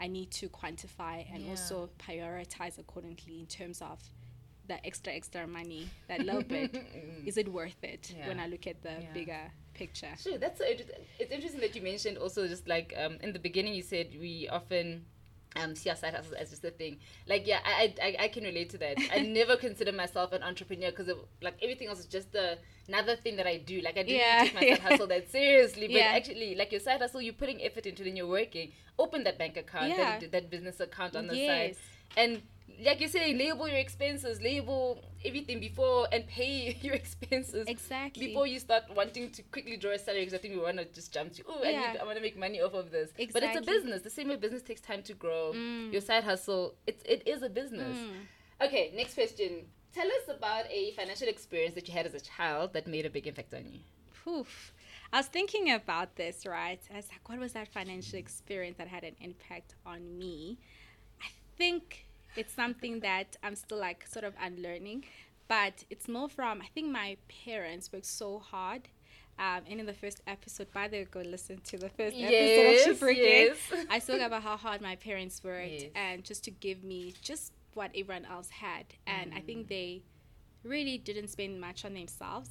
I 0.00 0.06
need 0.06 0.30
to 0.32 0.48
quantify 0.48 1.26
and 1.32 1.44
Yeah. 1.44 1.50
also 1.50 1.90
prioritize 1.98 2.78
accordingly 2.78 3.38
in 3.40 3.46
terms 3.46 3.82
of 3.82 4.00
the 4.66 4.84
extra, 4.86 5.12
extra 5.12 5.46
money, 5.46 5.88
that 6.08 6.20
little 6.22 6.42
bit. 6.42 6.74
Is 7.26 7.36
it 7.36 7.48
worth 7.48 7.82
it 7.82 8.14
when 8.26 8.38
I 8.40 8.46
look 8.46 8.66
at 8.66 8.82
the 8.82 9.00
Yeah. 9.00 9.12
bigger 9.14 9.50
picture? 9.74 10.08
Sure, 10.22 10.38
that's 10.38 10.58
so 10.58 10.66
interesting. 10.66 10.96
It's 11.18 11.32
interesting 11.32 11.60
that 11.60 11.74
you 11.74 11.82
mentioned 11.82 12.18
also 12.18 12.46
just 12.46 12.68
like 12.68 12.94
um, 13.02 13.18
in 13.22 13.32
the 13.32 13.38
beginning 13.38 13.74
you 13.74 13.82
said 13.82 14.08
we 14.20 14.48
often 14.50 15.04
um, 15.56 15.74
see 15.74 15.88
our 15.88 15.96
side 15.96 16.14
hustles 16.14 16.34
as 16.34 16.50
just 16.50 16.64
a 16.64 16.70
thing. 16.70 16.98
Like 17.26 17.46
yeah, 17.46 17.60
I, 17.64 17.94
I 18.02 18.16
I 18.24 18.28
can 18.28 18.44
relate 18.44 18.70
to 18.70 18.78
that. 18.78 18.96
I 19.10 19.20
never 19.40 19.56
consider 19.56 19.92
myself 19.92 20.32
an 20.32 20.42
entrepreneur 20.42 20.90
because 20.90 21.08
like 21.42 21.56
everything 21.62 21.88
else 21.88 22.00
is 22.00 22.06
just 22.06 22.34
a, 22.34 22.58
another 22.88 23.16
thing 23.16 23.36
that 23.36 23.46
I 23.46 23.58
do. 23.58 23.80
Like 23.80 23.96
I 23.96 24.02
didn't 24.02 24.16
Yeah, 24.20 24.42
take 24.42 24.54
my 24.54 24.64
side 24.64 24.80
hustle 24.88 25.06
that 25.08 25.30
seriously, 25.30 25.86
but 25.88 25.96
Yeah. 25.96 26.12
actually 26.14 26.54
like 26.56 26.72
your 26.72 26.80
side 26.80 27.00
hustle, 27.00 27.22
you're 27.22 27.34
putting 27.34 27.62
effort 27.62 27.86
into, 27.86 28.02
then 28.04 28.16
you're 28.16 28.26
working. 28.26 28.72
Open 28.98 29.24
that 29.24 29.38
bank 29.38 29.56
account, 29.56 29.96
Yeah. 29.96 30.18
that, 30.20 30.32
that 30.32 30.50
business 30.50 30.80
account 30.80 31.16
on 31.16 31.26
the 31.26 31.36
Yes. 31.36 31.76
side, 31.76 31.76
and 32.16 32.42
like 32.84 33.00
you 33.00 33.08
say, 33.08 33.34
label 33.34 33.68
your 33.68 33.78
expenses, 33.78 34.40
label 34.42 35.04
everything 35.24 35.60
before, 35.60 36.06
and 36.12 36.26
pay 36.26 36.76
your 36.82 36.94
expenses 36.94 37.66
Exactly. 37.68 38.28
before 38.28 38.46
you 38.46 38.58
start 38.58 38.84
wanting 38.94 39.30
to 39.30 39.42
quickly 39.44 39.76
draw 39.76 39.92
a 39.92 39.98
salary 39.98 40.22
because 40.22 40.34
I 40.34 40.38
think 40.38 40.54
we 40.54 40.60
want 40.60 40.78
to 40.78 40.84
just 40.86 41.12
jump 41.12 41.32
to 41.34 41.42
oh 41.48 41.62
I, 41.62 41.70
Yeah. 41.70 41.92
need, 41.92 42.00
I 42.00 42.04
want 42.04 42.16
to 42.16 42.22
make 42.22 42.36
money 42.38 42.60
off 42.60 42.74
of 42.74 42.90
this 42.90 43.10
but 43.32 43.42
it's 43.42 43.56
a 43.56 43.62
business 43.62 44.02
the 44.02 44.10
same 44.10 44.28
way 44.28 44.36
business 44.36 44.62
takes 44.62 44.80
time 44.80 45.02
to 45.04 45.14
grow 45.14 45.52
Mm. 45.54 45.92
your 45.92 46.00
side 46.00 46.24
hustle 46.24 46.74
it's 46.86 47.02
it 47.04 47.26
is 47.26 47.42
a 47.42 47.48
business 47.48 47.96
Mm. 47.98 48.66
okay 48.66 48.92
next 48.94 49.14
question 49.14 49.66
tell 49.94 50.06
us 50.06 50.36
about 50.36 50.64
a 50.70 50.90
financial 50.92 51.28
experience 51.28 51.74
that 51.74 51.86
you 51.88 51.94
had 51.94 52.06
as 52.06 52.14
a 52.14 52.20
child 52.20 52.72
that 52.72 52.86
made 52.86 53.06
a 53.06 53.10
big 53.10 53.26
impact 53.26 53.54
on 53.54 53.64
you 53.72 53.80
Poof. 54.24 54.72
I 55.12 55.18
was 55.18 55.26
thinking 55.26 55.70
about 55.70 56.16
this, 56.16 56.46
right? 56.46 56.80
I 56.92 56.96
was 56.96 57.08
like, 57.12 57.28
what 57.28 57.38
was 57.38 57.52
that 57.52 57.68
financial 57.68 58.18
experience 58.18 58.78
that 58.78 58.88
had 58.88 59.04
an 59.04 59.14
impact 59.20 59.74
on 59.84 60.18
me? 60.18 60.58
I 61.22 61.28
think 61.58 62.06
it's 62.36 62.52
something 62.54 63.00
that 63.00 63.36
I'm 63.42 63.56
still 63.56 63.78
like 63.78 64.06
sort 64.06 64.24
of 64.24 64.34
unlearning, 64.40 65.04
but 65.48 65.84
it's 65.90 66.08
more 66.08 66.28
from, 66.28 66.60
I 66.62 66.66
think 66.74 66.90
my 66.90 67.16
parents 67.44 67.92
worked 67.92 68.06
so 68.06 68.38
hard. 68.38 68.88
Um, 69.38 69.62
and 69.68 69.80
in 69.80 69.86
the 69.86 69.92
first 69.94 70.20
episode, 70.28 70.72
by 70.72 70.86
the 70.88 70.98
way, 70.98 71.06
go 71.10 71.20
listen 71.20 71.58
to 71.64 71.76
the 71.76 71.88
first 71.88 72.16
episode 72.16 72.90
of 72.92 73.00
Brigade. 73.00 73.52
yes. 73.72 73.86
I 73.90 73.98
spoke 73.98 74.20
about 74.20 74.42
how 74.42 74.56
hard 74.56 74.80
my 74.80 74.94
parents 74.96 75.42
worked 75.42 75.72
Yes. 75.82 75.90
and 75.96 76.22
just 76.24 76.44
to 76.44 76.50
give 76.52 76.84
me 76.84 77.14
just 77.20 77.52
what 77.74 77.90
everyone 77.96 78.24
else 78.26 78.48
had. 78.50 78.86
And 79.08 79.34
I 79.34 79.40
Mm. 79.40 79.46
think 79.46 79.68
they 79.68 80.02
really 80.62 80.98
didn't 80.98 81.28
spend 81.28 81.60
much 81.60 81.84
on 81.84 81.94
themselves. 81.94 82.48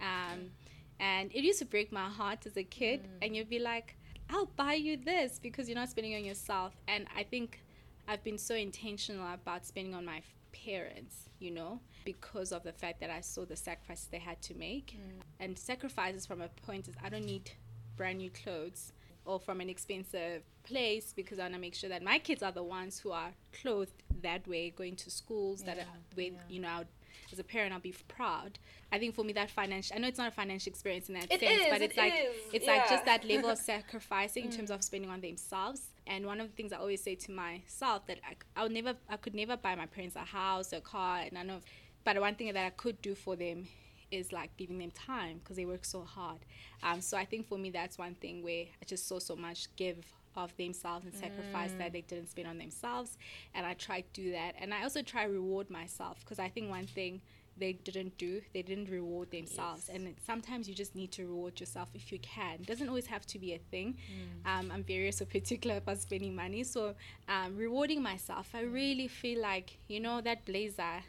Um, 0.00 0.50
and 0.98 1.30
it 1.34 1.44
used 1.44 1.58
to 1.58 1.64
break 1.66 1.92
my 1.92 2.08
heart 2.08 2.46
as 2.46 2.56
a 2.56 2.64
kid. 2.64 3.06
And 3.20 3.36
you'd 3.36 3.50
be 3.50 3.58
like, 3.58 3.96
I'll 4.30 4.46
buy 4.56 4.74
you 4.74 4.96
this 4.96 5.38
because 5.38 5.68
you're 5.68 5.78
not 5.78 5.90
spending 5.90 6.14
on 6.14 6.24
yourself. 6.24 6.72
And 6.88 7.06
I 7.14 7.24
think 7.24 7.60
I've 8.08 8.24
been 8.24 8.38
so 8.38 8.54
intentional 8.54 9.32
about 9.32 9.64
spending 9.64 9.94
on 9.94 10.04
my 10.04 10.22
parents, 10.52 11.28
you 11.38 11.50
know, 11.50 11.80
because 12.04 12.52
of 12.52 12.62
the 12.62 12.72
fact 12.72 13.00
that 13.00 13.10
I 13.10 13.20
saw 13.20 13.44
the 13.44 13.56
sacrifices 13.56 14.08
they 14.10 14.18
had 14.18 14.40
to 14.42 14.54
make. 14.54 14.96
Mm. 14.96 15.22
And 15.40 15.58
sacrifices 15.58 16.26
from 16.26 16.40
a 16.40 16.48
point 16.48 16.88
is 16.88 16.94
I 17.02 17.08
don't 17.08 17.24
need 17.24 17.50
brand 17.96 18.18
new 18.18 18.30
clothes 18.30 18.92
or 19.24 19.38
from 19.38 19.60
an 19.60 19.68
expensive 19.68 20.42
place 20.64 21.12
because 21.14 21.38
I 21.38 21.42
want 21.42 21.54
to 21.54 21.60
make 21.60 21.74
sure 21.74 21.90
that 21.90 22.02
my 22.02 22.18
kids 22.18 22.42
are 22.42 22.52
the 22.52 22.62
ones 22.62 22.98
who 22.98 23.12
are 23.12 23.32
clothed 23.60 24.02
that 24.22 24.46
way, 24.46 24.70
going 24.70 24.96
to 24.96 25.10
schools 25.10 25.62
that 25.62 25.78
are 25.78 25.86
with 26.16 26.32
yeah. 26.32 26.40
you 26.48 26.60
know. 26.60 26.84
As 27.32 27.38
a 27.38 27.44
parent, 27.44 27.72
I'll 27.72 27.80
be 27.80 27.94
proud. 28.08 28.58
I 28.90 28.98
think 28.98 29.14
for 29.14 29.24
me, 29.24 29.32
that 29.32 29.50
financial, 29.50 29.96
I 29.96 29.98
know 29.98 30.08
it's 30.08 30.18
not 30.18 30.28
a 30.28 30.32
financial 30.32 30.70
experience 30.70 31.08
in 31.08 31.14
that 31.14 31.32
It 31.32 31.40
sense, 31.40 31.62
is, 31.62 31.66
but 31.70 31.80
it 31.80 31.84
it's 31.84 31.96
like, 31.96 32.12
is, 32.12 32.36
it's 32.52 32.66
like 32.66 32.88
just 32.88 33.04
that 33.06 33.24
level 33.24 33.50
of 33.50 33.58
sacrificing 33.72 34.44
in 34.44 34.50
terms 34.50 34.70
of 34.70 34.82
spending 34.84 35.10
on 35.10 35.20
themselves. 35.20 35.88
And 36.06 36.26
one 36.26 36.40
of 36.40 36.48
the 36.48 36.54
things 36.54 36.72
I 36.72 36.76
always 36.76 37.02
say 37.02 37.14
to 37.14 37.32
myself 37.32 38.06
that 38.06 38.18
I, 38.28 38.34
I 38.60 38.64
would 38.64 38.72
never, 38.72 38.94
I 39.08 39.16
could 39.16 39.34
never 39.34 39.56
buy 39.56 39.74
my 39.74 39.86
parents 39.86 40.16
a 40.16 40.20
house, 40.20 40.72
a 40.72 40.80
car, 40.80 41.20
and 41.20 41.38
I 41.38 41.42
know, 41.42 41.60
but 42.04 42.20
one 42.20 42.34
thing 42.34 42.52
that 42.52 42.66
I 42.66 42.70
could 42.70 43.00
do 43.00 43.14
for 43.14 43.36
them 43.36 43.68
is 44.10 44.30
like 44.32 44.54
giving 44.56 44.78
them 44.78 44.90
time 44.90 45.38
because 45.38 45.56
they 45.56 45.64
work 45.64 45.84
so 45.84 46.02
hard. 46.02 46.38
Um, 46.82 47.00
so 47.00 47.16
I 47.16 47.24
think 47.24 47.48
for 47.48 47.56
me 47.56 47.70
that's 47.70 47.96
one 47.98 48.14
thing 48.14 48.42
where 48.42 48.64
I 48.80 48.84
just 48.84 49.08
saw 49.08 49.18
so 49.18 49.34
much 49.34 49.74
give 49.76 49.96
of 50.36 50.56
themselves 50.56 51.04
and 51.06 51.14
sacrifice 51.14 51.72
that 51.78 51.92
they 51.92 52.02
didn't 52.02 52.30
spend 52.30 52.48
on 52.48 52.58
themselves, 52.58 53.18
and 53.54 53.66
I 53.66 53.74
try 53.74 54.00
to 54.00 54.06
do 54.12 54.32
that. 54.32 54.54
And 54.60 54.72
I 54.72 54.82
also 54.82 55.02
try 55.02 55.24
reward 55.24 55.70
myself 55.70 56.20
because 56.20 56.38
I 56.38 56.48
think 56.48 56.68
one 56.70 56.86
thing 56.86 57.20
they 57.58 57.74
didn't 57.74 58.16
do 58.16 58.40
they 58.54 58.62
didn't 58.62 58.88
reward 58.90 59.30
themselves. 59.30 59.84
Yes. 59.88 59.96
and 59.96 60.14
sometimes 60.26 60.68
you 60.68 60.74
just 60.74 60.94
need 60.94 61.12
to 61.12 61.26
reward 61.26 61.60
yourself 61.60 61.90
if 61.94 62.10
you 62.10 62.18
can. 62.20 62.54
It 62.60 62.66
doesn't 62.66 62.88
always 62.88 63.06
have 63.06 63.26
to 63.26 63.38
be 63.38 63.52
a 63.52 63.58
thing. 63.58 63.98
Um, 64.46 64.70
i'm 64.72 64.82
very 64.82 65.12
so 65.12 65.26
particular 65.26 65.76
about 65.76 65.98
spending 65.98 66.34
money. 66.34 66.64
So 66.64 66.94
um, 67.28 67.56
rewarding 67.56 68.02
myself 68.02 68.48
i 68.54 68.62
really 68.62 69.06
feel 69.06 69.40
like 69.40 69.76
you 69.86 70.00
know 70.00 70.22
that 70.22 70.46
blazer 70.46 71.02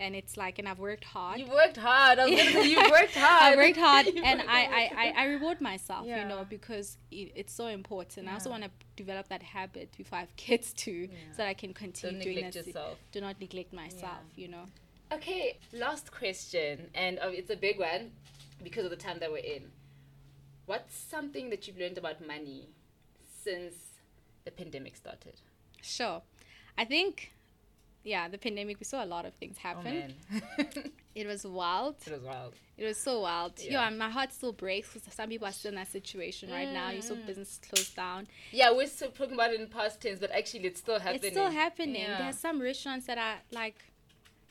and 0.00 0.16
it's 0.16 0.36
like 0.36 0.58
and 0.58 0.68
i've 0.68 0.78
worked 0.78 1.04
hard 1.04 1.38
You 1.38 1.46
worked 1.46 1.76
hard. 1.76 2.18
I 2.18 2.24
was 2.26 2.38
gonna 2.38 2.50
say 2.52 2.68
you 2.68 2.78
worked 2.90 3.14
hard. 3.14 3.42
I 3.52 3.56
worked 3.56 3.76
hard 3.76 4.06
and 4.28 4.38
worked 4.40 4.50
I, 4.50 4.64
hard. 4.64 4.90
I, 4.96 5.12
I, 5.18 5.22
I 5.22 5.24
reward 5.26 5.60
myself, 5.60 6.06
you 6.06 6.24
know, 6.24 6.44
because 6.48 6.98
i 7.12 7.30
it's 7.34 7.52
so 7.52 7.66
important. 7.68 8.28
I 8.28 8.32
also 8.32 8.50
want 8.50 8.64
to 8.64 8.70
develop 8.96 9.28
that 9.28 9.42
habit 9.42 9.88
before 9.96 10.18
I 10.18 10.20
have 10.22 10.34
kids 10.36 10.72
too, 10.72 11.08
so 11.32 11.38
that 11.38 11.48
I 11.48 11.54
can 11.54 11.72
continue 11.74 12.16
Don't 12.16 12.24
doing 12.24 12.36
neglect 12.36 12.54
that. 12.54 12.66
yourself. 12.66 12.98
Do 13.12 13.20
not 13.20 13.40
neglect 13.40 13.72
myself, 13.72 14.24
you 14.36 14.48
know. 14.48 14.64
Okay, 15.12 15.58
last 15.72 16.10
question, 16.10 16.88
and 16.94 17.18
uh, 17.18 17.28
it's 17.40 17.50
a 17.50 17.56
big 17.56 17.78
one 17.78 18.10
because 18.62 18.84
of 18.84 18.90
the 18.90 18.96
time 18.96 19.18
that 19.20 19.30
we're 19.30 19.38
in. 19.38 19.70
What's 20.66 20.96
something 20.96 21.50
that 21.50 21.66
you've 21.66 21.78
learned 21.78 21.98
about 21.98 22.26
money 22.26 22.68
since 23.44 23.74
the 24.44 24.50
pandemic 24.50 24.96
started? 24.96 25.40
Sure. 25.82 26.22
I 26.78 26.84
think, 26.84 27.33
yeah, 28.04 28.28
the 28.28 28.38
pandemic, 28.38 28.78
we 28.78 28.84
saw 28.84 29.02
a 29.02 29.06
lot 29.06 29.24
of 29.24 29.34
things 29.34 29.56
happen. 29.58 30.14
Oh 30.32 30.64
it 31.14 31.26
was 31.26 31.44
wild. 31.44 31.96
it 32.06 32.12
was 32.12 32.22
wild. 32.22 32.54
It 32.76 32.84
was 32.84 32.98
so 32.98 33.20
wild. 33.20 33.52
Yeah. 33.58 33.88
Yeah, 33.88 33.90
my 33.96 34.10
heart 34.10 34.32
still 34.32 34.52
breaks 34.52 34.92
because 34.92 35.12
some 35.14 35.28
people 35.30 35.46
are 35.48 35.52
still 35.52 35.70
in 35.70 35.76
that 35.76 35.88
situation 35.90 36.50
right 36.50 36.70
now. 36.70 36.90
You 36.90 36.98
Mm. 36.98 37.04
saw 37.04 37.14
business 37.14 37.60
closed 37.68 37.96
down. 37.96 38.26
Yeah, 38.52 38.72
we're 38.72 38.86
still 38.88 39.10
talking 39.10 39.34
about 39.34 39.52
it 39.52 39.60
in 39.60 39.68
past 39.68 40.00
tense, 40.00 40.20
but 40.20 40.30
actually, 40.32 40.66
it's 40.66 40.80
still 40.80 40.98
happening. 40.98 41.24
It's 41.24 41.30
still 41.32 41.50
happening. 41.50 41.94
Yeah. 42.02 42.18
There's 42.18 42.38
some 42.38 42.60
restaurants 42.60 43.06
that 43.06 43.16
are 43.18 43.36
like 43.52 43.76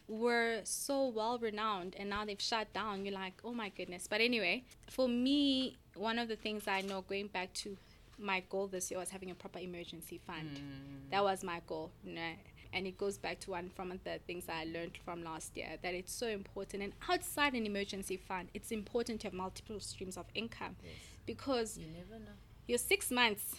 were 0.08 0.60
so 0.64 1.08
well 1.08 1.38
renowned 1.40 1.96
and 1.98 2.10
now 2.10 2.26
they've 2.26 2.42
shut 2.42 2.72
down. 2.74 3.06
You're 3.06 3.14
like, 3.14 3.34
oh 3.44 3.54
my 3.54 3.70
goodness. 3.70 4.08
But 4.10 4.22
anyway, 4.22 4.64
for 4.90 5.08
me, 5.08 5.78
one 5.96 6.20
of 6.20 6.28
the 6.28 6.36
things 6.36 6.68
I 6.68 6.82
know 6.82 7.02
going 7.02 7.28
back 7.28 7.54
to 7.56 7.78
my 8.20 8.42
goal 8.50 8.68
this 8.68 8.92
year 8.92 9.00
was 9.00 9.10
having 9.10 9.32
a 9.32 9.36
proper 9.36 9.60
emergency 9.60 10.20
fund. 10.26 10.50
Mm. 10.58 11.12
That 11.12 11.24
was 11.24 11.44
my 11.44 11.62
goal. 11.68 11.92
You 12.04 12.16
know? 12.16 12.32
And 12.74 12.88
it 12.88 12.98
goes 12.98 13.18
back 13.18 13.40
to 13.42 13.52
one 13.52 13.70
from 13.70 13.90
the 14.04 14.20
things 14.26 14.46
I 14.50 14.66
learned 14.66 14.98
from 15.06 15.24
last 15.24 15.56
year 15.56 15.78
that 15.84 15.94
it's 15.94 16.12
so 16.14 16.28
important. 16.28 16.82
And 16.84 16.94
outside 17.10 17.54
an 17.54 17.66
emergency 17.66 18.18
fund, 18.18 18.50
it's 18.54 18.72
important 18.72 19.22
to 19.22 19.28
have 19.28 19.34
multiple 19.34 19.80
streams 19.80 20.18
of 20.18 20.26
income 20.34 20.76
Yes. 20.84 20.94
because 21.26 21.78
You 21.78 21.88
never 21.88 22.18
know. 22.24 22.32
your 22.68 22.80
six 22.80 23.12
months 23.12 23.56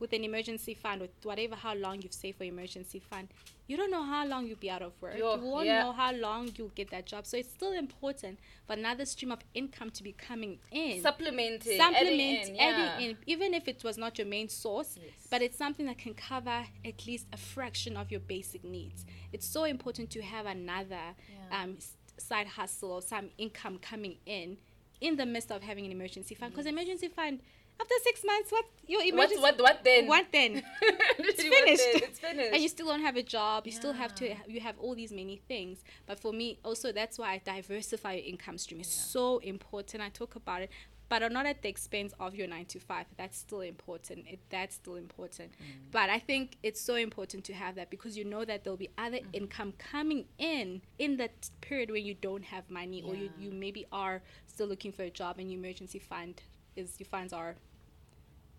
with 0.00 0.12
an 0.12 0.24
emergency 0.24 0.74
fund, 0.74 1.00
with 1.02 1.10
whatever 1.22 1.54
how 1.54 1.74
long 1.74 2.00
you've 2.02 2.12
saved 2.12 2.38
for 2.38 2.44
emergency 2.44 2.98
fund, 2.98 3.28
you 3.68 3.76
don't 3.76 3.90
know 3.90 4.02
how 4.02 4.26
long 4.26 4.46
you'll 4.46 4.58
be 4.58 4.70
out 4.70 4.82
of 4.82 4.92
work. 5.00 5.16
Yo, 5.16 5.36
you 5.36 5.42
won't 5.42 5.66
yeah. 5.66 5.82
know 5.84 5.92
how 5.92 6.12
long 6.12 6.50
you'll 6.56 6.72
get 6.74 6.90
that 6.90 7.06
job. 7.06 7.26
So 7.26 7.36
it's 7.36 7.50
still 7.50 7.72
important 7.72 8.38
for 8.66 8.72
another 8.72 9.04
stream 9.04 9.30
of 9.30 9.38
income 9.54 9.90
to 9.90 10.02
be 10.02 10.12
coming 10.12 10.58
in. 10.72 11.02
Supplementing, 11.02 11.76
Supplement, 11.78 11.96
adding 11.96 12.18
in, 12.20 12.54
yeah. 12.56 12.62
adding 12.64 13.10
in, 13.10 13.16
even 13.26 13.54
if 13.54 13.68
it 13.68 13.84
was 13.84 13.96
not 13.96 14.18
your 14.18 14.26
main 14.26 14.48
source, 14.48 14.98
Yes. 15.00 15.12
but 15.30 15.42
it's 15.42 15.56
something 15.56 15.86
that 15.86 15.98
can 15.98 16.14
cover 16.14 16.64
at 16.84 17.06
least 17.06 17.26
a 17.32 17.36
fraction 17.36 17.96
of 17.96 18.10
your 18.10 18.20
basic 18.20 18.64
needs. 18.64 19.04
It's 19.32 19.46
so 19.46 19.64
important 19.64 20.10
to 20.10 20.22
have 20.22 20.46
another 20.46 21.14
Yeah. 21.50 21.62
um, 21.62 21.78
side 22.18 22.48
hustle 22.48 22.90
or 22.92 23.02
some 23.02 23.30
income 23.38 23.78
coming 23.78 24.16
in 24.26 24.56
in 25.00 25.16
the 25.16 25.26
midst 25.26 25.50
of 25.50 25.62
having 25.62 25.86
an 25.86 25.92
emergency 25.92 26.34
fund. 26.34 26.52
Because 26.52 26.66
emergency 26.66 27.08
fund, 27.08 27.40
after 27.80 27.94
six 28.02 28.22
months, 28.24 28.50
what 28.52 28.64
your 28.86 29.00
What, 29.00 29.08
emergency 29.08 29.40
what, 29.42 29.60
what 29.62 29.84
then? 29.84 30.06
what 30.06 30.26
then? 30.32 30.62
it's 31.18 31.42
finished. 31.42 32.04
It's 32.08 32.18
finished. 32.18 32.52
and 32.52 32.62
you 32.62 32.68
still 32.68 32.86
don't 32.88 33.00
have 33.02 33.16
a 33.16 33.22
job 33.22 33.66
you 33.66 33.72
still 33.72 33.92
have 33.92 34.14
to 34.16 34.34
you 34.48 34.60
have 34.60 34.76
all 34.78 34.94
these 34.94 35.12
many 35.12 35.40
things 35.48 35.78
but 36.06 36.18
for 36.20 36.32
me 36.32 36.58
also 36.64 36.92
that's 36.92 37.18
why 37.18 37.30
i 37.34 37.38
diversify 37.44 38.12
your 38.14 38.24
income 38.24 38.58
stream 38.58 38.80
is 38.80 38.88
so 38.88 39.38
important 39.38 40.02
i 40.02 40.08
talk 40.08 40.34
about 40.36 40.60
it 40.62 40.70
but 41.08 41.20
not 41.32 41.44
at 41.46 41.60
the 41.62 41.68
expense 41.68 42.12
of 42.20 42.34
your 42.34 42.46
nine 42.46 42.64
to 42.66 42.78
five 42.78 43.06
that's 43.16 43.38
still 43.38 43.60
important 43.60 44.26
it, 44.28 44.38
that's 44.50 44.74
still 44.76 44.96
important 44.96 45.50
Mm. 45.52 45.90
but 45.92 46.08
i 46.10 46.18
think 46.18 46.56
it's 46.62 46.80
so 46.80 46.94
important 46.96 47.44
to 47.44 47.52
have 47.52 47.74
that 47.76 47.88
because 47.90 48.16
you 48.18 48.24
know 48.24 48.44
that 48.44 48.64
there'll 48.64 48.76
be 48.76 48.90
other 48.98 49.18
Mm-hmm. 49.18 49.34
income 49.40 49.72
coming 49.92 50.24
in 50.38 50.82
in 50.98 51.16
that 51.18 51.50
period 51.60 51.90
when 51.90 52.04
you 52.04 52.14
don't 52.14 52.44
have 52.44 52.64
money 52.70 53.02
or 53.06 53.14
you, 53.14 53.30
you 53.38 53.50
maybe 53.50 53.86
are 53.92 54.22
still 54.46 54.66
looking 54.66 54.92
for 54.92 55.02
a 55.02 55.10
job 55.10 55.38
and 55.38 55.50
your 55.50 55.58
emergency 55.60 55.98
fund 55.98 56.42
is 56.76 56.88
your 57.00 57.06
funds 57.06 57.32
are 57.32 57.56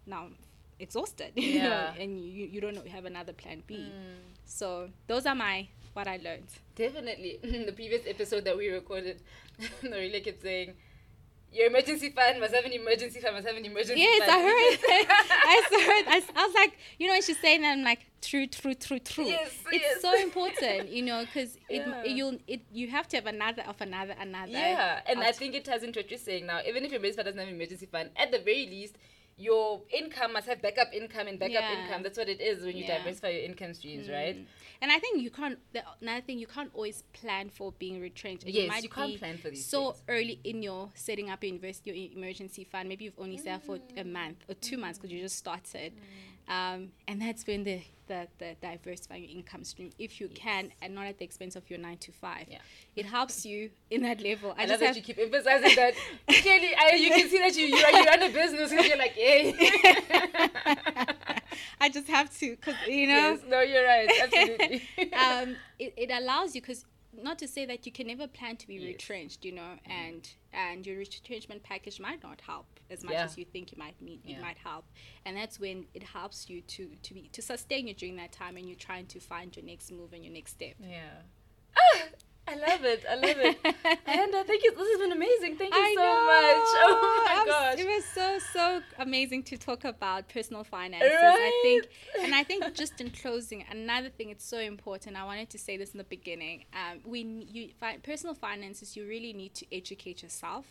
now 0.05 0.27
exhausted 0.79 1.31
you 1.35 1.59
know, 1.63 1.69
Yeah. 1.69 1.93
and 1.99 2.19
you, 2.19 2.45
you 2.47 2.61
don't 2.61 2.73
know, 2.75 2.81
have 2.91 3.05
another 3.05 3.33
plan 3.33 3.61
b 3.67 3.75
Mm. 3.75 4.17
so 4.45 4.89
those 5.07 5.25
are 5.25 5.35
my 5.35 5.67
what 5.93 6.07
i 6.07 6.17
learned 6.17 6.47
Definitely. 6.75 7.37
the 7.43 7.71
previous 7.73 8.01
episode 8.07 8.45
that 8.45 8.57
we 8.57 8.69
recorded, 8.69 9.21
Norila 9.83 10.23
kept 10.23 10.41
saying, 10.41 10.73
Your 11.53 11.67
emergency 11.67 12.09
fund 12.09 12.39
must 12.39 12.53
have 12.55 12.65
an 12.65 12.71
emergency 12.71 13.19
fund, 13.19 13.35
must 13.35 13.45
have 13.45 13.57
an 13.57 13.65
emergency 13.65 13.99
yes 14.01 14.19
fund. 14.25 14.31
i 14.31 14.39
heard 14.41 14.79
that 14.87 15.05
i 15.45 15.83
heard 15.89 16.05
i 16.35 16.45
was 16.45 16.55
like 16.55 16.77
you 16.97 17.05
know 17.07 17.13
when 17.13 17.21
she's 17.21 17.39
saying 17.39 17.61
that 17.61 17.73
i'm 17.77 17.83
like 17.83 17.99
true 18.21 18.47
true 18.47 18.73
true 18.73 18.99
true 18.99 19.25
Yes, 19.25 19.51
it's 19.71 19.83
yes. 19.83 20.01
so 20.01 20.11
important 20.27 20.89
you 20.89 21.03
know 21.03 21.19
because 21.25 21.57
Yeah. 21.69 22.01
it 22.03 22.11
you'll 22.17 22.37
it 22.47 22.61
you 22.71 22.87
have 22.89 23.07
to 23.09 23.17
have 23.17 23.27
another 23.27 23.63
of 23.67 23.79
another 23.81 24.15
another 24.19 24.51
Yeah, 24.51 25.01
and 25.09 25.19
I 25.19 25.31
think 25.33 25.53
it 25.55 25.65
ties 25.65 25.83
into 25.83 25.99
what 25.99 26.09
you're 26.09 26.17
saying 26.29 26.45
now. 26.45 26.59
Even 26.67 26.85
if 26.85 26.91
your 26.91 26.99
emergency 26.99 27.17
fund 27.17 27.25
doesn't 27.27 27.39
have 27.39 27.49
an 27.49 27.55
emergency 27.55 27.85
fund, 27.85 28.09
at 28.15 28.31
the 28.31 28.39
very 28.39 28.65
least, 28.75 28.95
your 29.41 29.81
income 29.89 30.33
must 30.33 30.47
have 30.47 30.61
backup 30.61 30.93
income 30.93 31.27
and 31.27 31.39
backup 31.39 31.63
Yeah. 31.63 31.81
income. 31.81 32.03
That's 32.03 32.17
what 32.17 32.29
it 32.29 32.39
is 32.39 32.63
when 32.63 32.77
you 32.77 32.83
Yeah. 32.83 32.97
diversify 32.99 33.29
your 33.29 33.43
income 33.43 33.73
streams, 33.73 34.07
right? 34.09 34.35
Mm. 34.37 34.45
And 34.81 34.91
I 34.91 34.99
think 34.99 35.21
you 35.21 35.31
can't. 35.31 35.59
The, 35.73 35.83
another 36.01 36.21
thing, 36.21 36.37
you 36.39 36.47
can't 36.47 36.71
always 36.73 37.03
plan 37.13 37.49
for 37.49 37.71
being 37.73 37.99
retrenched. 38.01 38.45
Yes, 38.47 38.83
you 38.83 38.89
can't 38.89 39.13
be 39.13 39.17
plan 39.17 39.37
for 39.37 39.49
these 39.49 39.65
So 39.65 39.91
things. 39.91 40.03
early 40.09 40.39
in 40.43 40.61
your 40.63 40.89
setting 40.95 41.29
up 41.29 41.43
your 41.43 41.49
university, 41.53 41.91
your 41.91 42.17
emergency 42.17 42.63
fund, 42.63 42.89
maybe 42.89 43.05
you've 43.05 43.19
only 43.19 43.37
set 43.37 43.55
up 43.55 43.63
for 43.63 43.79
a 43.97 44.03
month 44.03 44.43
or 44.49 44.55
two 44.55 44.77
months 44.77 44.97
because 44.97 45.11
you 45.11 45.19
just 45.21 45.37
started, 45.37 45.93
um, 46.47 46.89
and 47.07 47.21
that's 47.21 47.45
when 47.47 47.63
the 47.63 47.81
the, 48.07 48.27
the 48.39 48.55
diversifying 48.61 49.23
your 49.23 49.31
income 49.31 49.63
stream, 49.63 49.89
if 49.97 50.19
you 50.19 50.27
can, 50.27 50.71
and 50.81 50.93
not 50.93 51.05
at 51.05 51.17
the 51.17 51.23
expense 51.23 51.55
of 51.55 51.69
your 51.69 51.79
nine 51.79 51.97
to 51.99 52.11
five. 52.11 52.45
Yeah. 52.49 52.57
It 52.97 53.05
helps 53.05 53.45
you 53.45 53.69
in 53.89 54.01
that 54.01 54.21
level. 54.21 54.53
I, 54.57 54.63
I, 54.63 54.65
love 54.65 54.79
just 54.79 54.81
that 54.81 54.95
you 54.97 55.01
keep 55.01 55.17
emphasizing 55.17 55.75
that. 55.77 55.93
Clearly, 56.27 56.71
I, 56.77 56.95
you 56.95 57.09
can 57.09 57.29
see 57.29 57.37
that 57.37 57.55
you 57.55 57.67
you, 57.67 57.77
you 57.77 58.05
run 58.05 58.21
a 58.23 58.29
business 58.29 58.71
and 58.71 58.85
you're 58.85 58.97
like, 58.97 59.13
hey. 59.13 59.55
I 61.79 61.89
just 61.89 62.07
have 62.07 62.37
to, 62.39 62.55
cause 62.57 62.75
you 62.87 63.07
know. 63.07 63.13
yes, 63.13 63.39
no, 63.47 63.61
you're 63.61 63.85
right. 63.85 64.09
Absolutely. 64.21 64.83
um, 65.13 65.55
it, 65.79 65.93
it 65.97 66.11
allows 66.11 66.53
you 66.53 66.61
because 66.61 66.85
not 67.21 67.37
to 67.39 67.47
say 67.47 67.65
that 67.65 67.85
you 67.85 67.91
can 67.91 68.07
never 68.07 68.27
plan 68.27 68.57
to 68.57 68.67
be 68.67 68.75
Yes. 68.75 68.85
retrenched, 68.93 69.45
you 69.45 69.51
know, 69.51 69.77
and 69.85 70.27
and 70.53 70.85
your 70.85 70.97
retrenchment 70.97 71.63
package 71.63 71.99
might 71.99 72.21
not 72.23 72.41
help 72.41 72.67
as 72.89 73.03
much 73.03 73.13
Yeah. 73.13 73.23
as 73.25 73.37
you 73.37 73.45
think 73.45 73.71
it 73.71 73.77
might 73.77 74.01
need. 74.01 74.21
It 74.25 74.39
might 74.41 74.57
help, 74.57 74.85
and 75.25 75.37
that's 75.37 75.59
when 75.59 75.87
it 75.93 76.03
helps 76.03 76.49
you 76.49 76.61
to 76.61 76.95
to 77.03 77.13
be 77.13 77.29
to 77.29 77.41
sustain 77.41 77.87
you 77.87 77.93
during 77.93 78.15
that 78.17 78.31
time, 78.31 78.57
and 78.57 78.67
you're 78.67 78.75
trying 78.89 79.07
to 79.07 79.19
find 79.19 79.55
your 79.55 79.65
next 79.65 79.91
move 79.91 80.13
and 80.13 80.23
your 80.25 80.33
next 80.33 80.51
step. 80.53 80.75
yeah. 80.79 81.21
Ah, 81.77 82.07
I 82.47 82.55
love 82.55 82.83
it. 82.83 83.05
I 83.09 83.15
love 83.15 83.37
it. 83.39 83.57
Amanda, 84.07 84.43
thank 84.45 84.63
you. 84.63 84.71
This 84.75 84.89
has 84.89 84.99
been 84.99 85.11
amazing. 85.11 85.57
Thank 85.57 85.73
you 85.73 85.81
I 85.81 85.93
so 85.95 86.01
know. 86.01 86.25
much. 86.25 86.67
Oh 86.83 87.23
my 87.25 87.39
I'm 87.39 87.45
gosh. 87.45 87.79
It 87.79 87.85
was 87.85 88.05
so 88.05 88.39
so 88.39 88.81
amazing 88.99 89.43
to 89.43 89.57
talk 89.57 89.85
about 89.85 90.27
personal 90.27 90.63
finances. 90.63 91.09
I 91.13 91.51
think, 91.61 91.87
and 92.23 92.35
I 92.35 92.43
think 92.43 92.73
just 92.73 92.99
in 92.99 93.09
closing, 93.11 93.63
another 93.71 94.09
thing 94.09 94.29
it's 94.31 94.45
so 94.45 94.59
important. 94.59 95.15
I 95.15 95.23
wanted 95.23 95.49
to 95.51 95.57
say 95.57 95.77
this 95.77 95.91
in 95.91 95.97
the 95.99 96.03
beginning. 96.03 96.65
Um, 96.73 96.99
we 97.05 97.21
you 97.21 97.69
fi- 97.79 97.97
personal 97.97 98.35
finances. 98.35 98.97
You 98.97 99.07
really 99.07 99.33
need 99.33 99.53
to 99.55 99.65
educate 99.75 100.21
yourself, 100.21 100.65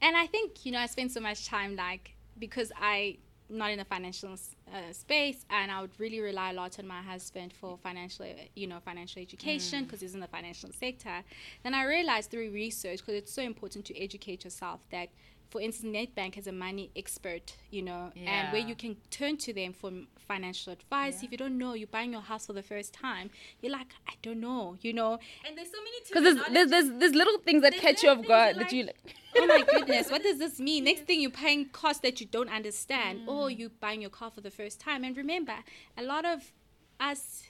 and 0.00 0.16
I 0.16 0.26
think 0.26 0.64
you 0.64 0.72
know 0.72 0.78
I 0.78 0.86
spend 0.86 1.10
so 1.10 1.20
much 1.20 1.46
time 1.46 1.74
like 1.76 2.14
because 2.38 2.70
I 2.80 3.18
not 3.48 3.70
in 3.70 3.78
the 3.78 3.84
financial 3.84 4.32
uh, 4.32 4.92
space 4.92 5.44
and 5.50 5.70
i 5.70 5.80
would 5.80 5.90
really 5.98 6.20
rely 6.20 6.50
a 6.50 6.52
lot 6.52 6.78
on 6.78 6.86
my 6.86 7.00
husband 7.00 7.52
for 7.52 7.78
financial 7.82 8.26
you 8.54 8.66
know 8.66 8.78
financial 8.84 9.22
education 9.22 9.84
because 9.84 10.00
he's 10.00 10.14
in 10.14 10.20
the 10.20 10.26
financial 10.26 10.70
sector. 10.72 11.22
Then 11.62 11.74
i 11.74 11.84
realized 11.84 12.30
through 12.30 12.50
research 12.50 12.98
because 13.00 13.14
it's 13.14 13.32
so 13.32 13.42
important 13.42 13.84
to 13.86 14.02
educate 14.02 14.44
yourself 14.44 14.80
that 14.90 15.08
for 15.50 15.60
instance, 15.60 15.96
Nedbank 15.96 16.34
has 16.34 16.46
a 16.46 16.52
money 16.52 16.90
expert, 16.96 17.54
you 17.70 17.82
know, 17.82 18.10
and 18.16 18.52
where 18.52 18.60
you 18.60 18.74
can 18.74 18.96
turn 19.10 19.36
to 19.38 19.52
them 19.52 19.72
for 19.72 19.90
financial 20.18 20.72
advice. 20.72 21.22
If 21.22 21.30
you 21.30 21.38
don't 21.38 21.56
know, 21.56 21.74
you're 21.74 21.86
buying 21.86 22.12
your 22.12 22.20
house 22.22 22.46
for 22.46 22.52
the 22.52 22.62
first 22.62 22.92
time, 22.92 23.30
you're 23.60 23.72
like, 23.72 23.86
I 24.08 24.14
don't 24.22 24.40
know, 24.40 24.76
you 24.80 24.92
know. 24.92 25.18
And 25.46 25.56
there's 25.56 25.70
so 25.70 25.78
many 25.78 25.96
Because 26.08 26.24
there's, 26.24 26.52
there's, 26.52 26.70
there's, 26.70 26.98
there's 27.00 27.14
little 27.14 27.38
things 27.38 27.62
that 27.62 27.72
There's 27.72 27.82
catch 27.82 28.02
you 28.02 28.10
off 28.10 28.26
guard 28.26 28.56
things 28.56 28.70
that 28.70 28.72
you're 28.76 28.86
like- 28.86 29.04
like. 29.04 29.14
oh 29.38 29.46
my 29.46 29.62
goodness, 29.62 30.10
what 30.10 30.22
does 30.22 30.38
this 30.38 30.58
mean? 30.58 30.84
Next 30.84 31.02
thing 31.02 31.20
you're 31.20 31.30
paying 31.30 31.66
costs 31.68 32.00
that 32.02 32.20
you 32.20 32.26
don't 32.26 32.48
understand, 32.50 33.20
or 33.28 33.48
Mm. 33.48 33.58
you 33.58 33.68
buying 33.80 34.00
your 34.00 34.10
car 34.10 34.30
for 34.30 34.40
the 34.40 34.50
first 34.50 34.80
time. 34.80 35.04
And 35.04 35.16
remember, 35.16 35.54
a 35.96 36.02
lot 36.02 36.24
of 36.24 36.52
us, 36.98 37.42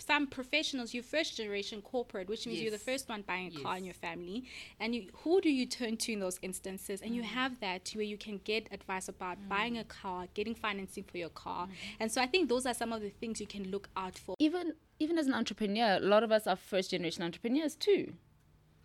some 0.00 0.26
professionals, 0.26 0.94
you're 0.94 1.02
first 1.02 1.36
generation 1.36 1.82
corporate, 1.82 2.28
which 2.28 2.46
means 2.46 2.60
you're 2.60 2.70
the 2.70 2.78
first 2.78 3.08
one 3.08 3.22
buying 3.22 3.52
a 3.54 3.60
car 3.60 3.76
in 3.76 3.84
your 3.84 3.94
family. 3.94 4.44
And 4.78 4.94
you, 4.94 5.08
who 5.22 5.40
do 5.40 5.50
you 5.50 5.66
turn 5.66 5.96
to 5.98 6.12
in 6.12 6.20
those 6.20 6.38
instances? 6.42 7.00
Mm. 7.00 7.06
And 7.06 7.14
you 7.16 7.22
have 7.22 7.60
that 7.60 7.90
where 7.94 8.04
you 8.04 8.16
can 8.16 8.40
get 8.44 8.68
advice 8.72 9.08
about 9.08 9.36
buying 9.48 9.78
a 9.78 9.84
car, 9.84 10.26
getting 10.34 10.54
financing 10.54 11.04
for 11.04 11.18
your 11.18 11.28
car. 11.28 11.64
Mm-hmm. 11.64 11.72
And 12.00 12.12
so 12.12 12.20
I 12.20 12.26
think 12.26 12.48
those 12.48 12.66
are 12.66 12.74
some 12.74 12.92
of 12.92 13.02
the 13.02 13.10
things 13.10 13.40
you 13.40 13.46
can 13.46 13.70
look 13.70 13.88
out 13.96 14.18
for. 14.18 14.34
Even 14.38 14.74
even 14.98 15.18
as 15.18 15.26
an 15.26 15.32
entrepreneur, 15.32 15.96
a 15.96 16.00
lot 16.00 16.22
of 16.22 16.30
us 16.30 16.46
are 16.46 16.56
first 16.56 16.90
generation 16.90 17.22
entrepreneurs 17.22 17.74
too. 17.74 18.12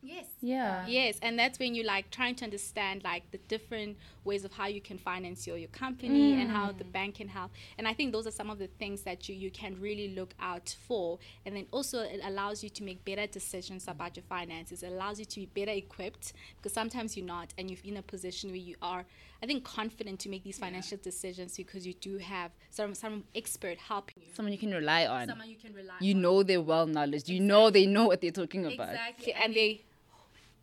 Yes. 0.05 0.25
Yeah. 0.41 0.85
Yes, 0.87 1.17
and 1.21 1.37
that's 1.37 1.57
when 1.57 1.73
you're 1.73 1.85
like 1.85 2.11
trying 2.11 2.35
to 2.35 2.45
understand 2.45 3.03
like 3.03 3.29
the 3.31 3.39
different 3.47 3.97
ways 4.23 4.43
of 4.43 4.51
how 4.51 4.67
you 4.67 4.81
can 4.81 4.97
finance 4.97 5.47
your, 5.47 5.57
your 5.57 5.69
company 5.69 6.33
mm. 6.33 6.41
and 6.41 6.51
how 6.51 6.71
the 6.71 6.83
bank 6.83 7.15
can 7.15 7.27
help. 7.27 7.51
And 7.77 7.87
I 7.87 7.93
think 7.93 8.11
those 8.11 8.27
are 8.27 8.31
some 8.31 8.49
of 8.49 8.59
the 8.59 8.67
things 8.67 9.01
that 9.01 9.29
you, 9.29 9.35
you 9.35 9.51
can 9.51 9.79
really 9.79 10.09
look 10.15 10.33
out 10.39 10.75
for. 10.87 11.19
And 11.45 11.55
then 11.55 11.65
also 11.71 12.01
it 12.01 12.21
allows 12.23 12.63
you 12.63 12.69
to 12.69 12.83
make 12.83 13.03
better 13.05 13.27
decisions 13.27 13.87
about 13.87 14.15
your 14.15 14.23
finances. 14.23 14.83
It 14.83 14.91
allows 14.91 15.19
you 15.19 15.25
to 15.25 15.39
be 15.41 15.45
better 15.45 15.71
equipped 15.71 16.33
because 16.57 16.73
sometimes 16.73 17.15
you're 17.15 17.25
not 17.25 17.53
and 17.57 17.69
you're 17.69 17.79
in 17.83 17.97
a 17.97 18.01
position 18.01 18.49
where 18.49 18.57
you 18.57 18.75
are, 18.81 19.05
I 19.41 19.45
think, 19.45 19.63
confident 19.63 20.19
to 20.21 20.29
make 20.29 20.43
these 20.43 20.57
financial 20.57 20.97
decisions 21.01 21.57
because 21.57 21.85
you 21.85 21.93
do 21.93 22.17
have 22.17 22.51
some 22.69 22.93
some 22.95 23.23
expert 23.35 23.77
helping 23.77 24.15
you. 24.21 24.33
Someone 24.33 24.53
you 24.53 24.59
can 24.59 24.71
rely 24.71 25.05
on. 25.05 25.27
Someone 25.27 25.49
you 25.49 25.57
can 25.57 25.73
rely 25.73 25.95
you 25.99 26.15
on. 26.15 26.21
know 26.21 26.43
they're 26.43 26.61
well 26.61 26.87
knowledge. 26.87 27.29
You 27.29 27.39
know 27.39 27.69
they 27.69 27.85
know 27.85 28.07
what 28.07 28.21
they're 28.21 28.31
talking 28.31 28.65
about. 28.65 28.89
Exactly. 28.89 29.33
And 29.33 29.53
they 29.53 29.81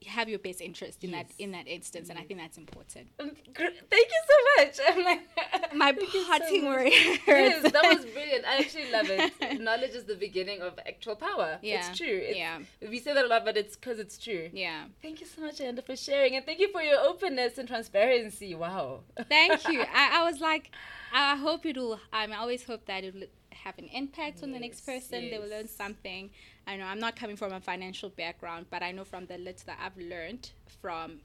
have 0.07 0.29
your 0.29 0.39
best 0.39 0.61
interest 0.61 1.03
in 1.05 1.11
that 1.13 1.27
in 1.39 1.53
that 1.53 1.67
instance 1.69 2.09
and 2.11 2.19
I 2.19 2.23
think 2.23 2.41
that's 2.41 2.59
important. 2.59 3.09
Um, 3.21 3.31
gr- 3.55 3.65
Thank 3.91 4.09
you 4.09 4.23
so 4.31 4.65
much. 4.65 4.79
I'm 4.89 5.05
like, 5.05 5.75
My 5.75 5.93
Thank 5.93 6.13
you 6.15 6.23
so 6.23 6.29
parting 6.29 6.67
words. 6.67 6.91
yes, 7.27 7.73
that 7.73 7.83
was 7.85 8.05
brilliant. 8.07 8.45
I 8.47 8.59
actually 8.59 8.91
love 8.91 9.07
it. 9.09 9.61
Knowledge 9.61 9.93
is 9.93 10.05
the 10.05 10.15
beginning 10.17 10.61
of 10.61 10.79
actual 10.87 11.17
power. 11.17 11.59
Yeah, 11.63 11.89
It's 11.89 11.97
true. 11.99 12.07
It's, 12.23 12.37
yeah. 12.37 12.59
We 12.83 12.99
say 12.99 13.15
that 13.15 13.25
a 13.25 13.29
lot, 13.29 13.45
but 13.45 13.57
it's 13.57 13.77
because 13.77 13.99
it's 13.99 14.19
true. 14.19 14.51
yeah. 14.53 14.85
Thank 15.01 15.21
you 15.21 15.27
so 15.27 15.41
much, 15.43 15.61
Amanda, 15.61 15.83
for 15.83 15.97
sharing. 15.97 16.37
And 16.37 16.45
thank 16.45 16.61
you 16.61 16.71
for 16.73 16.83
your 16.83 17.01
openness 17.01 17.59
and 17.59 17.67
transparency. 17.69 18.55
Wow. 18.55 19.01
Thank 19.29 19.67
you. 19.69 19.81
I, 19.83 20.21
I 20.21 20.25
was 20.31 20.41
like, 20.41 20.71
I 21.13 21.37
hope 21.37 21.65
it'll. 21.67 21.99
I, 22.13 22.27
mean, 22.27 22.35
I 22.37 22.39
always 22.39 22.65
hope 22.65 22.87
that 22.87 23.05
it'll 23.05 23.23
have 23.53 23.79
an 23.79 23.87
impact 23.87 24.43
on 24.43 24.53
the 24.53 24.59
next 24.59 24.83
Yes, 24.87 25.03
person. 25.09 25.31
They 25.31 25.39
will 25.39 25.49
learn 25.49 25.69
something. 25.69 26.31
I 26.67 26.77
know 26.77 26.85
I'm 26.85 27.01
not 27.01 27.17
coming 27.17 27.37
from 27.37 27.53
a 27.53 27.61
financial 27.61 28.09
background, 28.11 28.67
but 28.71 28.83
I 28.83 28.93
know 28.93 29.05
from 29.05 29.27
the 29.27 29.39
little 29.39 29.63
that 29.67 29.79
I've 29.83 29.97
learned 29.97 30.51
from 30.81 31.21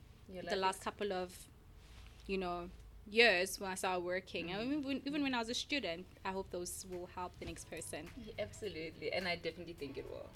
the 0.50 0.56
last 0.56 0.82
couple 0.82 1.14
of, 1.14 1.34
you 2.26 2.38
know, 2.38 2.70
years 3.10 3.60
when 3.60 3.72
I 3.72 3.76
started 3.76 4.04
working, 4.04 4.48
mm-hmm. 4.48 4.60
and 4.60 4.72
even 4.72 4.84
when, 4.84 5.02
even 5.06 5.24
when 5.24 5.34
I 5.34 5.40
was 5.40 5.50
a 5.50 5.54
student, 5.54 6.06
I 6.26 6.32
hope 6.32 6.50
those 6.52 6.86
will 6.90 7.08
help 7.16 7.32
the 7.40 7.46
next 7.46 7.70
person. 7.70 8.08
Yeah, 8.18 8.34
absolutely. 8.40 9.14
And 9.14 9.28
I 9.28 9.36
definitely 9.36 9.74
think 9.74 9.98
it 9.98 10.06
will. 10.10 10.30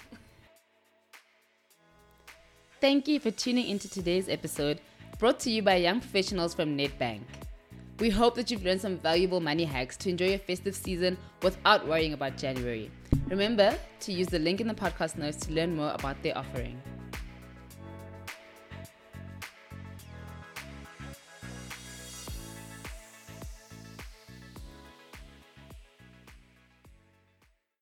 Thank 2.79 3.07
you 3.07 3.19
for 3.19 3.31
tuning 3.31 3.67
into 3.67 3.89
today's 3.89 4.29
episode 4.29 4.79
brought 5.19 5.39
to 5.41 5.51
you 5.51 5.61
by 5.61 5.75
young 5.75 5.99
professionals 5.99 6.55
from 6.55 6.75
Nedbank. 6.75 7.21
We 7.99 8.09
hope 8.09 8.33
that 8.35 8.49
you've 8.49 8.65
learned 8.65 8.81
some 8.81 8.97
valuable 8.97 9.39
money 9.39 9.65
hacks 9.65 9.95
to 9.97 10.09
enjoy 10.09 10.29
your 10.29 10.39
festive 10.39 10.75
season 10.75 11.15
without 11.43 11.87
worrying 11.87 12.13
about 12.13 12.37
January. 12.37 12.89
Remember 13.27 13.77
to 14.01 14.11
use 14.11 14.27
the 14.27 14.39
link 14.39 14.61
in 14.61 14.67
the 14.67 14.73
podcast 14.73 15.17
notes 15.17 15.37
to 15.45 15.53
learn 15.53 15.75
more 15.75 15.91
about 15.93 16.21
their 16.23 16.37
offering. 16.37 16.81